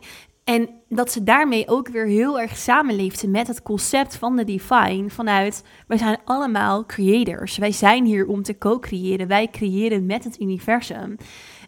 En 0.50 0.70
dat 0.88 1.12
ze 1.12 1.24
daarmee 1.24 1.68
ook 1.68 1.88
weer 1.88 2.06
heel 2.06 2.40
erg 2.40 2.58
samenleefden 2.58 3.32
met 3.32 3.48
het 3.48 3.62
concept 3.62 4.16
van 4.16 4.36
de 4.36 4.44
divine. 4.44 5.10
Vanuit, 5.10 5.64
wij 5.88 5.98
zijn 5.98 6.18
allemaal 6.26 6.86
creators. 6.86 7.58
Wij 7.58 7.72
zijn 7.72 8.06
hier 8.06 8.28
om 8.28 8.44
te 8.44 8.58
co-creëren. 8.58 9.28
Wij 9.28 9.48
creëren 9.48 10.06
met 10.06 10.24
het 10.24 10.42
universum. 10.42 11.18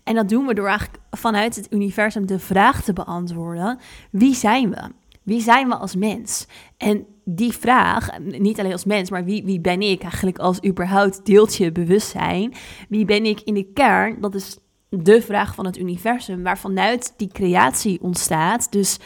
En 0.03 0.15
dat 0.15 0.29
doen 0.29 0.45
we 0.45 0.53
door 0.53 0.67
eigenlijk 0.67 1.03
vanuit 1.11 1.55
het 1.55 1.73
universum 1.73 2.25
de 2.25 2.39
vraag 2.39 2.83
te 2.83 2.93
beantwoorden: 2.93 3.79
wie 4.11 4.35
zijn 4.35 4.69
we? 4.69 4.81
Wie 5.23 5.41
zijn 5.41 5.67
we 5.67 5.75
als 5.75 5.95
mens? 5.95 6.47
En 6.77 7.05
die 7.25 7.51
vraag, 7.51 8.19
niet 8.19 8.59
alleen 8.59 8.71
als 8.71 8.85
mens, 8.85 9.09
maar 9.09 9.25
wie, 9.25 9.43
wie 9.43 9.59
ben 9.59 9.81
ik 9.81 10.01
eigenlijk 10.01 10.39
als 10.39 10.65
überhaupt 10.65 11.25
deeltje 11.25 11.71
bewustzijn? 11.71 12.53
Wie 12.89 13.05
ben 13.05 13.25
ik 13.25 13.41
in 13.41 13.53
de 13.53 13.71
kern? 13.73 14.21
Dat 14.21 14.35
is 14.35 14.57
de 14.97 15.21
vraag 15.21 15.55
van 15.55 15.65
het 15.65 15.77
universum, 15.77 16.43
waarvanuit 16.43 17.13
die 17.17 17.27
creatie 17.27 18.01
ontstaat. 18.01 18.71
Dus 18.71 18.97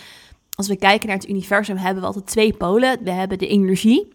als 0.56 0.68
we 0.68 0.76
kijken 0.76 1.08
naar 1.08 1.18
het 1.18 1.30
universum, 1.30 1.78
hebben 1.78 2.02
we 2.02 2.08
altijd 2.08 2.26
twee 2.26 2.54
polen. 2.54 3.04
We 3.04 3.12
hebben 3.12 3.38
de 3.38 3.48
energie 3.48 4.08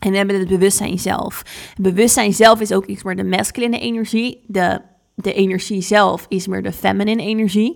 en 0.00 0.10
we 0.10 0.16
hebben 0.16 0.38
het 0.38 0.48
bewustzijn 0.48 0.98
zelf. 0.98 1.42
Het 1.74 1.82
bewustzijn 1.82 2.32
zelf 2.32 2.60
is 2.60 2.72
ook 2.72 2.86
iets 2.86 3.02
meer 3.02 3.16
de 3.16 3.24
masculine 3.24 3.78
energie. 3.78 4.44
De, 4.46 4.80
de 5.14 5.32
energie 5.32 5.80
zelf 5.80 6.26
is 6.28 6.46
meer 6.46 6.62
de 6.62 6.72
feminine 6.72 7.22
energie. 7.22 7.74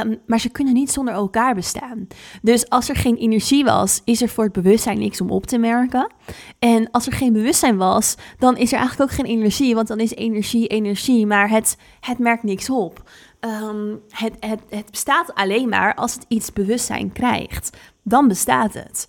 Um, 0.00 0.20
maar 0.26 0.40
ze 0.40 0.48
kunnen 0.48 0.74
niet 0.74 0.90
zonder 0.90 1.14
elkaar 1.14 1.54
bestaan. 1.54 2.06
Dus 2.42 2.68
als 2.68 2.88
er 2.88 2.96
geen 2.96 3.16
energie 3.16 3.64
was, 3.64 4.00
is 4.04 4.22
er 4.22 4.28
voor 4.28 4.44
het 4.44 4.52
bewustzijn 4.52 4.98
niks 4.98 5.20
om 5.20 5.30
op 5.30 5.46
te 5.46 5.58
merken. 5.58 6.12
En 6.58 6.90
als 6.90 7.06
er 7.06 7.12
geen 7.12 7.32
bewustzijn 7.32 7.76
was, 7.76 8.16
dan 8.38 8.56
is 8.56 8.72
er 8.72 8.78
eigenlijk 8.78 9.10
ook 9.10 9.16
geen 9.16 9.26
energie. 9.26 9.74
Want 9.74 9.88
dan 9.88 10.00
is 10.00 10.14
energie 10.14 10.66
energie, 10.66 11.26
maar 11.26 11.50
het, 11.50 11.76
het 12.00 12.18
merkt 12.18 12.42
niks 12.42 12.70
op. 12.70 13.10
Um, 13.40 14.00
het, 14.08 14.32
het, 14.40 14.60
het 14.68 14.90
bestaat 14.90 15.34
alleen 15.34 15.68
maar 15.68 15.94
als 15.94 16.14
het 16.14 16.24
iets 16.28 16.52
bewustzijn 16.52 17.12
krijgt. 17.12 17.76
Dan 18.02 18.28
bestaat 18.28 18.74
het. 18.74 19.08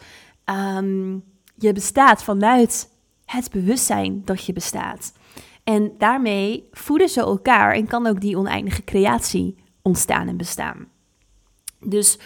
Um, 0.78 1.24
je 1.56 1.74
bestaat 1.74 2.24
vanuit 2.24 2.89
het 3.26 3.52
bewustzijn 3.52 4.21
dat 4.26 4.45
je 4.45 4.54
bestaat. 4.54 5.13
En 5.63 5.91
daarmee 5.97 6.67
voeden 6.71 7.10
ze 7.10 7.19
elkaar 7.19 7.74
en 7.74 7.88
kan 7.88 8.08
ook 8.08 8.21
die 8.21 8.38
oneindige 8.38 8.84
creatie 8.84 9.56
ontstaan 9.82 10.28
en 10.28 10.38
bestaan. 10.38 10.88
Dus 11.80 12.19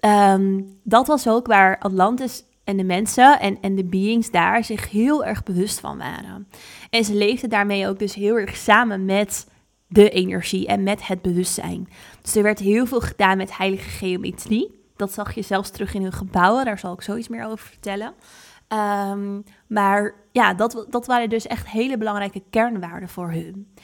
um, 0.00 0.78
dat 0.82 1.06
was 1.06 1.28
ook 1.28 1.46
waar 1.46 1.78
Atlantis 1.78 2.44
en 2.64 2.76
de 2.76 2.84
mensen 2.84 3.40
en, 3.40 3.58
en 3.60 3.74
de 3.74 3.84
beings 3.84 4.30
daar 4.30 4.64
zich 4.64 4.90
heel 4.90 5.24
erg 5.24 5.42
bewust 5.42 5.80
van 5.80 5.98
waren. 5.98 6.48
En 6.90 7.04
ze 7.04 7.14
leefden 7.14 7.50
daarmee 7.50 7.88
ook 7.88 7.98
dus 7.98 8.14
heel 8.14 8.38
erg 8.38 8.56
samen 8.56 9.04
met 9.04 9.46
de 9.86 10.10
energie 10.10 10.66
en 10.66 10.82
met 10.82 11.06
het 11.06 11.22
bewustzijn. 11.22 11.88
Dus 12.22 12.36
er 12.36 12.42
werd 12.42 12.58
heel 12.58 12.86
veel 12.86 13.00
gedaan 13.00 13.36
met 13.36 13.56
heilige 13.56 13.88
geometrie. 13.90 14.84
Dat 14.96 15.12
zag 15.12 15.34
je 15.34 15.42
zelfs 15.42 15.70
terug 15.70 15.94
in 15.94 16.02
hun 16.02 16.12
gebouwen, 16.12 16.64
daar 16.64 16.78
zal 16.78 16.92
ik 16.92 17.02
zoiets 17.02 17.28
meer 17.28 17.44
over 17.44 17.66
vertellen. 17.66 18.14
Um, 18.68 19.44
maar 19.66 20.14
ja, 20.32 20.54
dat, 20.54 20.86
dat 20.90 21.06
waren 21.06 21.28
dus 21.28 21.46
echt 21.46 21.68
hele 21.68 21.98
belangrijke 21.98 22.42
kernwaarden 22.50 23.08
voor 23.08 23.30
hun. 23.30 23.74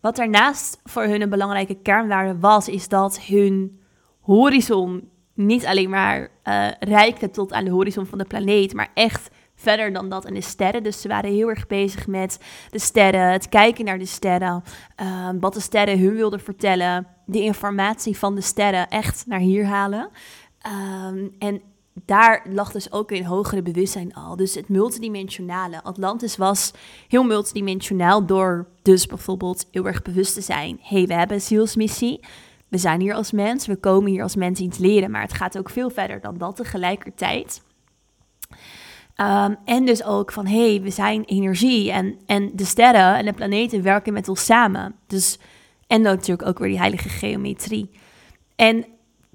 Wat 0.00 0.16
daarnaast 0.16 0.80
voor 0.84 1.02
hun 1.02 1.22
een 1.22 1.30
belangrijke 1.30 1.74
kernwaarde 1.74 2.38
was, 2.38 2.68
is 2.68 2.88
dat 2.88 3.20
hun 3.20 3.80
horizon 4.20 5.10
niet 5.34 5.66
alleen 5.66 5.90
maar 5.90 6.20
uh, 6.20 6.68
reikte 6.78 7.30
tot 7.30 7.52
aan 7.52 7.64
de 7.64 7.70
horizon 7.70 8.06
van 8.06 8.18
de 8.18 8.24
planeet, 8.24 8.74
maar 8.74 8.90
echt 8.94 9.30
verder 9.54 9.92
dan 9.92 10.08
dat 10.08 10.24
en 10.24 10.34
de 10.34 10.40
sterren. 10.40 10.82
Dus 10.82 11.00
ze 11.00 11.08
waren 11.08 11.30
heel 11.30 11.48
erg 11.48 11.66
bezig 11.66 12.06
met 12.06 12.38
de 12.70 12.78
sterren, 12.78 13.32
het 13.32 13.48
kijken 13.48 13.84
naar 13.84 13.98
de 13.98 14.06
sterren, 14.06 14.62
uh, 15.02 15.28
wat 15.40 15.54
de 15.54 15.60
sterren 15.60 15.98
hun 15.98 16.14
wilden 16.14 16.40
vertellen, 16.40 17.06
de 17.26 17.42
informatie 17.42 18.18
van 18.18 18.34
de 18.34 18.40
sterren 18.40 18.88
echt 18.88 19.26
naar 19.26 19.38
hier 19.38 19.66
halen. 19.66 20.08
Ehm, 20.58 21.28
en 21.38 21.62
daar 22.04 22.46
lag 22.48 22.72
dus 22.72 22.92
ook 22.92 23.10
een 23.10 23.24
hogere 23.24 23.62
bewustzijn 23.62 24.14
al. 24.14 24.36
Dus 24.36 24.54
het 24.54 24.68
multidimensionale. 24.68 25.82
Atlantis 25.82 26.36
was 26.36 26.72
heel 27.08 27.24
multidimensionaal 27.24 28.26
door 28.26 28.68
dus 28.82 29.06
bijvoorbeeld 29.06 29.66
heel 29.70 29.86
erg 29.86 30.02
bewust 30.02 30.34
te 30.34 30.40
zijn. 30.40 30.78
hey, 30.82 31.06
we 31.06 31.14
hebben 31.14 31.36
een 31.36 31.42
zielsmissie. 31.42 32.20
We 32.68 32.78
zijn 32.78 33.00
hier 33.00 33.14
als 33.14 33.32
mens, 33.32 33.66
we 33.66 33.76
komen 33.76 34.10
hier 34.10 34.22
als 34.22 34.36
mens 34.36 34.60
iets 34.60 34.78
leren, 34.78 35.10
maar 35.10 35.22
het 35.22 35.32
gaat 35.32 35.58
ook 35.58 35.70
veel 35.70 35.90
verder 35.90 36.20
dan 36.20 36.38
dat 36.38 36.56
tegelijkertijd. 36.56 37.62
Ehm, 39.14 39.54
en 39.64 39.84
dus 39.84 40.04
ook 40.04 40.32
van, 40.32 40.46
hey, 40.46 40.80
we 40.82 40.90
zijn 40.90 41.24
energie 41.24 41.92
en, 41.92 42.18
en 42.26 42.50
de 42.54 42.64
sterren 42.64 43.16
en 43.16 43.24
de 43.24 43.32
planeten 43.32 43.82
werken 43.82 44.12
met 44.12 44.28
ons 44.28 44.44
samen. 44.44 44.94
Dus, 45.06 45.38
en 45.86 46.00
natuurlijk 46.02 46.48
ook 46.48 46.58
weer 46.58 46.68
die 46.68 46.78
heilige 46.78 47.08
geometrie. 47.08 47.90
En 48.56 48.86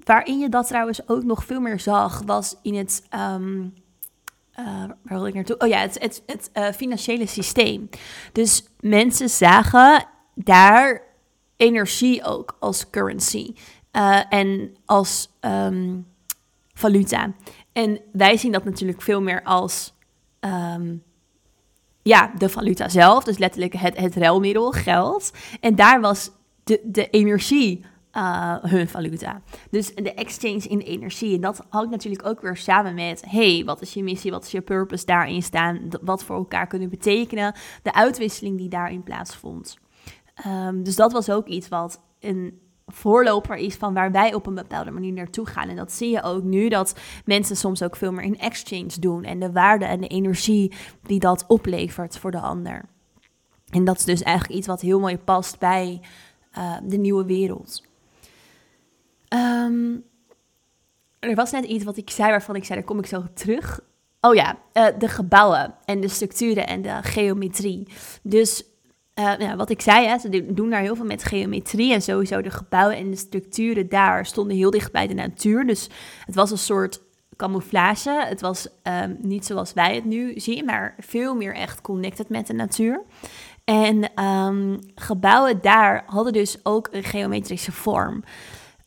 waarin 0.04 0.38
je 0.38 0.48
dat 0.48 0.66
trouwens 0.66 1.08
ook 1.08 1.22
nog 1.22 1.44
veel 1.44 1.60
meer 1.60 1.80
zag, 1.80 2.22
was 2.26 2.56
in 2.62 2.74
het, 2.74 3.06
um, 3.14 3.74
waar 4.54 4.96
wil 5.02 5.26
ik 5.26 5.34
naartoe? 5.34 5.58
Oh 5.58 5.68
ja, 5.68 5.78
het, 5.78 5.98
het, 6.00 6.22
het 6.26 6.50
uh, 6.54 6.68
financiële 6.68 7.26
systeem. 7.26 7.88
Dus 8.32 8.64
mensen 8.80 9.28
zagen 9.28 10.06
daar 10.34 11.02
energie 11.56 12.24
ook 12.24 12.56
als 12.60 12.90
currency 12.90 13.54
uh, 13.92 14.20
en 14.28 14.76
als 14.84 15.30
um, 15.40 16.06
valuta. 16.74 17.32
En 17.72 18.00
wij 18.12 18.36
zien 18.36 18.52
dat 18.52 18.64
natuurlijk 18.64 19.02
veel 19.02 19.22
meer 19.22 19.42
als 19.42 19.94
um, 20.40 21.02
ja, 22.02 22.32
de 22.38 22.48
valuta 22.48 22.88
zelf, 22.88 23.24
dus 23.24 23.38
letterlijk 23.38 23.72
het, 23.72 23.96
het 23.96 24.16
ruilmiddel, 24.16 24.70
geld. 24.70 25.30
En 25.60 25.74
daar 25.74 26.00
was 26.00 26.30
de, 26.64 26.80
de 26.84 27.10
energie 27.10 27.84
uh, 28.16 28.56
hun 28.60 28.88
valuta. 28.88 29.42
Dus 29.70 29.94
de 29.94 30.14
exchange 30.14 30.68
in 30.68 30.78
energie. 30.78 31.34
En 31.34 31.40
dat 31.40 31.66
hangt 31.68 31.90
natuurlijk 31.90 32.26
ook 32.26 32.40
weer 32.40 32.56
samen 32.56 32.94
met: 32.94 33.24
hey, 33.26 33.62
wat 33.64 33.80
is 33.80 33.94
je 33.94 34.02
missie? 34.02 34.30
Wat 34.30 34.44
is 34.44 34.50
je 34.50 34.60
purpose 34.60 35.04
daarin 35.04 35.42
staan? 35.42 35.88
Wat 36.02 36.24
voor 36.24 36.36
elkaar 36.36 36.66
kunnen 36.66 36.88
betekenen? 36.88 37.54
De 37.82 37.94
uitwisseling 37.94 38.58
die 38.58 38.68
daarin 38.68 39.02
plaatsvond. 39.02 39.78
Um, 40.46 40.82
dus 40.82 40.96
dat 40.96 41.12
was 41.12 41.30
ook 41.30 41.46
iets 41.46 41.68
wat 41.68 42.02
een 42.20 42.60
voorloper 42.86 43.56
is 43.56 43.74
van 43.74 43.94
waar 43.94 44.12
wij 44.12 44.34
op 44.34 44.46
een 44.46 44.54
bepaalde 44.54 44.90
manier 44.90 45.12
naartoe 45.12 45.46
gaan. 45.46 45.68
En 45.68 45.76
dat 45.76 45.92
zie 45.92 46.10
je 46.10 46.22
ook 46.22 46.42
nu, 46.42 46.68
dat 46.68 47.00
mensen 47.24 47.56
soms 47.56 47.82
ook 47.82 47.96
veel 47.96 48.12
meer 48.12 48.24
in 48.24 48.38
exchange 48.38 48.98
doen. 49.00 49.24
En 49.24 49.38
de 49.38 49.52
waarde 49.52 49.84
en 49.84 50.00
de 50.00 50.06
energie 50.06 50.72
die 51.02 51.18
dat 51.18 51.44
oplevert 51.46 52.18
voor 52.18 52.30
de 52.30 52.40
ander. 52.40 52.84
En 53.70 53.84
dat 53.84 53.98
is 53.98 54.04
dus 54.04 54.22
eigenlijk 54.22 54.58
iets 54.58 54.66
wat 54.66 54.80
heel 54.80 55.00
mooi 55.00 55.18
past 55.18 55.58
bij 55.58 56.00
uh, 56.58 56.76
de 56.82 56.96
nieuwe 56.96 57.24
wereld. 57.24 57.90
Um, 59.34 60.04
er 61.18 61.34
was 61.34 61.50
net 61.50 61.64
iets 61.64 61.84
wat 61.84 61.96
ik 61.96 62.10
zei 62.10 62.30
waarvan 62.30 62.56
ik 62.56 62.64
zei, 62.64 62.78
daar 62.78 62.88
kom 62.88 62.98
ik 62.98 63.06
zo 63.06 63.24
terug. 63.34 63.80
Oh 64.20 64.34
ja, 64.34 64.58
uh, 64.72 64.86
de 64.98 65.08
gebouwen 65.08 65.74
en 65.84 66.00
de 66.00 66.08
structuren 66.08 66.66
en 66.66 66.82
de 66.82 66.98
geometrie. 67.02 67.88
Dus 68.22 68.64
ja, 69.14 69.56
wat 69.56 69.70
ik 69.70 69.80
zei, 69.80 70.06
hè, 70.06 70.18
ze 70.18 70.52
doen 70.54 70.70
daar 70.70 70.80
heel 70.80 70.96
veel 70.96 71.04
met 71.04 71.24
geometrie 71.24 71.92
en 71.92 72.02
sowieso 72.02 72.42
de 72.42 72.50
gebouwen 72.50 72.96
en 72.96 73.10
de 73.10 73.16
structuren 73.16 73.88
daar 73.88 74.26
stonden 74.26 74.56
heel 74.56 74.70
dicht 74.70 74.92
bij 74.92 75.06
de 75.06 75.14
natuur. 75.14 75.66
Dus 75.66 75.88
het 76.24 76.34
was 76.34 76.50
een 76.50 76.58
soort 76.58 77.00
camouflage. 77.36 78.24
Het 78.28 78.40
was 78.40 78.68
um, 78.82 79.16
niet 79.20 79.46
zoals 79.46 79.72
wij 79.72 79.94
het 79.94 80.04
nu 80.04 80.40
zien, 80.40 80.64
maar 80.64 80.94
veel 80.98 81.34
meer 81.34 81.54
echt 81.54 81.80
connected 81.80 82.28
met 82.28 82.46
de 82.46 82.52
natuur. 82.52 83.02
En 83.64 84.24
um, 84.24 84.78
gebouwen 84.94 85.58
daar 85.60 86.02
hadden 86.06 86.32
dus 86.32 86.58
ook 86.62 86.88
een 86.90 87.04
geometrische 87.04 87.72
vorm. 87.72 88.24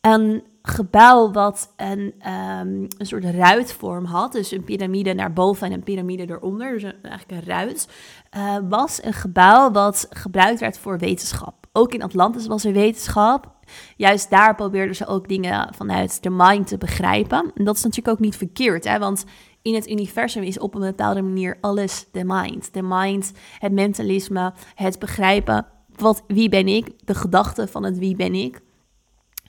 Een 0.06 0.44
gebouw 0.62 1.32
wat 1.32 1.74
een, 1.76 2.00
um, 2.00 2.88
een 2.98 3.06
soort 3.06 3.24
ruitvorm 3.24 4.06
had, 4.06 4.32
dus 4.32 4.52
een 4.52 4.64
piramide 4.64 5.14
naar 5.14 5.34
boven 5.34 5.68
en 5.68 5.74
een 5.74 5.84
piramide 5.84 6.30
eronder, 6.30 6.72
dus 6.72 6.84
eigenlijk 6.84 7.32
een 7.32 7.48
ruit, 7.48 7.90
uh, 8.38 8.58
was 8.70 9.04
een 9.04 9.14
gebouw 9.14 9.72
wat 9.72 10.08
gebruikt 10.10 10.60
werd 10.60 10.78
voor 10.78 10.98
wetenschap. 10.98 11.54
Ook 11.72 11.94
in 11.94 12.04
Atlantis 12.04 12.48
was 12.48 12.66
er 12.66 12.74
wetenschap. 12.74 13.52
Juist 13.96 14.30
daar 14.30 14.56
probeerden 14.56 14.96
ze 14.96 15.08
ook 15.08 15.28
dingen 15.28 15.74
vanuit 15.76 16.24
de 16.24 16.30
mind 16.30 16.68
te 16.68 16.78
begrijpen. 16.78 17.52
En 17.56 17.64
dat 17.64 17.76
is 17.76 17.84
natuurlijk 17.84 18.16
ook 18.16 18.24
niet 18.24 18.38
verkeerd, 18.38 18.84
hè? 18.84 19.00
want 19.00 19.26
in 19.62 19.76
het 19.76 19.90
universum 19.90 20.44
is 20.44 20.60
op 20.60 20.76
een 20.76 20.82
bepaalde 20.82 21.22
manier 21.22 21.58
alles 21.62 22.06
de 22.12 22.24
mind. 22.26 22.74
De 22.74 22.84
mind, 22.84 23.32
het 23.60 23.72
mentalisme, 23.72 24.54
het 24.76 25.00
begrijpen. 25.00 25.66
Wat, 25.96 26.24
wie 26.28 26.50
ben 26.50 26.68
ik? 26.68 26.92
De 27.06 27.16
gedachte 27.16 27.68
van 27.68 27.84
het 27.84 27.98
wie 27.98 28.16
ben 28.16 28.34
ik 28.34 28.64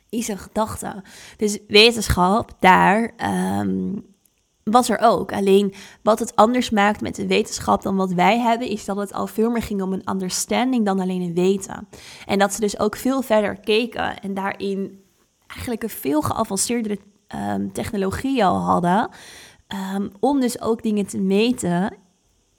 is 0.08 0.28
een 0.28 0.38
gedachte. 0.38 1.02
Dus 1.36 1.58
wetenschap, 1.68 2.52
daar 2.60 3.14
um, 3.60 4.04
was 4.62 4.88
er 4.88 4.98
ook. 5.00 5.32
Alleen 5.32 5.74
wat 6.02 6.18
het 6.18 6.36
anders 6.36 6.70
maakt 6.70 7.00
met 7.00 7.14
de 7.14 7.26
wetenschap 7.26 7.82
dan 7.82 7.96
wat 7.96 8.12
wij 8.12 8.38
hebben, 8.38 8.68
is 8.68 8.84
dat 8.84 8.96
het 8.96 9.12
al 9.12 9.26
veel 9.26 9.50
meer 9.50 9.62
ging 9.62 9.82
om 9.82 9.92
een 9.92 10.10
understanding 10.10 10.84
dan 10.84 11.00
alleen 11.00 11.22
een 11.22 11.34
weten. 11.34 11.88
En 12.26 12.38
dat 12.38 12.52
ze 12.52 12.60
dus 12.60 12.78
ook 12.78 12.96
veel 12.96 13.22
verder 13.22 13.60
keken 13.60 14.20
en 14.20 14.34
daarin 14.34 15.00
eigenlijk 15.46 15.82
een 15.82 15.88
veel 15.88 16.22
geavanceerdere 16.22 16.98
um, 17.34 17.72
technologie 17.72 18.44
al 18.44 18.58
hadden. 18.58 19.08
Um, 19.94 20.10
om 20.20 20.40
dus 20.40 20.60
ook 20.60 20.82
dingen 20.82 21.06
te 21.06 21.20
meten 21.20 21.96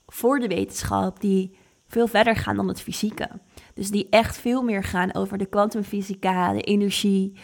voor 0.07 0.39
de 0.39 0.47
wetenschap 0.47 1.21
die 1.21 1.57
veel 1.87 2.07
verder 2.07 2.35
gaan 2.35 2.55
dan 2.55 2.67
het 2.67 2.81
fysieke. 2.81 3.29
Dus 3.77 3.89
die 3.89 4.07
echt 4.09 4.37
veel 4.37 4.61
meer 4.61 4.83
gaan 4.83 5.13
over 5.13 5.37
de 5.37 5.45
kwantumfysica, 5.45 6.53
de 6.53 6.61
energie. 6.61 7.39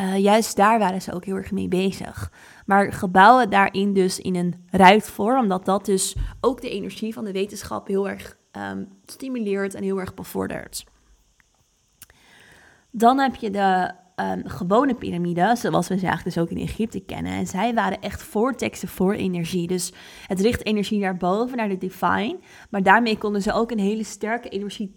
Uh, 0.00 0.18
juist 0.18 0.56
daar 0.56 0.78
waren 0.78 1.02
ze 1.02 1.12
ook 1.12 1.24
heel 1.24 1.36
erg 1.36 1.50
mee 1.50 1.68
bezig. 1.68 2.32
Maar 2.66 2.92
gebouwen 2.92 3.50
daarin 3.50 3.92
dus 3.92 4.18
in 4.18 4.34
een 4.34 4.54
ruitvorm, 4.70 5.40
omdat 5.40 5.64
dat 5.64 5.84
dus 5.84 6.16
ook 6.40 6.60
de 6.60 6.70
energie 6.70 7.12
van 7.12 7.24
de 7.24 7.32
wetenschap 7.32 7.86
heel 7.86 8.08
erg 8.08 8.36
um, 8.72 8.88
stimuleert 9.06 9.74
en 9.74 9.82
heel 9.82 10.00
erg 10.00 10.14
bevordert. 10.14 10.84
Dan 12.90 13.18
heb 13.18 13.34
je 13.34 13.50
de 13.50 13.90
um, 14.16 14.42
gewone 14.48 14.94
piramide, 14.94 15.56
zoals 15.56 15.88
we 15.88 15.98
ze 15.98 16.06
eigenlijk 16.06 16.34
dus 16.34 16.38
ook 16.38 16.50
in 16.50 16.66
Egypte 16.66 17.00
kennen. 17.00 17.32
En 17.32 17.46
zij 17.46 17.74
waren 17.74 18.00
echt 18.00 18.22
vortexen 18.22 18.88
voor 18.88 19.12
energie. 19.12 19.66
Dus 19.66 19.92
het 20.26 20.40
richt 20.40 20.66
energie 20.66 20.98
naar 20.98 21.16
boven, 21.16 21.56
naar 21.56 21.68
de 21.68 21.78
divine. 21.78 22.38
Maar 22.70 22.82
daarmee 22.82 23.18
konden 23.18 23.42
ze 23.42 23.52
ook 23.52 23.70
een 23.70 23.78
hele 23.78 24.04
sterke 24.04 24.48
energie 24.48 24.94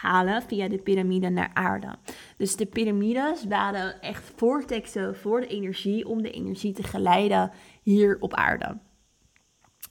terughalen 0.00 0.42
via 0.42 0.68
de 0.68 0.78
piramide 0.78 1.28
naar 1.28 1.50
aarde. 1.52 1.96
Dus 2.36 2.56
de 2.56 2.66
piramides 2.66 3.44
waren 3.44 4.00
echt 4.00 4.32
vortexen 4.36 5.16
voor 5.16 5.40
de 5.40 5.46
energie 5.46 6.08
om 6.08 6.22
de 6.22 6.30
energie 6.30 6.72
te 6.72 6.82
geleiden 6.82 7.50
hier 7.82 8.16
op 8.20 8.34
aarde. 8.34 8.78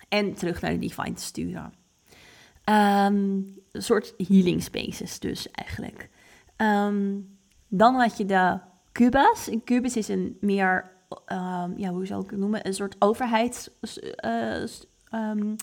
En 0.10 0.34
terug 0.34 0.62
naar 0.62 0.72
de 0.72 0.80
divine 0.80 1.14
te 1.14 1.22
sturen. 1.22 1.74
Um, 2.66 3.58
een 3.72 3.84
soort 3.84 4.14
healing 4.18 4.64
spaces 4.64 5.20
dus 5.20 5.52
eigenlijk. 5.52 6.10
Um, 6.58 7.38
dan 7.68 7.96
had 7.96 8.18
je 8.18 8.26
de 8.26 8.60
Cubas. 8.92 9.48
Een 9.48 9.64
Cubus 9.64 9.98
is 9.98 10.08
een 10.08 10.38
meer, 10.42 10.92
um, 11.28 11.78
ja, 11.78 11.90
hoe 11.90 12.06
zou 12.06 12.24
ik 12.24 12.30
het 12.30 12.40
noemen? 12.40 12.68
Een 12.68 12.74
soort 12.74 12.96
overheidsorgaan, 13.00 15.40
uh, 15.40 15.54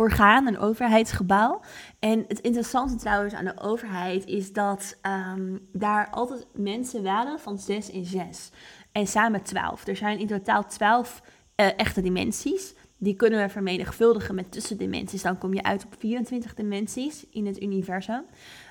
um, 0.00 0.46
een 0.46 0.58
overheidsgebouw. 0.58 1.60
En 1.98 2.24
het 2.28 2.38
interessante 2.38 2.96
trouwens 2.96 3.34
aan 3.34 3.44
de 3.44 3.60
overheid 3.60 4.26
is 4.26 4.52
dat 4.52 4.98
um, 5.02 5.68
daar 5.72 6.08
altijd 6.10 6.46
mensen 6.52 7.02
waren 7.02 7.40
van 7.40 7.58
6 7.58 7.90
en 7.90 8.04
6. 8.04 8.50
En 8.92 9.06
samen 9.06 9.42
12. 9.42 9.86
Er 9.86 9.96
zijn 9.96 10.18
in 10.18 10.26
totaal 10.26 10.66
12 10.66 11.22
uh, 11.56 11.78
echte 11.78 12.00
dimensies. 12.00 12.74
Die 12.98 13.14
kunnen 13.14 13.40
we 13.40 13.48
vermenigvuldigen 13.48 14.34
met 14.34 14.52
tussendimensies. 14.52 15.22
Dan 15.22 15.38
kom 15.38 15.54
je 15.54 15.62
uit 15.62 15.84
op 15.84 15.94
24 15.98 16.54
dimensies 16.54 17.26
in 17.30 17.46
het 17.46 17.62
universum. 17.62 18.24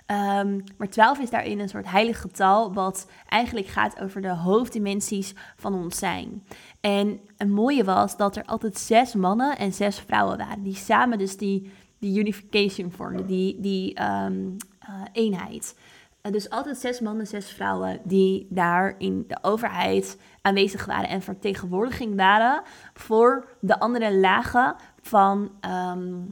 Um, 0.07 0.63
maar 0.77 0.89
12 0.89 1.19
is 1.19 1.29
daarin 1.29 1.59
een 1.59 1.69
soort 1.69 1.91
heilig 1.91 2.21
getal, 2.21 2.73
wat 2.73 3.07
eigenlijk 3.27 3.67
gaat 3.67 3.99
over 3.99 4.21
de 4.21 4.35
hoofddimensies 4.35 5.33
van 5.55 5.73
ons 5.73 5.97
zijn. 5.97 6.43
En 6.79 7.19
het 7.39 7.49
mooie 7.49 7.84
was 7.84 8.17
dat 8.17 8.36
er 8.36 8.45
altijd 8.45 8.78
zes 8.78 9.13
mannen 9.13 9.58
en 9.58 9.73
zes 9.73 9.99
vrouwen 9.99 10.38
waren, 10.38 10.63
die 10.63 10.75
samen 10.75 11.17
dus 11.17 11.38
die, 11.38 11.71
die 11.99 12.19
unification 12.19 12.91
vormden, 12.91 13.25
die, 13.25 13.60
die 13.60 14.04
um, 14.04 14.56
uh, 14.89 15.02
eenheid. 15.12 15.78
Dus 16.21 16.49
altijd 16.49 16.78
zes 16.78 16.99
mannen, 16.99 17.28
zes 17.28 17.52
vrouwen 17.52 17.99
die 18.04 18.47
daar 18.49 18.95
in 18.97 19.23
de 19.28 19.38
overheid 19.41 20.17
aanwezig 20.41 20.86
waren 20.86 21.10
en 21.10 21.21
vertegenwoordiging 21.21 22.15
waren 22.15 22.62
voor 22.93 23.58
de 23.62 23.80
andere 23.80 24.15
lagen 24.15 24.75
van 25.02 25.52
um, 25.62 26.32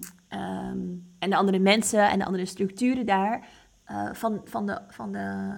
en 1.20 1.30
de 1.30 1.36
andere 1.36 1.60
mensen 1.60 2.10
en 2.10 2.20
de 2.20 2.26
andere 2.26 2.46
structuren 2.46 3.06
daar 3.06 3.48
uh, 3.92 4.10
van, 4.14 4.42
van, 4.44 4.66
de, 4.66 4.82
van 4.88 5.12
de 5.12 5.56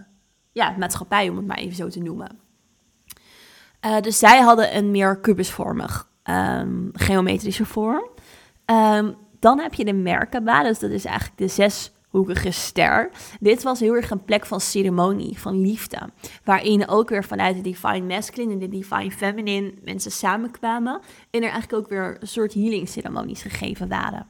ja, 0.52 0.76
maatschappij, 0.78 1.30
om 1.30 1.38
het 1.38 1.48
maar 1.48 1.58
even 1.58 1.76
zo 1.76 1.88
te 1.88 2.00
noemen. 2.00 2.49
Uh, 3.86 4.00
dus 4.00 4.20
zij 4.20 4.42
hadden 4.42 4.76
een 4.76 4.92
meer 4.92 5.20
kubusvormig 5.20 6.10
um, 6.24 6.90
geometrische 6.94 7.66
vorm. 7.66 8.10
Um, 8.66 9.16
dan 9.40 9.60
heb 9.60 9.74
je 9.74 9.86
de 9.86 9.94
Merkaba, 9.94 10.64
dus 10.64 10.80
dat 10.80 10.92
is 10.92 11.06
eigenlijk 11.06 11.38
de 11.38 11.48
zes 11.48 11.92
hoekige 12.10 12.52
ster. 12.52 13.10
Dit 13.40 13.64
was 13.64 13.80
heel 13.80 13.96
erg 13.96 14.10
een 14.10 14.26
plek 14.26 14.46
van 14.46 14.62
ceremonie, 14.62 15.40
van 15.40 15.62
liefde. 15.62 16.00
Waarin 16.44 16.88
ook 16.88 17.10
weer 17.10 17.24
vanuit 17.24 17.56
de 17.56 17.62
Divine 17.62 18.16
Masculine 18.16 18.54
en 18.54 18.60
de 18.60 18.70
Divine 18.70 19.12
Feminine 19.12 19.74
mensen 19.84 20.12
samenkwamen. 20.12 21.02
En 21.30 21.44
er 21.44 21.50
eigenlijk 21.50 21.74
ook 21.74 21.90
weer 21.90 22.18
een 22.20 22.28
soort 22.28 22.54
healing 22.54 22.90
ceremonies 22.90 23.42
gegeven 23.42 23.88
waren. 23.88 24.28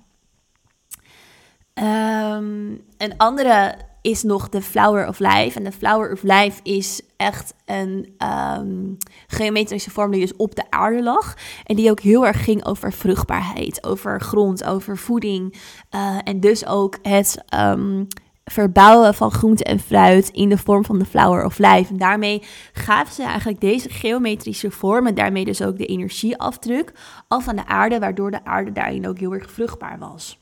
Um, 1.73 2.81
een 2.97 3.17
andere 3.17 3.75
is 4.01 4.23
nog 4.23 4.49
de 4.49 4.61
Flower 4.61 5.07
of 5.07 5.19
Life. 5.19 5.57
En 5.57 5.63
de 5.63 5.71
Flower 5.71 6.11
of 6.11 6.23
Life 6.23 6.59
is 6.63 7.01
echt 7.17 7.53
een 7.65 8.15
um, 8.57 8.97
geometrische 9.27 9.89
vorm 9.89 10.11
die 10.11 10.21
dus 10.21 10.35
op 10.35 10.55
de 10.55 10.63
aarde 10.69 11.03
lag. 11.03 11.35
En 11.63 11.75
die 11.75 11.91
ook 11.91 11.99
heel 11.99 12.25
erg 12.25 12.43
ging 12.43 12.65
over 12.65 12.93
vruchtbaarheid, 12.93 13.83
over 13.83 14.21
grond, 14.21 14.63
over 14.63 14.97
voeding. 14.97 15.55
Uh, 15.95 16.17
en 16.23 16.39
dus 16.39 16.65
ook 16.65 16.97
het 17.01 17.43
um, 17.55 18.07
verbouwen 18.45 19.13
van 19.13 19.31
groente 19.31 19.63
en 19.63 19.79
fruit 19.79 20.29
in 20.29 20.49
de 20.49 20.57
vorm 20.57 20.85
van 20.85 20.99
de 20.99 21.05
Flower 21.05 21.45
of 21.45 21.57
Life. 21.57 21.91
En 21.91 21.97
daarmee 21.97 22.43
gaven 22.73 23.13
ze 23.13 23.23
eigenlijk 23.23 23.61
deze 23.61 23.89
geometrische 23.89 24.71
vorm 24.71 25.07
en 25.07 25.15
daarmee 25.15 25.45
dus 25.45 25.61
ook 25.61 25.77
de 25.77 25.85
energieafdruk 25.85 26.93
af 27.27 27.47
aan 27.47 27.55
de 27.55 27.65
aarde, 27.65 27.99
waardoor 27.99 28.31
de 28.31 28.45
aarde 28.45 28.71
daarin 28.71 29.07
ook 29.07 29.19
heel 29.19 29.33
erg 29.33 29.51
vruchtbaar 29.51 29.99
was. 29.99 30.39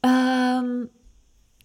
Um, 0.00 0.90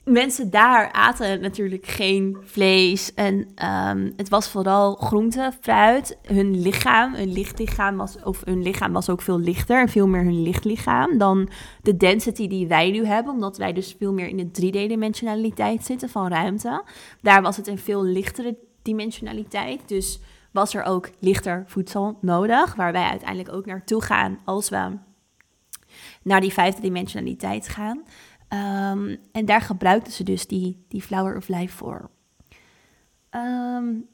mensen 0.04 0.50
daar 0.50 0.92
aten 0.92 1.42
natuurlijk 1.42 1.86
geen 1.86 2.38
vlees. 2.44 3.14
En 3.14 3.34
um, 3.36 4.14
het 4.18 4.30
was 4.30 4.50
vooral 4.50 4.96
groente, 4.96 5.52
fruit. 5.62 6.18
Hun 6.24 6.62
lichaam, 6.62 7.14
hun 7.14 7.32
lichtlichaam 7.32 7.98
was, 7.98 8.18
of 8.24 8.42
hun 8.46 8.62
lichaam 8.62 8.94
was 8.94 9.10
ook 9.10 9.22
veel 9.22 9.40
lichter 9.40 9.80
en 9.80 9.90
veel 9.90 10.08
meer 10.08 10.24
hun 10.24 10.42
lichtlichaam 10.42 11.18
dan 11.18 11.50
de 11.82 11.98
density 11.98 12.48
die 12.48 12.68
wij 12.68 12.92
nu 12.92 13.06
hebben. 13.06 13.34
Omdat 13.34 13.58
wij 13.58 13.74
dus 13.74 13.96
veel 14.00 14.14
meer 14.14 14.28
in 14.28 14.38
de 14.38 14.62
3D-dimensionaliteit 14.62 15.86
zitten 15.86 16.10
van 16.10 16.28
ruimte. 16.28 16.84
Daar 17.22 17.42
was 17.42 17.58
het 17.58 17.68
een 17.68 17.80
veel 17.80 18.04
lichtere 18.04 18.58
dimensionaliteit. 18.82 19.88
Dus 19.88 20.20
was 20.52 20.74
er 20.74 20.84
ook 20.84 21.10
lichter 21.20 21.64
voedsel 21.68 22.18
nodig. 22.22 22.76
Waar 22.76 22.92
wij 22.92 23.10
uiteindelijk 23.10 23.54
ook 23.54 23.66
naartoe 23.66 24.02
gaan 24.02 24.40
als 24.46 24.70
we 24.70 24.98
naar 26.24 26.42
die 26.42 26.54
vijfde 26.54 26.82
dimensionaliteit 26.82 27.68
gaan. 27.68 28.04
Um, 28.54 29.18
en 29.32 29.46
daar 29.46 29.62
gebruikten 29.62 30.14
ze 30.14 30.24
dus 30.24 30.48
die, 30.48 30.86
die 30.88 31.02
Flower 31.02 31.38
of 31.38 31.48
Life 31.48 31.78
voor. 31.78 32.10
Um, 33.30 34.08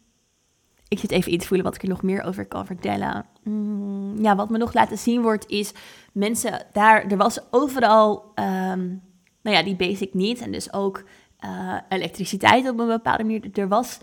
ik 0.88 1.00
zit 1.00 1.12
even 1.12 1.32
in 1.32 1.40
te 1.40 1.48
voelen 1.48 1.66
wat 1.66 1.76
ik 1.76 1.82
er 1.82 1.90
nog 1.90 2.02
meer 2.02 2.24
over 2.24 2.46
kan 2.46 2.66
vertellen. 2.66 3.26
Mm, 3.44 4.22
ja, 4.22 4.36
wat 4.36 4.50
me 4.50 4.58
nog 4.58 4.74
laten 4.74 4.98
zien 4.98 5.22
wordt 5.22 5.50
is 5.50 5.74
mensen 6.12 6.66
daar. 6.74 7.06
Er 7.06 7.18
was 7.18 7.40
overal, 7.52 8.32
um, 8.36 9.02
nou 9.42 9.56
ja, 9.56 9.64
die 9.64 9.76
basic 9.76 10.14
needs 10.14 10.42
en 10.42 10.52
dus 10.52 10.74
ook 10.74 11.04
uh, 11.46 11.78
elektriciteit 11.90 12.70
op 12.70 12.80
een 12.80 12.88
bepaalde 12.88 13.24
manier. 13.24 13.50
Er 13.54 13.68
was, 13.68 14.00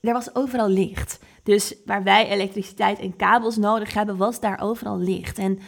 er 0.00 0.12
was 0.12 0.34
overal 0.34 0.68
licht. 0.68 1.20
Dus 1.42 1.74
waar 1.84 2.02
wij 2.02 2.28
elektriciteit 2.28 2.98
en 2.98 3.16
kabels 3.16 3.56
nodig 3.56 3.94
hebben, 3.94 4.16
was 4.16 4.40
daar 4.40 4.60
overal 4.60 4.98
licht. 4.98 5.38
En 5.38 5.58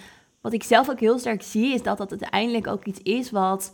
wat 0.40 0.52
ik 0.52 0.62
zelf 0.62 0.90
ook 0.90 1.00
heel 1.00 1.18
sterk 1.18 1.42
zie, 1.42 1.74
is 1.74 1.82
dat 1.82 1.98
dat 1.98 2.10
uiteindelijk 2.10 2.66
ook 2.66 2.84
iets 2.84 3.00
is 3.02 3.30
wat 3.30 3.72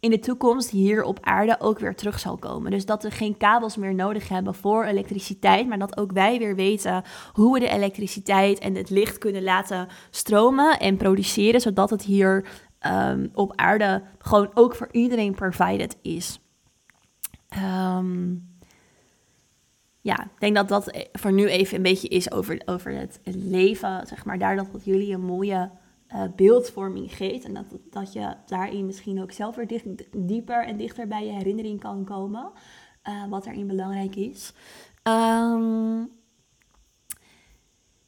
in 0.00 0.10
de 0.10 0.18
toekomst 0.18 0.70
hier 0.70 1.02
op 1.02 1.18
aarde 1.20 1.56
ook 1.60 1.78
weer 1.78 1.94
terug 1.94 2.18
zal 2.18 2.36
komen. 2.36 2.70
Dus 2.70 2.86
dat 2.86 3.02
we 3.02 3.10
geen 3.10 3.36
kabels 3.36 3.76
meer 3.76 3.94
nodig 3.94 4.28
hebben 4.28 4.54
voor 4.54 4.84
elektriciteit, 4.84 5.68
maar 5.68 5.78
dat 5.78 5.98
ook 5.98 6.12
wij 6.12 6.38
weer 6.38 6.54
weten 6.54 7.02
hoe 7.32 7.54
we 7.54 7.60
de 7.60 7.68
elektriciteit 7.68 8.58
en 8.58 8.74
het 8.74 8.90
licht 8.90 9.18
kunnen 9.18 9.42
laten 9.42 9.88
stromen 10.10 10.78
en 10.78 10.96
produceren, 10.96 11.60
zodat 11.60 11.90
het 11.90 12.02
hier 12.02 12.46
um, 12.86 13.30
op 13.34 13.52
aarde 13.56 14.02
gewoon 14.18 14.50
ook 14.54 14.74
voor 14.74 14.88
iedereen 14.90 15.34
provided 15.34 15.96
is. 16.02 16.40
Um, 17.96 18.48
ja, 20.00 20.22
ik 20.22 20.40
denk 20.40 20.54
dat 20.54 20.68
dat 20.68 21.06
voor 21.12 21.32
nu 21.32 21.48
even 21.48 21.76
een 21.76 21.82
beetje 21.82 22.08
is 22.08 22.32
over, 22.32 22.62
over 22.64 22.92
het, 22.92 23.20
leven, 23.24 24.06
zeg 24.06 24.24
maar. 24.24 24.38
Daar 24.38 24.56
dat 24.56 24.66
jullie 24.82 25.14
een 25.14 25.24
mooie 25.24 25.70
uh, 26.14 26.22
beeldvorming 26.36 27.16
geeft. 27.16 27.44
En 27.44 27.54
dat, 27.54 27.64
dat 27.90 28.12
je 28.12 28.34
daarin 28.46 28.86
misschien 28.86 29.22
ook 29.22 29.32
zelf 29.32 29.56
weer 29.56 29.82
dieper 30.16 30.66
en 30.66 30.76
dichter 30.76 31.06
bij 31.06 31.26
je 31.26 31.32
herinnering 31.32 31.80
kan 31.80 32.04
komen. 32.04 32.50
Uh, 33.08 33.28
wat 33.28 33.44
daarin 33.44 33.66
belangrijk 33.66 34.16
is. 34.16 34.52
Um, 35.02 36.10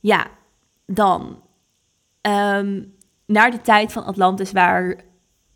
ja, 0.01 0.27
dan. 0.87 1.43
Um, 2.23 2.95
naar 3.27 3.51
de 3.51 3.61
tijd 3.61 3.93
van 3.93 4.05
Atlantis, 4.05 4.53
waar 4.53 5.05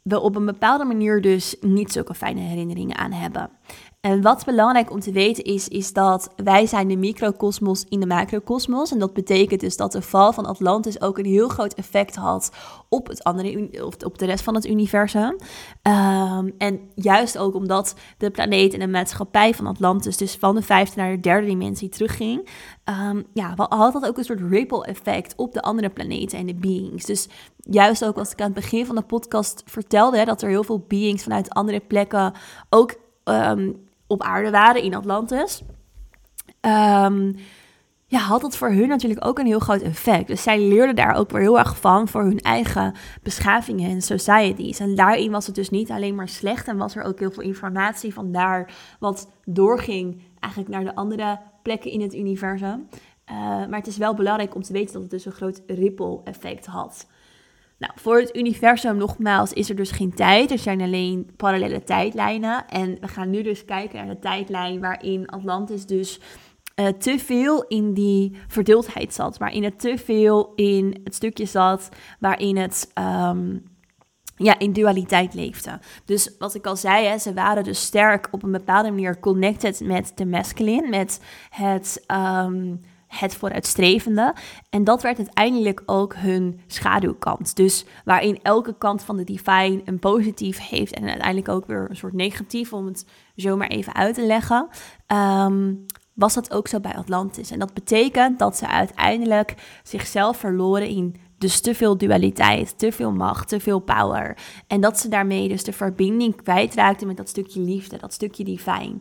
we 0.03 0.21
op 0.21 0.37
een 0.37 0.45
bepaalde 0.45 0.85
manier 0.85 1.21
dus 1.21 1.57
niet 1.61 1.93
zulke 1.93 2.15
fijne 2.15 2.41
herinneringen 2.41 2.97
aan 2.97 3.13
hebben. 3.13 3.51
En 4.07 4.23
wat 4.23 4.45
belangrijk 4.45 4.91
om 4.91 5.01
te 5.01 5.13
weten 5.13 5.45
is, 5.45 5.69
is 5.69 5.93
dat 5.93 6.31
wij 6.37 6.67
zijn 6.67 6.89
de 6.89 6.97
microcosmos 6.97 7.85
in 7.89 8.01
de 8.01 8.07
macrocosmos. 8.07 8.93
En 8.93 8.99
dat 8.99 9.13
betekent 9.13 9.61
dus 9.61 9.77
dat 9.77 9.93
de 9.93 10.03
val 10.03 10.33
van 10.33 10.47
Atlantis 10.47 11.01
ook 11.01 11.19
een 11.19 11.25
heel 11.25 11.49
groot 11.49 11.75
effect 11.75 12.17
had 12.17 12.51
op, 12.89 13.07
het 13.09 13.25
andere, 13.25 13.85
of 13.85 13.95
op 14.05 14.19
de 14.19 14.25
rest 14.25 14.45
van 14.45 14.55
het 14.55 14.67
universum. 14.67 15.37
Um, 15.83 16.55
en 16.59 16.81
juist 16.95 17.39
ook 17.39 17.55
omdat 17.55 17.95
de 18.19 18.31
planeet 18.31 18.73
en 18.73 18.79
de 18.79 18.89
maatschappij 18.89 19.55
van 19.55 19.67
Atlantis 19.67 20.17
dus 20.17 20.35
van 20.35 20.55
de 20.55 20.63
vijfde 20.63 21.01
naar 21.01 21.11
de 21.11 21.21
derde 21.21 21.47
dimensie 21.47 21.89
terugging. 21.89 22.49
Um, 23.09 23.25
ja, 23.33 23.55
had 23.57 23.93
dat 23.93 24.07
ook 24.07 24.19
een 24.19 24.25
soort 24.25 24.51
ripple 24.51 24.85
effect 24.85 25.35
op 25.37 25.53
de 25.53 25.63
andere 25.63 25.91
planeten 25.91 26.39
en 26.39 26.47
de 26.47 26.55
beings. 26.55 27.05
Dus 27.05 27.29
juist 27.57 28.05
ook 28.05 28.19
als 28.19 28.33
ik 28.33 28.41
aan 28.41 28.53
het 28.53 28.61
begin 28.61 28.87
van 28.87 28.97
de 28.97 29.03
podcast 29.03 29.63
vertelde, 29.65 30.19
hè, 30.19 30.25
dat 30.25 30.43
er 30.43 30.49
heel 30.49 30.65
veel 30.65 30.85
beings 30.89 31.23
vanuit 31.23 31.51
andere 31.51 31.81
plekken 31.81 32.33
ook 32.71 32.95
um, 33.25 33.85
op 34.07 34.23
aarde 34.23 34.51
waren 34.51 34.83
in 34.83 34.95
Atlantis. 34.95 35.63
Um, 36.61 37.37
ja, 38.09 38.19
had 38.19 38.41
dat 38.41 38.57
voor 38.57 38.71
hun 38.71 38.89
natuurlijk 38.89 39.27
ook 39.27 39.39
een 39.39 39.47
heel 39.47 39.59
groot 39.59 39.81
effect. 39.81 40.27
Dus 40.27 40.43
zij 40.43 40.61
leerden 40.61 40.97
daar 40.97 41.15
ook 41.15 41.31
weer 41.31 41.41
heel 41.41 41.59
erg 41.59 41.81
van 41.81 42.09
voor 42.09 42.23
hun 42.23 42.41
eigen 42.41 42.95
beschavingen 43.23 43.91
en 43.91 44.03
societies. 44.03 44.79
En 44.79 44.95
daarin 44.95 45.31
was 45.31 45.47
het 45.47 45.55
dus 45.55 45.71
niet 45.71 45.91
alleen 45.91 46.15
maar 46.15 46.29
slecht 46.29 46.69
en 46.69 46.77
was 46.77 46.97
er 46.97 47.03
ook 47.03 47.19
heel 47.19 47.31
veel 47.31 47.43
informatie 47.43 48.15
van 48.15 48.33
daar 48.33 48.75
wat 48.99 49.29
doorging 49.45 50.23
eigenlijk 50.41 50.75
naar 50.75 50.85
de 50.85 50.95
andere 50.95 51.39
plekken 51.63 51.91
in 51.91 52.01
het 52.01 52.15
universum. 52.15 52.89
Uh, 53.31 53.37
maar 53.47 53.79
het 53.79 53.87
is 53.87 53.97
wel 53.97 54.15
belangrijk 54.15 54.55
om 54.55 54.63
te 54.63 54.73
weten 54.73 54.93
dat 54.93 55.03
het 55.03 55.11
dus 55.11 55.25
een 55.25 55.33
groot 55.33 55.63
ripple 55.67 56.21
effect 56.25 56.67
had. 56.67 57.07
Nou, 57.79 57.93
voor 57.97 58.19
het 58.19 58.37
universum 58.37 58.97
nogmaals 58.97 59.53
is 59.53 59.69
er 59.69 59.77
dus 59.77 59.91
geen 59.91 60.15
tijd. 60.15 60.51
Er 60.51 60.59
zijn 60.59 60.81
alleen 60.81 61.31
parallele 61.37 61.83
tijdlijnen. 61.83 62.67
En 62.69 62.97
we 63.01 63.09
gaan 63.09 63.31
nu 63.31 63.43
dus 63.43 63.65
kijken 63.65 63.97
naar 63.97 64.15
de 64.15 64.21
tijdlijn 64.21 64.81
waarin 64.81 65.27
Atlantis 65.27 65.87
dus 65.87 66.21
uh, 66.81 66.87
te 66.87 67.19
veel 67.19 67.63
in 67.63 67.93
die 67.93 68.37
verdeeldheid 68.49 69.15
zat. 69.15 69.39
Waarin 69.39 69.65
het 69.65 69.81
te 69.81 69.99
veel 69.99 70.53
in 70.55 71.01
het 71.05 71.15
stukje 71.15 71.47
zat 71.47 71.89
waarin 72.21 72.57
het 72.57 72.93
um, 72.95 73.63
ja, 74.37 74.59
in 74.59 74.73
dualiteit 74.73 75.35
leefde. 75.35 75.79
Dus 76.05 76.35
wat 76.39 76.55
ik 76.55 76.67
al 76.67 76.77
zei, 76.77 77.07
hè, 77.07 77.19
ze 77.19 77.35
waren 77.35 77.65
dus 77.65 77.83
sterk 77.83 78.29
op 78.31 78.43
een 78.43 78.53
bepaalde 78.53 78.91
manier 78.91 79.21
connected 79.21 79.81
met 79.81 80.13
de 80.15 80.27
masculine, 80.27 80.89
met 80.89 81.21
het... 81.51 82.05
Um, 82.13 82.81
het 83.07 83.35
vooruitstrevende. 83.35 84.35
En 84.71 84.85
dat 84.85 85.03
werd 85.03 85.19
uiteindelijk 85.19 85.83
ook 85.87 86.15
hun 86.15 86.61
schaduwkant. 86.67 87.57
Dus 87.57 87.85
waarin 88.05 88.39
elke 88.43 88.75
kant 88.79 89.03
van 89.03 89.17
de 89.17 89.25
divine 89.25 89.81
een 89.85 89.99
positief 89.99 90.69
heeft 90.69 90.95
en 90.95 91.09
uiteindelijk 91.09 91.49
ook 91.49 91.67
weer 91.67 91.87
een 91.89 91.97
soort 91.97 92.13
negatief, 92.13 92.73
om 92.73 92.87
het 92.87 93.07
zo 93.37 93.57
maar 93.57 93.69
even 93.69 93.95
uit 93.95 94.15
te 94.15 94.27
leggen. 94.27 94.69
Um, 95.07 95.87
was 96.15 96.35
dat 96.35 96.53
ook 96.53 96.69
zo 96.69 96.81
bij 96.81 96.97
Atlantis. 96.97 97.51
En 97.51 97.59
dat 97.59 97.75
betekent 97.75 98.39
dat 98.39 98.57
ze 98.57 98.69
uiteindelijk 98.69 99.55
zichzelf 99.83 100.37
verloren 100.37 100.89
in 100.89 101.17
dus 101.39 101.61
te 101.61 101.75
veel 101.75 101.99
dualiteit, 101.99 102.79
te 102.79 102.93
veel 102.93 103.13
macht, 103.13 103.49
te 103.49 103.61
veel 103.61 103.79
power. 103.79 104.39
En 104.67 104.81
dat 104.81 104.99
ze 104.99 105.09
daarmee 105.09 105.49
dus 105.49 105.65
de 105.65 105.73
verbinding 105.73 106.43
kwijtraakten 106.43 107.07
met 107.07 107.17
dat 107.17 107.29
stukje 107.29 107.61
liefde, 107.61 107.99
dat 107.99 108.13
stukje 108.13 108.45
divine. 108.45 108.97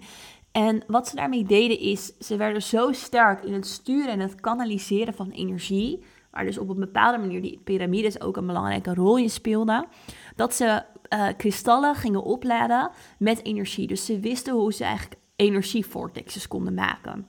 En 0.55 0.83
wat 0.87 1.07
ze 1.07 1.15
daarmee 1.15 1.43
deden 1.43 1.79
is, 1.79 2.17
ze 2.19 2.37
werden 2.37 2.61
zo 2.61 2.91
sterk 2.91 3.43
in 3.43 3.53
het 3.53 3.67
sturen 3.67 4.11
en 4.11 4.19
het 4.19 4.35
kanaliseren 4.35 5.13
van 5.13 5.29
energie, 5.29 6.03
waar 6.31 6.45
dus 6.45 6.57
op 6.57 6.69
een 6.69 6.79
bepaalde 6.79 7.17
manier 7.17 7.41
die 7.41 7.61
piramides 7.63 8.21
ook 8.21 8.37
een 8.37 8.45
belangrijke 8.45 8.93
rol 8.93 9.17
in 9.17 9.29
speelden, 9.29 9.87
dat 10.35 10.53
ze 10.53 10.83
uh, 11.09 11.27
kristallen 11.37 11.95
gingen 11.95 12.23
opladen 12.23 12.89
met 13.17 13.45
energie. 13.45 13.87
Dus 13.87 14.05
ze 14.05 14.19
wisten 14.19 14.53
hoe 14.53 14.73
ze 14.73 14.83
eigenlijk 14.83 15.21
energievortexes 15.35 16.47
konden 16.47 16.73
maken. 16.73 17.27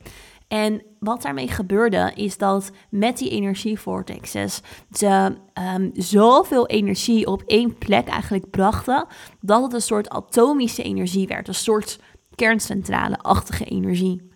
En 0.49 0.83
wat 0.99 1.23
daarmee 1.23 1.49
gebeurde 1.49 2.13
is 2.15 2.39
dat 2.39 2.71
met 2.91 3.19
die 3.19 3.31
energievortexes 3.31 4.61
ze 4.93 5.37
um, 5.75 5.91
zoveel 5.95 6.67
energie 6.67 7.27
op 7.27 7.43
één 7.47 7.79
plek 7.79 8.09
eigenlijk 8.09 8.51
brachten, 8.51 9.07
dat 9.41 9.63
het 9.63 9.73
een 9.73 9.81
soort 9.81 10.09
atomische 10.09 10.83
energie 10.83 11.27
werd, 11.27 11.49
een 11.49 11.55
soort 11.55 11.99
kerncentrale-achtige 12.37 13.65
energie. 13.65 14.31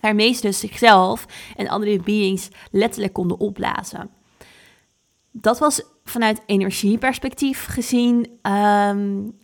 Waarmee 0.00 0.32
ze 0.32 0.40
dus 0.40 0.58
zichzelf 0.58 1.26
en 1.56 1.68
andere 1.68 2.00
beings 2.02 2.48
letterlijk 2.70 3.12
konden 3.12 3.38
opblazen. 3.38 4.10
Dat 5.32 5.58
was 5.58 5.82
vanuit 6.04 6.42
energieperspectief 6.46 7.66
gezien 7.66 8.38
um, 8.42 9.36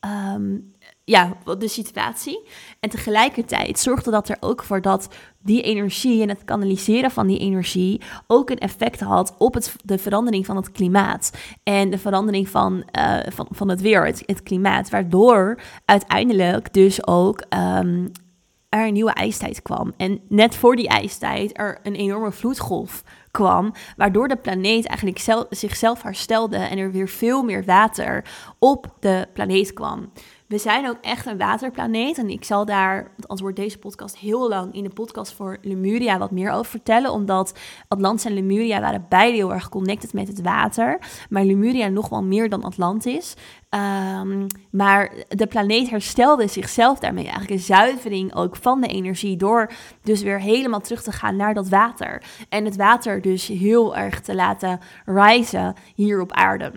ehm, 0.00 0.58
ja, 1.04 1.36
de 1.58 1.68
situatie. 1.68 2.48
En 2.80 2.90
tegelijkertijd 2.90 3.78
zorgde 3.78 4.10
dat 4.10 4.28
er 4.28 4.36
ook 4.40 4.62
voor 4.62 4.80
dat 4.80 5.08
die 5.38 5.62
energie 5.62 6.22
en 6.22 6.28
het 6.28 6.44
kanaliseren 6.44 7.10
van 7.10 7.26
die 7.26 7.38
energie 7.38 8.00
ook 8.26 8.50
een 8.50 8.58
effect 8.58 9.00
had 9.00 9.34
op 9.38 9.54
het, 9.54 9.76
de 9.84 9.98
verandering 9.98 10.46
van 10.46 10.56
het 10.56 10.72
klimaat. 10.72 11.30
En 11.62 11.90
de 11.90 11.98
verandering 11.98 12.48
van, 12.48 12.84
uh, 12.98 13.16
van, 13.26 13.46
van 13.50 13.68
het 13.68 13.80
weer, 13.80 14.06
het, 14.06 14.22
het, 14.26 14.42
klimaat. 14.42 14.90
Waardoor 14.90 15.60
uiteindelijk 15.84 16.72
dus 16.72 17.06
ook 17.06 17.44
um, 17.50 18.12
er 18.68 18.86
een 18.86 18.92
nieuwe 18.92 19.12
ijstijd 19.12 19.62
kwam. 19.62 19.92
En 19.96 20.20
net 20.28 20.56
voor 20.56 20.76
die 20.76 20.88
ijstijd 20.88 21.58
er 21.58 21.78
een 21.82 21.94
enorme 21.94 22.32
vloedgolf 22.32 23.02
kwam, 23.30 23.72
waardoor 23.96 24.28
de 24.28 24.36
planeet 24.36 24.86
eigenlijk 24.86 25.18
zelf, 25.18 25.46
zichzelf 25.50 26.02
herstelde 26.02 26.56
en 26.56 26.78
er 26.78 26.92
weer 26.92 27.08
veel 27.08 27.42
meer 27.42 27.64
water 27.64 28.24
op 28.58 28.96
de 29.00 29.28
planeet 29.32 29.72
kwam. 29.72 30.12
We 30.54 30.60
zijn 30.60 30.88
ook 30.88 30.98
echt 31.00 31.26
een 31.26 31.38
waterplaneet. 31.38 32.18
En 32.18 32.28
ik 32.28 32.44
zal 32.44 32.64
daar, 32.64 33.10
anders 33.16 33.40
wordt 33.40 33.56
deze 33.56 33.78
podcast 33.78 34.16
heel 34.16 34.48
lang, 34.48 34.74
in 34.74 34.82
de 34.82 34.90
podcast 34.90 35.32
voor 35.32 35.58
Lemuria 35.62 36.18
wat 36.18 36.30
meer 36.30 36.50
over 36.50 36.70
vertellen. 36.70 37.12
Omdat 37.12 37.58
Atlantis 37.88 38.24
en 38.24 38.34
Lemuria 38.34 38.80
waren 38.80 39.06
beide 39.08 39.36
heel 39.36 39.52
erg 39.52 39.68
connected 39.68 40.12
met 40.12 40.28
het 40.28 40.42
water. 40.42 40.98
Maar 41.28 41.44
Lemuria 41.44 41.88
nog 41.88 42.08
wel 42.08 42.22
meer 42.22 42.48
dan 42.48 42.64
Atlantis. 42.64 43.34
Um, 44.20 44.46
maar 44.70 45.12
de 45.28 45.46
planeet 45.46 45.90
herstelde 45.90 46.48
zichzelf 46.48 46.98
daarmee. 46.98 47.24
Eigenlijk 47.24 47.52
een 47.52 47.66
zuivering 47.66 48.34
ook 48.34 48.56
van 48.56 48.80
de 48.80 48.88
energie. 48.88 49.36
Door 49.36 49.70
dus 50.02 50.22
weer 50.22 50.40
helemaal 50.40 50.80
terug 50.80 51.02
te 51.02 51.12
gaan 51.12 51.36
naar 51.36 51.54
dat 51.54 51.68
water. 51.68 52.22
En 52.48 52.64
het 52.64 52.76
water 52.76 53.20
dus 53.20 53.46
heel 53.46 53.96
erg 53.96 54.20
te 54.20 54.34
laten 54.34 54.80
rijzen 55.04 55.74
hier 55.94 56.20
op 56.20 56.32
aarde. 56.32 56.72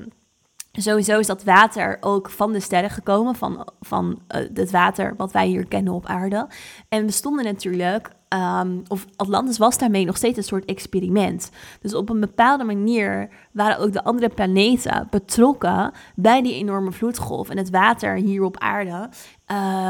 Sowieso 0.78 1.20
is 1.20 1.28
dat 1.28 1.44
water 1.44 1.98
ook 2.00 2.30
van 2.30 2.52
de 2.52 2.60
sterren 2.60 2.90
gekomen, 2.90 3.36
van, 3.36 3.68
van 3.80 4.22
uh, 4.36 4.42
het 4.54 4.72
water 4.72 5.14
wat 5.18 5.32
wij 5.32 5.48
hier 5.48 5.68
kennen 5.68 5.94
op 5.94 6.06
aarde. 6.06 6.48
En 6.90 7.06
we 7.06 7.12
stonden 7.12 7.46
natuurlijk, 7.46 8.10
um, 8.30 8.82
of 8.88 9.06
Atlantis 9.16 9.58
was 9.58 9.78
daarmee 9.78 10.06
nog 10.06 10.18
steeds 10.18 10.38
een 10.38 10.44
soort 10.44 10.66
experiment. 10.66 11.52
Dus 11.82 11.94
op 11.94 12.10
een 12.10 12.20
bepaalde 12.20 12.64
manier 12.64 13.30
waren 13.52 13.80
ook 13.80 13.94
de 13.94 14.04
andere 14.04 14.30
planeten 14.30 15.08
betrokken 15.10 15.92
bij 16.16 16.42
die 16.42 16.54
enorme 16.54 16.92
vloedgolf 16.92 17.50
en 17.50 17.58
het 17.58 17.70
water 17.70 18.16
hier 18.16 18.44
op 18.44 18.58
aarde. 18.58 19.10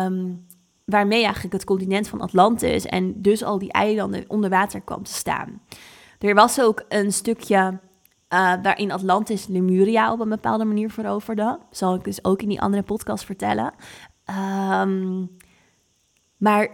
Um, 0.06 0.46
waarmee 0.86 1.24
eigenlijk 1.24 1.54
het 1.54 1.64
continent 1.64 2.08
van 2.08 2.22
Atlantis 2.22 2.86
en 2.86 3.22
dus 3.22 3.44
al 3.44 3.60
die 3.60 3.72
eilanden 3.72 4.24
onder 4.28 4.50
water 4.50 4.82
kwam 4.82 5.04
te 5.04 5.14
staan. 5.14 5.62
Er 6.20 6.36
was 6.36 6.62
ook 6.62 6.86
een 6.90 7.14
stukje 7.14 7.80
uh, 8.34 8.54
waarin 8.62 8.92
Atlantis 8.92 9.48
Lemuria 9.48 10.12
op 10.12 10.20
een 10.20 10.30
bepaalde 10.30 10.66
manier 10.66 10.92
veroverde. 10.92 11.60
Zal 11.72 11.96
ik 11.96 12.04
dus 12.04 12.24
ook 12.24 12.42
in 12.42 12.50
die 12.50 12.62
andere 12.62 12.84
podcast 12.84 13.26
vertellen. 13.26 13.74
Um, 14.82 15.38
maar 16.38 16.70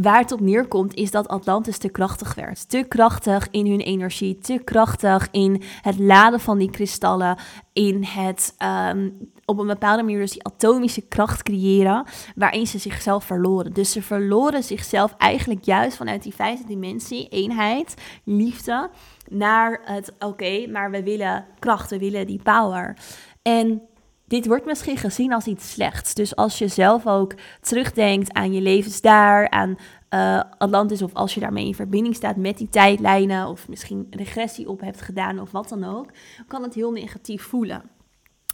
waar 0.00 0.18
het 0.18 0.32
op 0.32 0.40
neerkomt 0.40 0.94
is 0.94 1.10
dat 1.10 1.28
Atlantis 1.28 1.78
te 1.78 1.88
krachtig 1.88 2.34
werd. 2.34 2.68
Te 2.68 2.84
krachtig 2.88 3.48
in 3.50 3.66
hun 3.66 3.80
energie, 3.80 4.38
te 4.38 4.60
krachtig 4.64 5.28
in 5.30 5.62
het 5.82 5.98
laden 5.98 6.40
van 6.40 6.58
die 6.58 6.70
kristallen, 6.70 7.36
in 7.72 8.04
het 8.04 8.54
um, 8.92 9.30
op 9.44 9.58
een 9.58 9.66
bepaalde 9.66 10.02
manier 10.02 10.18
dus 10.18 10.32
die 10.32 10.44
atomische 10.44 11.00
kracht 11.00 11.42
creëren, 11.42 12.04
waarin 12.34 12.66
ze 12.66 12.78
zichzelf 12.78 13.24
verloren. 13.24 13.72
Dus 13.72 13.92
ze 13.92 14.02
verloren 14.02 14.62
zichzelf 14.62 15.14
eigenlijk 15.18 15.64
juist 15.64 15.96
vanuit 15.96 16.22
die 16.22 16.34
vijfde 16.34 16.66
dimensie, 16.66 17.28
eenheid, 17.28 17.94
liefde, 18.24 18.90
naar 19.28 19.80
het 19.84 20.12
oké, 20.18 20.66
maar 20.66 20.90
we 20.90 21.02
willen 21.02 21.44
kracht, 21.58 21.90
we 21.90 21.98
willen 21.98 22.26
die 22.26 22.42
power. 22.42 22.96
En 23.42 23.82
dit 24.28 24.46
wordt 24.46 24.66
misschien 24.66 24.96
gezien 24.96 25.32
als 25.32 25.46
iets 25.46 25.70
slechts. 25.70 26.14
Dus 26.14 26.36
als 26.36 26.58
je 26.58 26.68
zelf 26.68 27.06
ook 27.06 27.34
terugdenkt 27.60 28.32
aan 28.32 28.52
je 28.52 28.60
levens 28.60 29.00
daar, 29.00 29.50
aan 29.50 29.76
uh, 30.14 30.42
Atlantis, 30.58 31.02
of 31.02 31.14
als 31.14 31.34
je 31.34 31.40
daarmee 31.40 31.66
in 31.66 31.74
verbinding 31.74 32.14
staat 32.14 32.36
met 32.36 32.58
die 32.58 32.68
tijdlijnen, 32.68 33.48
of 33.48 33.68
misschien 33.68 34.06
regressie 34.10 34.68
op 34.68 34.80
hebt 34.80 35.00
gedaan 35.00 35.40
of 35.40 35.50
wat 35.50 35.68
dan 35.68 35.84
ook, 35.84 36.10
kan 36.46 36.62
het 36.62 36.74
heel 36.74 36.92
negatief 36.92 37.42
voelen. 37.42 37.82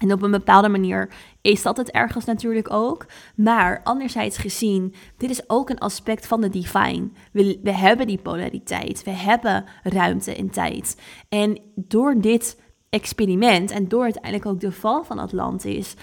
En 0.01 0.13
op 0.13 0.23
een 0.23 0.31
bepaalde 0.31 0.69
manier 0.69 1.15
is 1.41 1.63
dat 1.63 1.77
het 1.77 1.91
ergens 1.91 2.25
natuurlijk 2.25 2.73
ook. 2.73 3.07
Maar 3.37 3.81
anderzijds 3.85 4.37
gezien, 4.37 4.95
dit 5.17 5.31
is 5.31 5.51
ook 5.51 5.71
een 5.71 5.79
aspect 5.79 6.27
van 6.27 6.41
de 6.41 6.49
divine. 6.49 7.09
We, 7.33 7.61
we 7.63 7.73
hebben 7.73 8.07
die 8.07 8.19
polariteit. 8.19 9.05
We 9.05 9.11
hebben 9.11 9.65
ruimte 9.83 10.35
en 10.35 10.51
tijd. 10.51 11.01
En 11.29 11.61
door 11.75 12.21
dit 12.21 12.63
experiment 12.95 13.71
en 13.71 13.89
door 13.89 14.03
uiteindelijk 14.03 14.47
ook 14.47 14.61
de 14.61 14.73
val 14.73 15.05
van 15.05 15.19
Atlantis, 15.19 15.95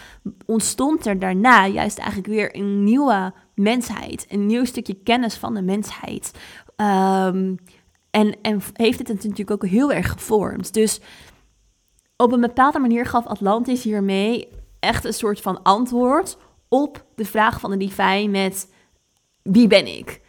ontstond 0.46 1.06
er 1.06 1.20
daarna 1.20 1.68
juist 1.68 1.98
eigenlijk 1.98 2.28
weer 2.28 2.56
een 2.56 2.84
nieuwe 2.84 3.34
mensheid. 3.56 4.26
Een 4.30 4.46
nieuw 4.46 4.66
stukje 4.66 4.94
kennis 5.04 5.36
van 5.36 5.54
de 5.54 5.62
mensheid. 5.62 6.32
Um, 6.76 7.58
en, 8.10 8.42
en 8.42 8.62
heeft 8.74 9.00
het 9.00 9.08
natuurlijk 9.08 9.52
ook 9.52 9.66
heel 9.66 9.92
erg 9.92 10.12
gevormd. 10.12 10.74
Dus 10.74 11.00
op 12.18 12.32
een 12.32 12.42
bepaalde 12.42 12.80
manier 12.80 13.06
gaf 13.06 13.26
Atlantis 13.26 13.84
hiermee 13.84 14.48
echt 14.80 15.06
een 15.06 15.14
soort 15.14 15.42
van 15.42 15.64
antwoord 15.64 16.38
op 16.68 17.06
de 17.16 17.26
vraag 17.26 17.60
van 17.60 17.72
de 17.72 17.78
divine 17.78 18.28
met 18.28 18.74
wie 19.42 19.68
ben 19.68 19.98
ik? 19.98 20.22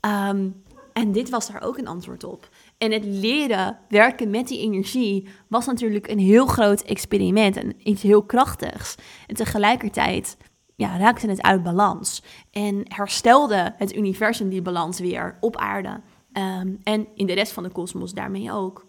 Um, 0.00 0.62
en 0.92 1.12
dit 1.12 1.30
was 1.30 1.46
daar 1.46 1.62
ook 1.62 1.78
een 1.78 1.88
antwoord 1.88 2.24
op. 2.24 2.48
En 2.78 2.92
het 2.92 3.04
leren 3.04 3.78
werken 3.88 4.30
met 4.30 4.48
die 4.48 4.60
energie 4.60 5.28
was 5.48 5.66
natuurlijk 5.66 6.08
een 6.08 6.18
heel 6.18 6.46
groot 6.46 6.82
experiment 6.82 7.56
en 7.56 7.88
iets 7.88 8.02
heel 8.02 8.22
krachtigs. 8.22 8.94
En 9.26 9.34
tegelijkertijd 9.34 10.36
ja, 10.76 10.96
raakte 10.96 11.28
het 11.28 11.42
uit 11.42 11.62
balans 11.62 12.22
en 12.50 12.80
herstelde 12.84 13.74
het 13.76 13.94
universum 13.94 14.48
die 14.48 14.62
balans 14.62 14.98
weer 14.98 15.36
op 15.40 15.56
aarde. 15.56 16.00
Um, 16.32 16.80
en 16.82 17.06
in 17.14 17.26
de 17.26 17.32
rest 17.32 17.52
van 17.52 17.62
de 17.62 17.70
kosmos 17.70 18.12
daarmee 18.12 18.52
ook. 18.52 18.86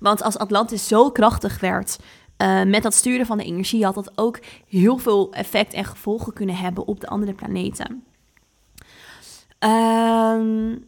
Want 0.00 0.22
als 0.22 0.38
Atlantis 0.38 0.88
zo 0.88 1.10
krachtig 1.10 1.60
werd 1.60 1.98
uh, 2.42 2.62
met 2.62 2.82
dat 2.82 2.94
sturen 2.94 3.26
van 3.26 3.38
de 3.38 3.44
energie, 3.44 3.84
had 3.84 3.94
dat 3.94 4.12
ook 4.14 4.38
heel 4.68 4.98
veel 4.98 5.32
effect 5.32 5.72
en 5.72 5.84
gevolgen 5.84 6.32
kunnen 6.32 6.56
hebben 6.56 6.86
op 6.86 7.00
de 7.00 7.06
andere 7.06 7.34
planeten. 7.34 8.04
Um, 9.58 10.87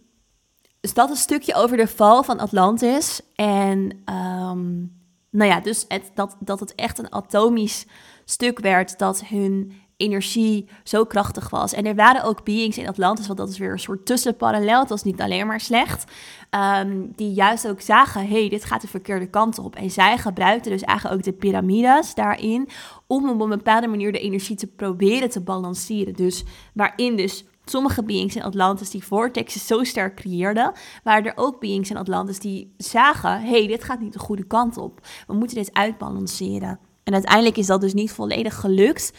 dus 0.80 0.94
dat 0.94 1.10
een 1.10 1.16
stukje 1.16 1.54
over 1.54 1.76
de 1.76 1.88
val 1.88 2.22
van 2.22 2.38
Atlantis. 2.38 3.20
En 3.34 4.02
um, 4.04 4.98
nou 5.30 5.50
ja, 5.50 5.60
dus 5.60 5.84
het, 5.88 6.10
dat, 6.14 6.36
dat 6.40 6.60
het 6.60 6.74
echt 6.74 6.98
een 6.98 7.12
atomisch 7.12 7.86
stuk 8.24 8.58
werd, 8.58 8.98
dat 8.98 9.24
hun 9.24 9.72
energie 9.96 10.68
zo 10.84 11.04
krachtig 11.04 11.50
was. 11.50 11.72
En 11.72 11.86
er 11.86 11.94
waren 11.94 12.22
ook 12.22 12.44
beings 12.44 12.78
in 12.78 12.88
Atlantis, 12.88 13.26
want 13.26 13.38
dat 13.38 13.48
is 13.48 13.58
weer 13.58 13.72
een 13.72 13.78
soort 13.78 14.06
tussenparallel. 14.06 14.80
Het 14.80 14.88
was 14.88 15.02
niet 15.02 15.20
alleen 15.20 15.46
maar 15.46 15.60
slecht. 15.60 16.12
Um, 16.50 17.12
die 17.16 17.32
juist 17.32 17.68
ook 17.68 17.80
zagen, 17.80 18.28
hey, 18.28 18.48
dit 18.48 18.64
gaat 18.64 18.80
de 18.80 18.88
verkeerde 18.88 19.26
kant 19.26 19.58
op. 19.58 19.76
En 19.76 19.90
zij 19.90 20.18
gebruikten 20.18 20.70
dus 20.70 20.82
eigenlijk 20.82 21.18
ook 21.18 21.24
de 21.24 21.32
piramides 21.32 22.14
daarin... 22.14 22.68
om 23.06 23.28
op 23.28 23.40
een 23.40 23.48
bepaalde 23.48 23.86
manier 23.86 24.12
de 24.12 24.20
energie 24.20 24.56
te 24.56 24.66
proberen 24.66 25.30
te 25.30 25.40
balanceren. 25.40 26.14
Dus 26.14 26.44
waarin 26.74 27.16
dus 27.16 27.44
sommige 27.70 28.02
beings 28.02 28.36
in 28.36 28.42
Atlantis 28.42 28.90
die 28.90 29.04
vortexen 29.04 29.60
zo 29.60 29.84
sterk 29.84 30.16
creëerden, 30.16 30.72
waren 31.04 31.24
er 31.24 31.32
ook 31.36 31.60
beings 31.60 31.90
in 31.90 31.96
Atlantis 31.96 32.38
die 32.38 32.74
zagen, 32.76 33.42
hey, 33.42 33.66
dit 33.66 33.84
gaat 33.84 34.00
niet 34.00 34.12
de 34.12 34.18
goede 34.18 34.46
kant 34.46 34.76
op. 34.76 35.06
We 35.26 35.34
moeten 35.34 35.56
dit 35.56 35.74
uitbalanceren. 35.74 36.78
En 37.04 37.12
uiteindelijk 37.12 37.56
is 37.56 37.66
dat 37.66 37.80
dus 37.80 37.94
niet 37.94 38.12
volledig 38.12 38.60
gelukt. 38.60 39.12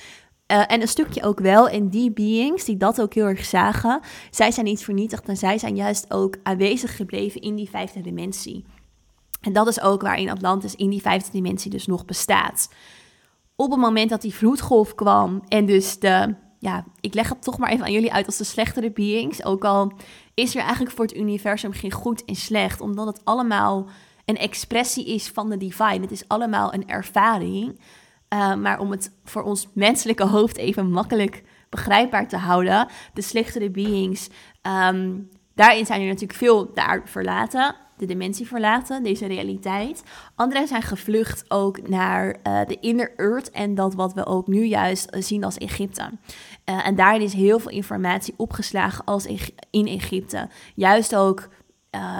Uh, 0.52 0.72
en 0.72 0.82
een 0.82 0.88
stukje 0.88 1.24
ook 1.24 1.40
wel. 1.40 1.70
En 1.70 1.90
die 1.90 2.12
beings 2.12 2.66
die 2.66 2.78
dat 2.78 3.02
ook 3.02 3.14
heel 3.14 3.26
erg 3.26 3.46
zagen, 3.46 4.00
zij 4.32 4.52
zijn 4.52 4.66
niet 4.66 4.84
vernietigd 4.84 5.28
en 5.28 5.38
zij 5.38 5.58
zijn 5.58 5.76
juist 5.76 6.14
ook 6.14 6.38
aanwezig 6.44 6.96
gebleven 6.96 7.42
in 7.42 7.56
die 7.56 7.70
vijfde 7.70 8.02
dimensie. 8.02 8.66
En 9.42 9.54
dat 9.54 9.68
is 9.68 9.82
ook 9.82 10.02
waarin 10.02 10.30
Atlantis 10.30 10.76
in 10.76 10.90
die 10.90 11.02
vijfde 11.02 11.32
dimensie 11.32 11.72
dus 11.72 11.88
nog 11.88 12.06
bestaat. 12.06 12.70
Op 13.56 13.72
het 13.72 13.80
moment 13.80 14.10
dat 14.10 14.22
die 14.22 14.34
vloedgolf 14.34 14.96
kwam 14.96 15.42
en 15.48 15.66
dus 15.66 16.00
de, 16.00 16.36
ja, 16.62 16.84
ik 17.00 17.14
leg 17.14 17.30
het 17.30 17.44
toch 17.44 17.58
maar 17.58 17.72
even 17.72 17.86
aan 17.86 17.92
jullie 17.92 18.14
uit 18.14 18.26
als 18.26 18.38
de 18.38 18.44
slechtere 18.44 18.92
beings. 18.92 19.44
Ook 19.44 19.66
al 19.66 19.94
is 20.34 20.56
er 20.56 20.62
eigenlijk 20.62 20.96
voor 20.96 21.06
het 21.06 21.16
universum 21.16 21.72
geen 21.72 21.92
goed 21.92 22.26
en 22.26 22.36
slecht, 22.36 22.82
omdat 22.82 23.08
het 23.08 23.26
allemaal 23.26 23.90
een 24.26 24.38
expressie 24.38 25.06
is 25.06 25.28
van 25.28 25.50
de 25.50 25.58
divine. 25.58 26.00
Het 26.00 26.12
is 26.12 26.28
allemaal 26.28 26.74
een 26.74 26.88
ervaring. 26.88 27.80
Uh, 28.34 28.56
maar 28.56 28.80
om 28.80 28.92
het 28.92 29.12
voor 29.24 29.44
ons 29.44 29.68
menselijke 29.74 30.26
hoofd 30.26 30.58
even 30.58 30.92
makkelijk 30.92 31.44
begrijpbaar 31.70 32.28
te 32.28 32.38
houden, 32.38 32.88
de 33.14 33.22
slechtere 33.22 33.72
beings, 33.72 34.30
um, 34.62 35.30
daarin 35.56 35.86
zijn 35.86 36.02
er 36.02 36.08
natuurlijk 36.08 36.40
veel 36.40 36.74
daar 36.74 37.02
verlaten, 37.06 37.76
de 38.02 38.08
dimensie 38.08 38.48
verlaten, 38.48 39.04
deze 39.04 39.26
realiteit. 39.26 40.04
Anderen 40.36 40.68
zijn 40.68 40.82
gevlucht 40.82 41.46
ook 41.48 41.88
naar 41.88 42.36
uh, 42.48 42.66
de 42.66 42.78
inner 42.80 43.14
earth 43.16 43.52
en 43.52 43.76
dat 43.76 43.94
wat 43.94 44.14
we 44.14 44.26
ook 44.26 44.48
nu 44.48 44.66
juist 44.66 45.16
uh, 45.16 45.22
zien 45.22 45.44
als 45.44 45.58
Egypte. 45.58 46.10
Uh, 46.66 46.88
en 46.88 46.96
daarin 46.96 47.22
is 47.22 47.34
heel 47.34 47.60
veel 47.60 47.72
informatie 47.72 48.34
opgeslagen 48.38 49.06
als 49.06 49.26
in 49.70 49.88
Egypte. 49.88 50.50
Juist 50.76 51.16
ook 51.16 51.50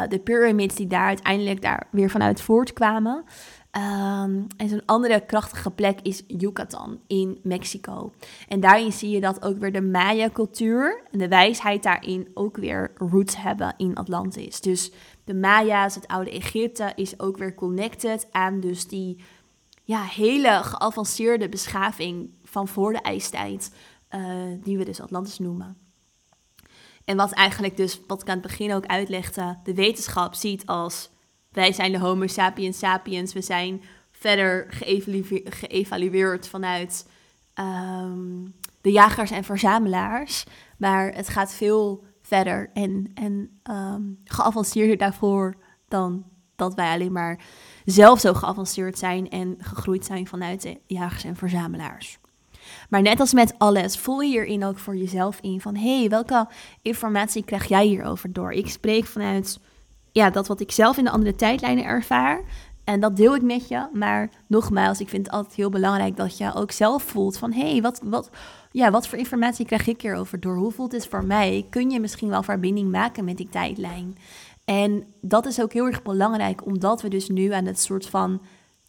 de 0.10 0.20
pyramids 0.24 0.76
die 0.76 0.88
daar 0.88 1.08
uiteindelijk 1.08 1.62
daar 1.62 1.88
weer 1.92 2.10
vanuit 2.10 2.42
voortkwamen. 2.42 3.24
Ehm, 3.72 4.42
en 4.58 4.70
zo'n 4.70 4.86
andere 4.86 5.26
krachtige 5.26 5.72
plek 5.72 6.00
is 6.02 6.24
Yucatan 6.28 7.00
in 7.08 7.40
Mexico. 7.44 8.12
En 8.48 8.60
daarin 8.60 8.92
zie 8.92 9.10
je 9.10 9.22
dat 9.22 9.44
ook 9.44 9.58
weer 9.58 9.72
de 9.72 9.82
Maya-cultuur 9.82 11.02
en 11.12 11.20
de 11.20 11.28
wijsheid 11.28 11.84
daarin 11.84 12.28
ook 12.34 12.58
weer 12.58 12.92
roots 12.96 13.38
hebben 13.38 13.74
in 13.78 13.96
Atlantis. 13.96 14.62
Dus 14.62 14.92
de 15.24 15.34
Maya's, 15.34 15.96
het 15.96 16.08
oude 16.08 16.32
Egypte, 16.32 16.92
is 16.96 17.20
ook 17.20 17.38
weer 17.38 17.54
connected 17.54 18.28
aan 18.32 18.60
dus 18.60 18.88
die 18.88 19.24
ja, 19.84 20.04
hele 20.04 20.60
geavanceerde 20.64 21.50
beschaving 21.50 22.30
van 22.44 22.68
voor 22.68 22.94
de 22.94 23.02
ijstijd, 23.02 23.72
uh, 24.16 24.24
die 24.64 24.78
we 24.78 24.86
dus 24.86 25.02
Atlantis 25.02 25.40
noemen. 25.40 25.78
En 27.06 27.18
wat 27.18 27.32
eigenlijk 27.32 27.78
dus, 27.78 28.02
wat 28.08 28.22
ik 28.22 28.28
aan 28.28 28.38
het 28.38 28.48
begin 28.48 28.74
ook 28.74 28.86
uitlegde, 28.86 29.58
de 29.64 29.74
wetenschap 29.74 30.34
ziet 30.34 30.66
als 30.66 31.10
wij 31.50 31.74
zijn 31.74 31.92
de 31.92 32.00
Homo 32.00 32.28
sapiens 32.28 32.78
sapiens, 32.78 33.34
we 33.34 33.42
zijn 33.42 33.82
verder 34.12 34.66
geëvalueerd 35.44 36.48
vanuit 36.48 37.08
ehm, 37.54 38.46
de 38.82 38.92
jagers 38.92 39.32
en 39.32 39.44
verzamelaars, 39.44 40.46
maar 40.78 41.14
het 41.14 41.30
gaat 41.30 41.54
veel 41.54 42.04
verder 42.22 42.70
en, 42.74 43.12
en 43.14 43.62
um, 43.72 44.20
geavanceerder 44.24 44.98
daarvoor 44.98 45.56
dan 45.88 46.26
dat 46.56 46.74
wij 46.74 46.94
alleen 46.94 47.12
maar 47.12 47.40
zelf 47.86 48.20
zo 48.20 48.34
geavanceerd 48.34 48.98
zijn 48.98 49.30
en 49.30 49.56
gegroeid 49.60 50.06
zijn 50.06 50.28
vanuit 50.28 50.62
de 50.62 50.80
jagers 50.88 51.24
en 51.24 51.36
verzamelaars. 51.36 52.20
Maar 52.90 53.02
net 53.02 53.20
als 53.20 53.34
met 53.34 53.54
alles, 53.58 53.98
voel 53.98 54.20
je 54.20 54.30
hierin 54.30 54.66
ook 54.66 54.78
voor 54.78 54.96
jezelf 54.96 55.40
in 55.42 55.62
van 55.62 55.76
hé, 55.76 56.00
hey, 56.00 56.10
welke 56.10 56.48
informatie 56.82 57.44
krijg 57.44 57.68
jij 57.68 57.86
hierover 57.86 58.34
door? 58.34 58.52
Ik 58.52 58.70
spreek 58.70 59.06
vanuit 59.06 59.60
ja, 60.12 60.30
dat 60.30 60.48
wat 60.48 60.60
ik 60.60 60.72
zelf 60.72 60.98
in 60.98 61.04
de 61.04 61.12
andere 61.12 61.36
tijdlijnen 61.36 61.84
ervaar. 61.84 62.42
En 62.84 63.00
dat 63.00 63.16
deel 63.16 63.36
ik 63.36 63.42
met 63.42 63.68
je. 63.68 63.88
Maar 63.94 64.30
nogmaals, 64.48 65.00
ik 65.00 65.10
vind 65.10 65.26
het 65.26 65.36
altijd 65.36 65.56
heel 65.56 65.70
belangrijk 65.70 66.18
dat 66.18 66.38
je 66.38 66.54
ook 66.54 66.72
zelf 66.72 67.04
voelt 67.04 67.38
van 67.38 67.54
hé, 67.54 67.72
hey, 67.72 67.82
wat, 67.82 68.02
wat, 68.04 68.30
ja, 68.72 68.92
wat 68.92 69.08
voor 69.08 69.18
informatie 69.18 69.66
krijg 69.66 69.88
ik 69.88 70.02
hierover 70.02 70.40
door? 70.40 70.56
Hoe 70.56 70.72
voelt 70.72 70.92
het 70.92 71.08
voor 71.08 71.26
mij? 71.26 71.66
Kun 71.70 71.90
je 71.90 72.00
misschien 72.00 72.30
wel 72.30 72.44
verbinding 72.44 72.92
maken 72.92 73.26
met 73.26 73.38
die 73.38 73.50
tijdlijn? 73.50 74.18
En 74.66 75.04
dat 75.22 75.46
is 75.46 75.62
ook 75.62 75.74
heel 75.74 75.86
erg 75.86 76.02
belangrijk, 76.02 76.66
omdat 76.66 77.02
we 77.02 77.10
dus 77.10 77.30
nu 77.30 77.52
aan 77.52 77.66
het 77.66 77.80
soort 77.80 78.08
van 78.08 78.42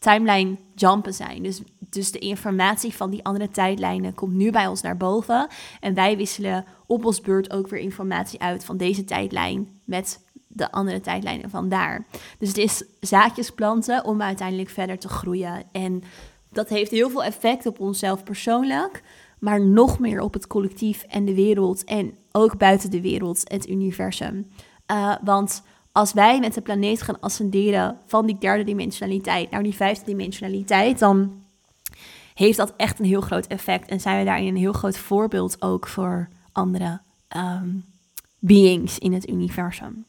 timeline 0.03 0.57
jumpen 0.75 1.15
zijn. 1.15 1.43
Dus, 1.43 1.63
dus 1.79 2.11
de 2.11 2.19
informatie 2.19 2.95
van 2.95 3.11
die 3.11 3.25
andere 3.25 3.51
tijdlijnen 3.51 4.15
komt 4.15 4.35
nu 4.35 4.51
bij 4.51 4.67
ons 4.67 4.81
naar 4.81 4.97
boven. 4.97 5.49
En 5.81 5.95
wij 5.95 6.17
wisselen 6.17 6.65
op 6.87 7.05
ons 7.05 7.21
beurt 7.21 7.53
ook 7.53 7.69
weer 7.69 7.81
informatie 7.81 8.41
uit 8.41 8.65
van 8.65 8.77
deze 8.77 9.05
tijdlijn 9.05 9.69
met 9.85 10.25
de 10.47 10.73
andere 10.73 11.01
tijdlijnen 11.01 11.51
van 11.51 11.69
daar. 11.69 12.07
Dus 12.39 12.49
het 12.49 12.57
is 12.57 12.85
zaadjes 13.01 13.51
planten 13.51 14.05
om 14.05 14.23
uiteindelijk 14.23 14.69
verder 14.69 14.99
te 14.99 15.09
groeien. 15.09 15.63
En 15.73 16.03
dat 16.51 16.69
heeft 16.69 16.91
heel 16.91 17.11
veel 17.11 17.25
effect 17.25 17.67
op 17.67 17.81
onszelf 17.81 18.25
persoonlijk, 18.25 19.03
maar 19.39 19.61
nog 19.61 19.99
meer 19.99 20.21
op 20.21 20.33
het 20.33 20.47
collectief 20.47 21.03
en 21.03 21.25
de 21.25 21.35
wereld 21.35 21.85
en 21.85 22.15
ook 22.33 22.59
buiten 22.59 22.91
de 22.91 23.01
wereld, 23.01 23.43
het 23.45 23.69
universum. 23.69 24.47
Uh, 24.93 25.15
want 25.25 25.63
als 25.93 26.12
wij 26.12 26.40
met 26.40 26.55
de 26.55 26.61
planeet 26.61 27.03
gaan 27.03 27.20
ascenderen 27.20 27.99
van 28.07 28.26
die 28.26 28.38
derde 28.38 28.64
dimensionaliteit 28.64 29.51
naar 29.51 29.62
die 29.62 29.74
vijfde 29.74 30.05
dimensionaliteit, 30.05 30.99
dan 30.99 31.43
heeft 32.34 32.57
dat 32.57 32.74
echt 32.76 32.99
een 32.99 33.05
heel 33.05 33.20
groot 33.20 33.47
effect. 33.47 33.88
En 33.88 34.01
zijn 34.01 34.18
we 34.18 34.24
daarin 34.24 34.47
een 34.47 34.57
heel 34.57 34.72
groot 34.72 34.99
voorbeeld 34.99 35.62
ook 35.62 35.86
voor 35.86 36.28
andere 36.53 37.01
um, 37.36 37.84
beings 38.38 38.99
in 38.99 39.12
het 39.12 39.28
universum. 39.28 40.05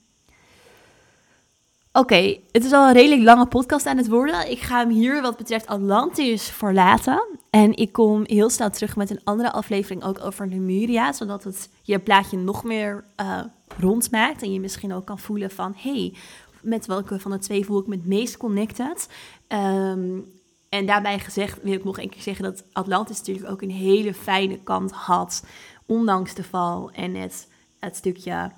Oké, 1.95 2.39
het 2.51 2.63
is 2.63 2.71
al 2.71 2.87
een 2.87 2.93
redelijk 2.93 3.21
lange 3.21 3.45
podcast 3.45 3.85
aan 3.85 3.97
het 3.97 4.07
worden. 4.07 4.51
Ik 4.51 4.59
ga 4.59 4.77
hem 4.77 4.89
hier 4.89 5.21
wat 5.21 5.37
betreft 5.37 5.67
Atlantis 5.67 6.49
verlaten. 6.49 7.27
En 7.49 7.75
ik 7.75 7.91
kom 7.91 8.23
heel 8.25 8.49
snel 8.49 8.69
terug 8.69 8.95
met 8.95 9.09
een 9.09 9.23
andere 9.23 9.51
aflevering 9.51 10.03
ook 10.03 10.23
over 10.23 10.47
Lemuria. 10.47 11.11
Zodat 11.11 11.43
het 11.43 11.69
je 11.81 11.99
plaatje 11.99 12.37
nog 12.37 12.63
meer 12.63 13.03
uh, 13.21 13.39
rond 13.79 14.11
maakt. 14.11 14.41
En 14.41 14.53
je 14.53 14.59
misschien 14.59 14.93
ook 14.93 15.05
kan 15.05 15.19
voelen 15.19 15.51
van... 15.51 15.73
hey, 15.77 16.13
met 16.61 16.85
welke 16.85 17.19
van 17.19 17.31
de 17.31 17.39
twee 17.39 17.65
voel 17.65 17.79
ik 17.79 17.87
me 17.87 17.95
het 17.95 18.05
meest 18.05 18.37
connected? 18.37 19.09
Um, 19.47 20.31
en 20.69 20.85
daarbij 20.85 21.19
gezegd 21.19 21.61
wil 21.61 21.73
ik 21.73 21.83
nog 21.83 21.99
een 21.99 22.09
keer 22.09 22.21
zeggen 22.21 22.43
dat 22.43 22.63
Atlantis 22.71 23.17
natuurlijk 23.17 23.49
ook 23.49 23.61
een 23.61 23.71
hele 23.71 24.13
fijne 24.13 24.59
kant 24.63 24.91
had. 24.91 25.45
Ondanks 25.85 26.33
de 26.33 26.43
val 26.43 26.91
en 26.91 27.15
het, 27.15 27.47
het 27.79 27.95
stukje 27.95 28.51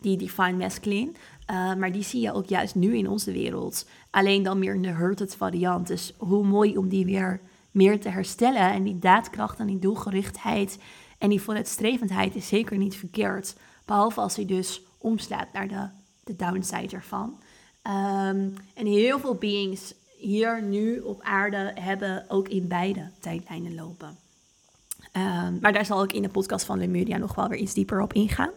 die 0.00 0.16
Divine 0.16 0.56
Masculine. 0.56 1.12
Uh, 1.50 1.74
maar 1.74 1.92
die 1.92 2.02
zie 2.02 2.20
je 2.20 2.32
ook 2.32 2.46
juist 2.46 2.74
nu 2.74 2.96
in 2.96 3.08
onze 3.08 3.32
wereld. 3.32 3.86
Alleen 4.10 4.42
dan 4.42 4.58
meer 4.58 4.74
in 4.74 4.82
de 4.82 4.88
hurted 4.88 5.34
variant. 5.34 5.86
Dus 5.86 6.14
hoe 6.18 6.44
mooi 6.44 6.76
om 6.76 6.88
die 6.88 7.04
weer 7.04 7.40
meer 7.70 8.00
te 8.00 8.08
herstellen. 8.08 8.72
En 8.72 8.82
die 8.82 8.98
daadkracht 8.98 9.58
en 9.58 9.66
die 9.66 9.78
doelgerichtheid 9.78 10.78
en 11.18 11.28
die 11.28 11.40
vooruitstrevendheid 11.40 12.34
is 12.34 12.48
zeker 12.48 12.78
niet 12.78 12.96
verkeerd. 12.96 13.56
Behalve 13.84 14.20
als 14.20 14.36
hij 14.36 14.46
dus 14.46 14.82
omslaat 14.98 15.52
naar 15.52 15.68
de, 15.68 15.88
de 16.24 16.36
downside 16.36 16.96
ervan. 16.96 17.38
Um, 17.86 18.54
en 18.74 18.86
heel 18.86 19.18
veel 19.18 19.34
beings 19.34 19.94
hier 20.18 20.62
nu 20.62 20.98
op 20.98 21.22
aarde 21.22 21.72
hebben 21.74 22.24
ook 22.28 22.48
in 22.48 22.68
beide 22.68 23.10
tijdlijnen 23.20 23.74
lopen. 23.74 24.16
Um, 25.16 25.58
maar 25.60 25.72
daar 25.72 25.84
zal 25.84 26.02
ik 26.02 26.12
in 26.12 26.22
de 26.22 26.28
podcast 26.28 26.64
van 26.64 26.78
Lemuria 26.78 27.16
nog 27.16 27.34
wel 27.34 27.48
weer 27.48 27.58
iets 27.58 27.74
dieper 27.74 28.00
op 28.00 28.12
ingaan. 28.12 28.50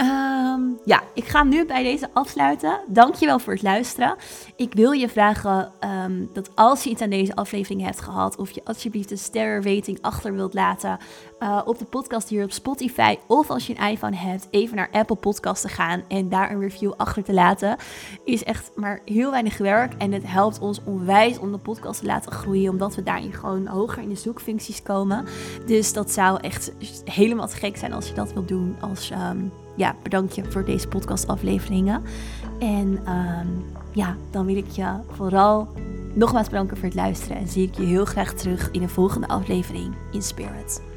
Ehm, 0.00 0.60
ja, 0.84 1.02
ik 1.14 1.24
ga 1.24 1.42
nu 1.42 1.66
bij 1.66 1.82
deze 1.82 2.08
afsluiten. 2.12 2.80
Dankjewel 2.88 3.38
voor 3.38 3.52
het 3.52 3.62
luisteren. 3.62 4.16
Ik 4.56 4.74
wil 4.74 4.90
je 4.90 5.08
vragen 5.08 5.72
ehm, 5.80 6.24
dat 6.32 6.50
als 6.54 6.84
je 6.84 6.90
iets 6.90 7.02
aan 7.02 7.10
deze 7.10 7.34
aflevering 7.34 7.82
hebt 7.82 8.00
gehad, 8.00 8.36
of 8.36 8.50
je 8.50 8.60
alsjeblieft 8.64 9.10
een 9.10 9.18
sterrenrating 9.18 9.98
achter 10.00 10.34
wilt 10.34 10.54
laten 10.54 10.98
uh, 11.40 11.60
op 11.64 11.78
de 11.78 11.84
podcast 11.84 12.28
hier 12.28 12.44
op 12.44 12.52
Spotify, 12.52 13.16
of 13.26 13.50
als 13.50 13.66
je 13.66 13.74
een 13.78 13.88
iPhone 13.88 14.16
hebt, 14.16 14.48
even 14.50 14.76
naar 14.76 14.90
Apple 14.92 15.16
Podcasts 15.16 15.62
te 15.62 15.68
gaan 15.68 16.02
en 16.08 16.28
daar 16.28 16.50
een 16.50 16.60
review 16.60 16.92
achter 16.96 17.24
te 17.24 17.32
laten, 17.32 17.76
is 18.24 18.44
echt 18.44 18.70
maar 18.74 19.00
heel 19.04 19.30
weinig 19.30 19.58
werk 19.58 19.94
en 19.98 20.12
het 20.12 20.26
helpt 20.26 20.58
ons 20.58 20.80
onwijs 20.84 21.38
om 21.38 21.52
de 21.52 21.58
podcast 21.58 22.00
te 22.00 22.06
laten 22.06 22.32
groeien, 22.32 22.70
omdat 22.70 22.94
we 22.94 23.02
daarin 23.02 23.32
gewoon 23.32 23.66
hoger 23.66 24.02
in 24.02 24.08
de 24.08 24.14
zoekfuncties 24.14 24.82
komen. 24.82 25.26
Dus 25.66 25.92
dat 25.92 26.10
zou 26.10 26.38
echt 26.40 26.72
helemaal 27.04 27.48
te 27.48 27.56
gek 27.56 27.76
zijn 27.76 27.92
als 27.92 28.08
je 28.08 28.14
dat 28.14 28.32
wilt 28.32 28.48
doen 28.48 28.76
als 28.80 29.10
um, 29.10 29.52
ja, 29.76 29.96
bedank 30.02 30.30
je 30.30 30.44
voor 30.44 30.64
deze 30.64 30.88
podcastafleveringen. 30.88 32.02
En 32.58 33.00
ehm, 33.04 33.46
ja, 33.92 34.16
dan 34.30 34.46
wil 34.46 34.56
ik 34.56 34.70
je 34.70 34.86
vooral 35.10 35.68
nogmaals 36.14 36.48
bedanken 36.48 36.76
voor 36.76 36.86
het 36.86 36.94
luisteren. 36.94 37.36
En 37.36 37.48
zie 37.48 37.66
ik 37.66 37.74
je 37.74 37.84
heel 37.84 38.04
graag 38.04 38.32
terug 38.32 38.70
in 38.70 38.80
de 38.80 38.88
volgende 38.88 39.28
aflevering 39.28 39.94
in 40.12 40.22
Spirit. 40.22 40.89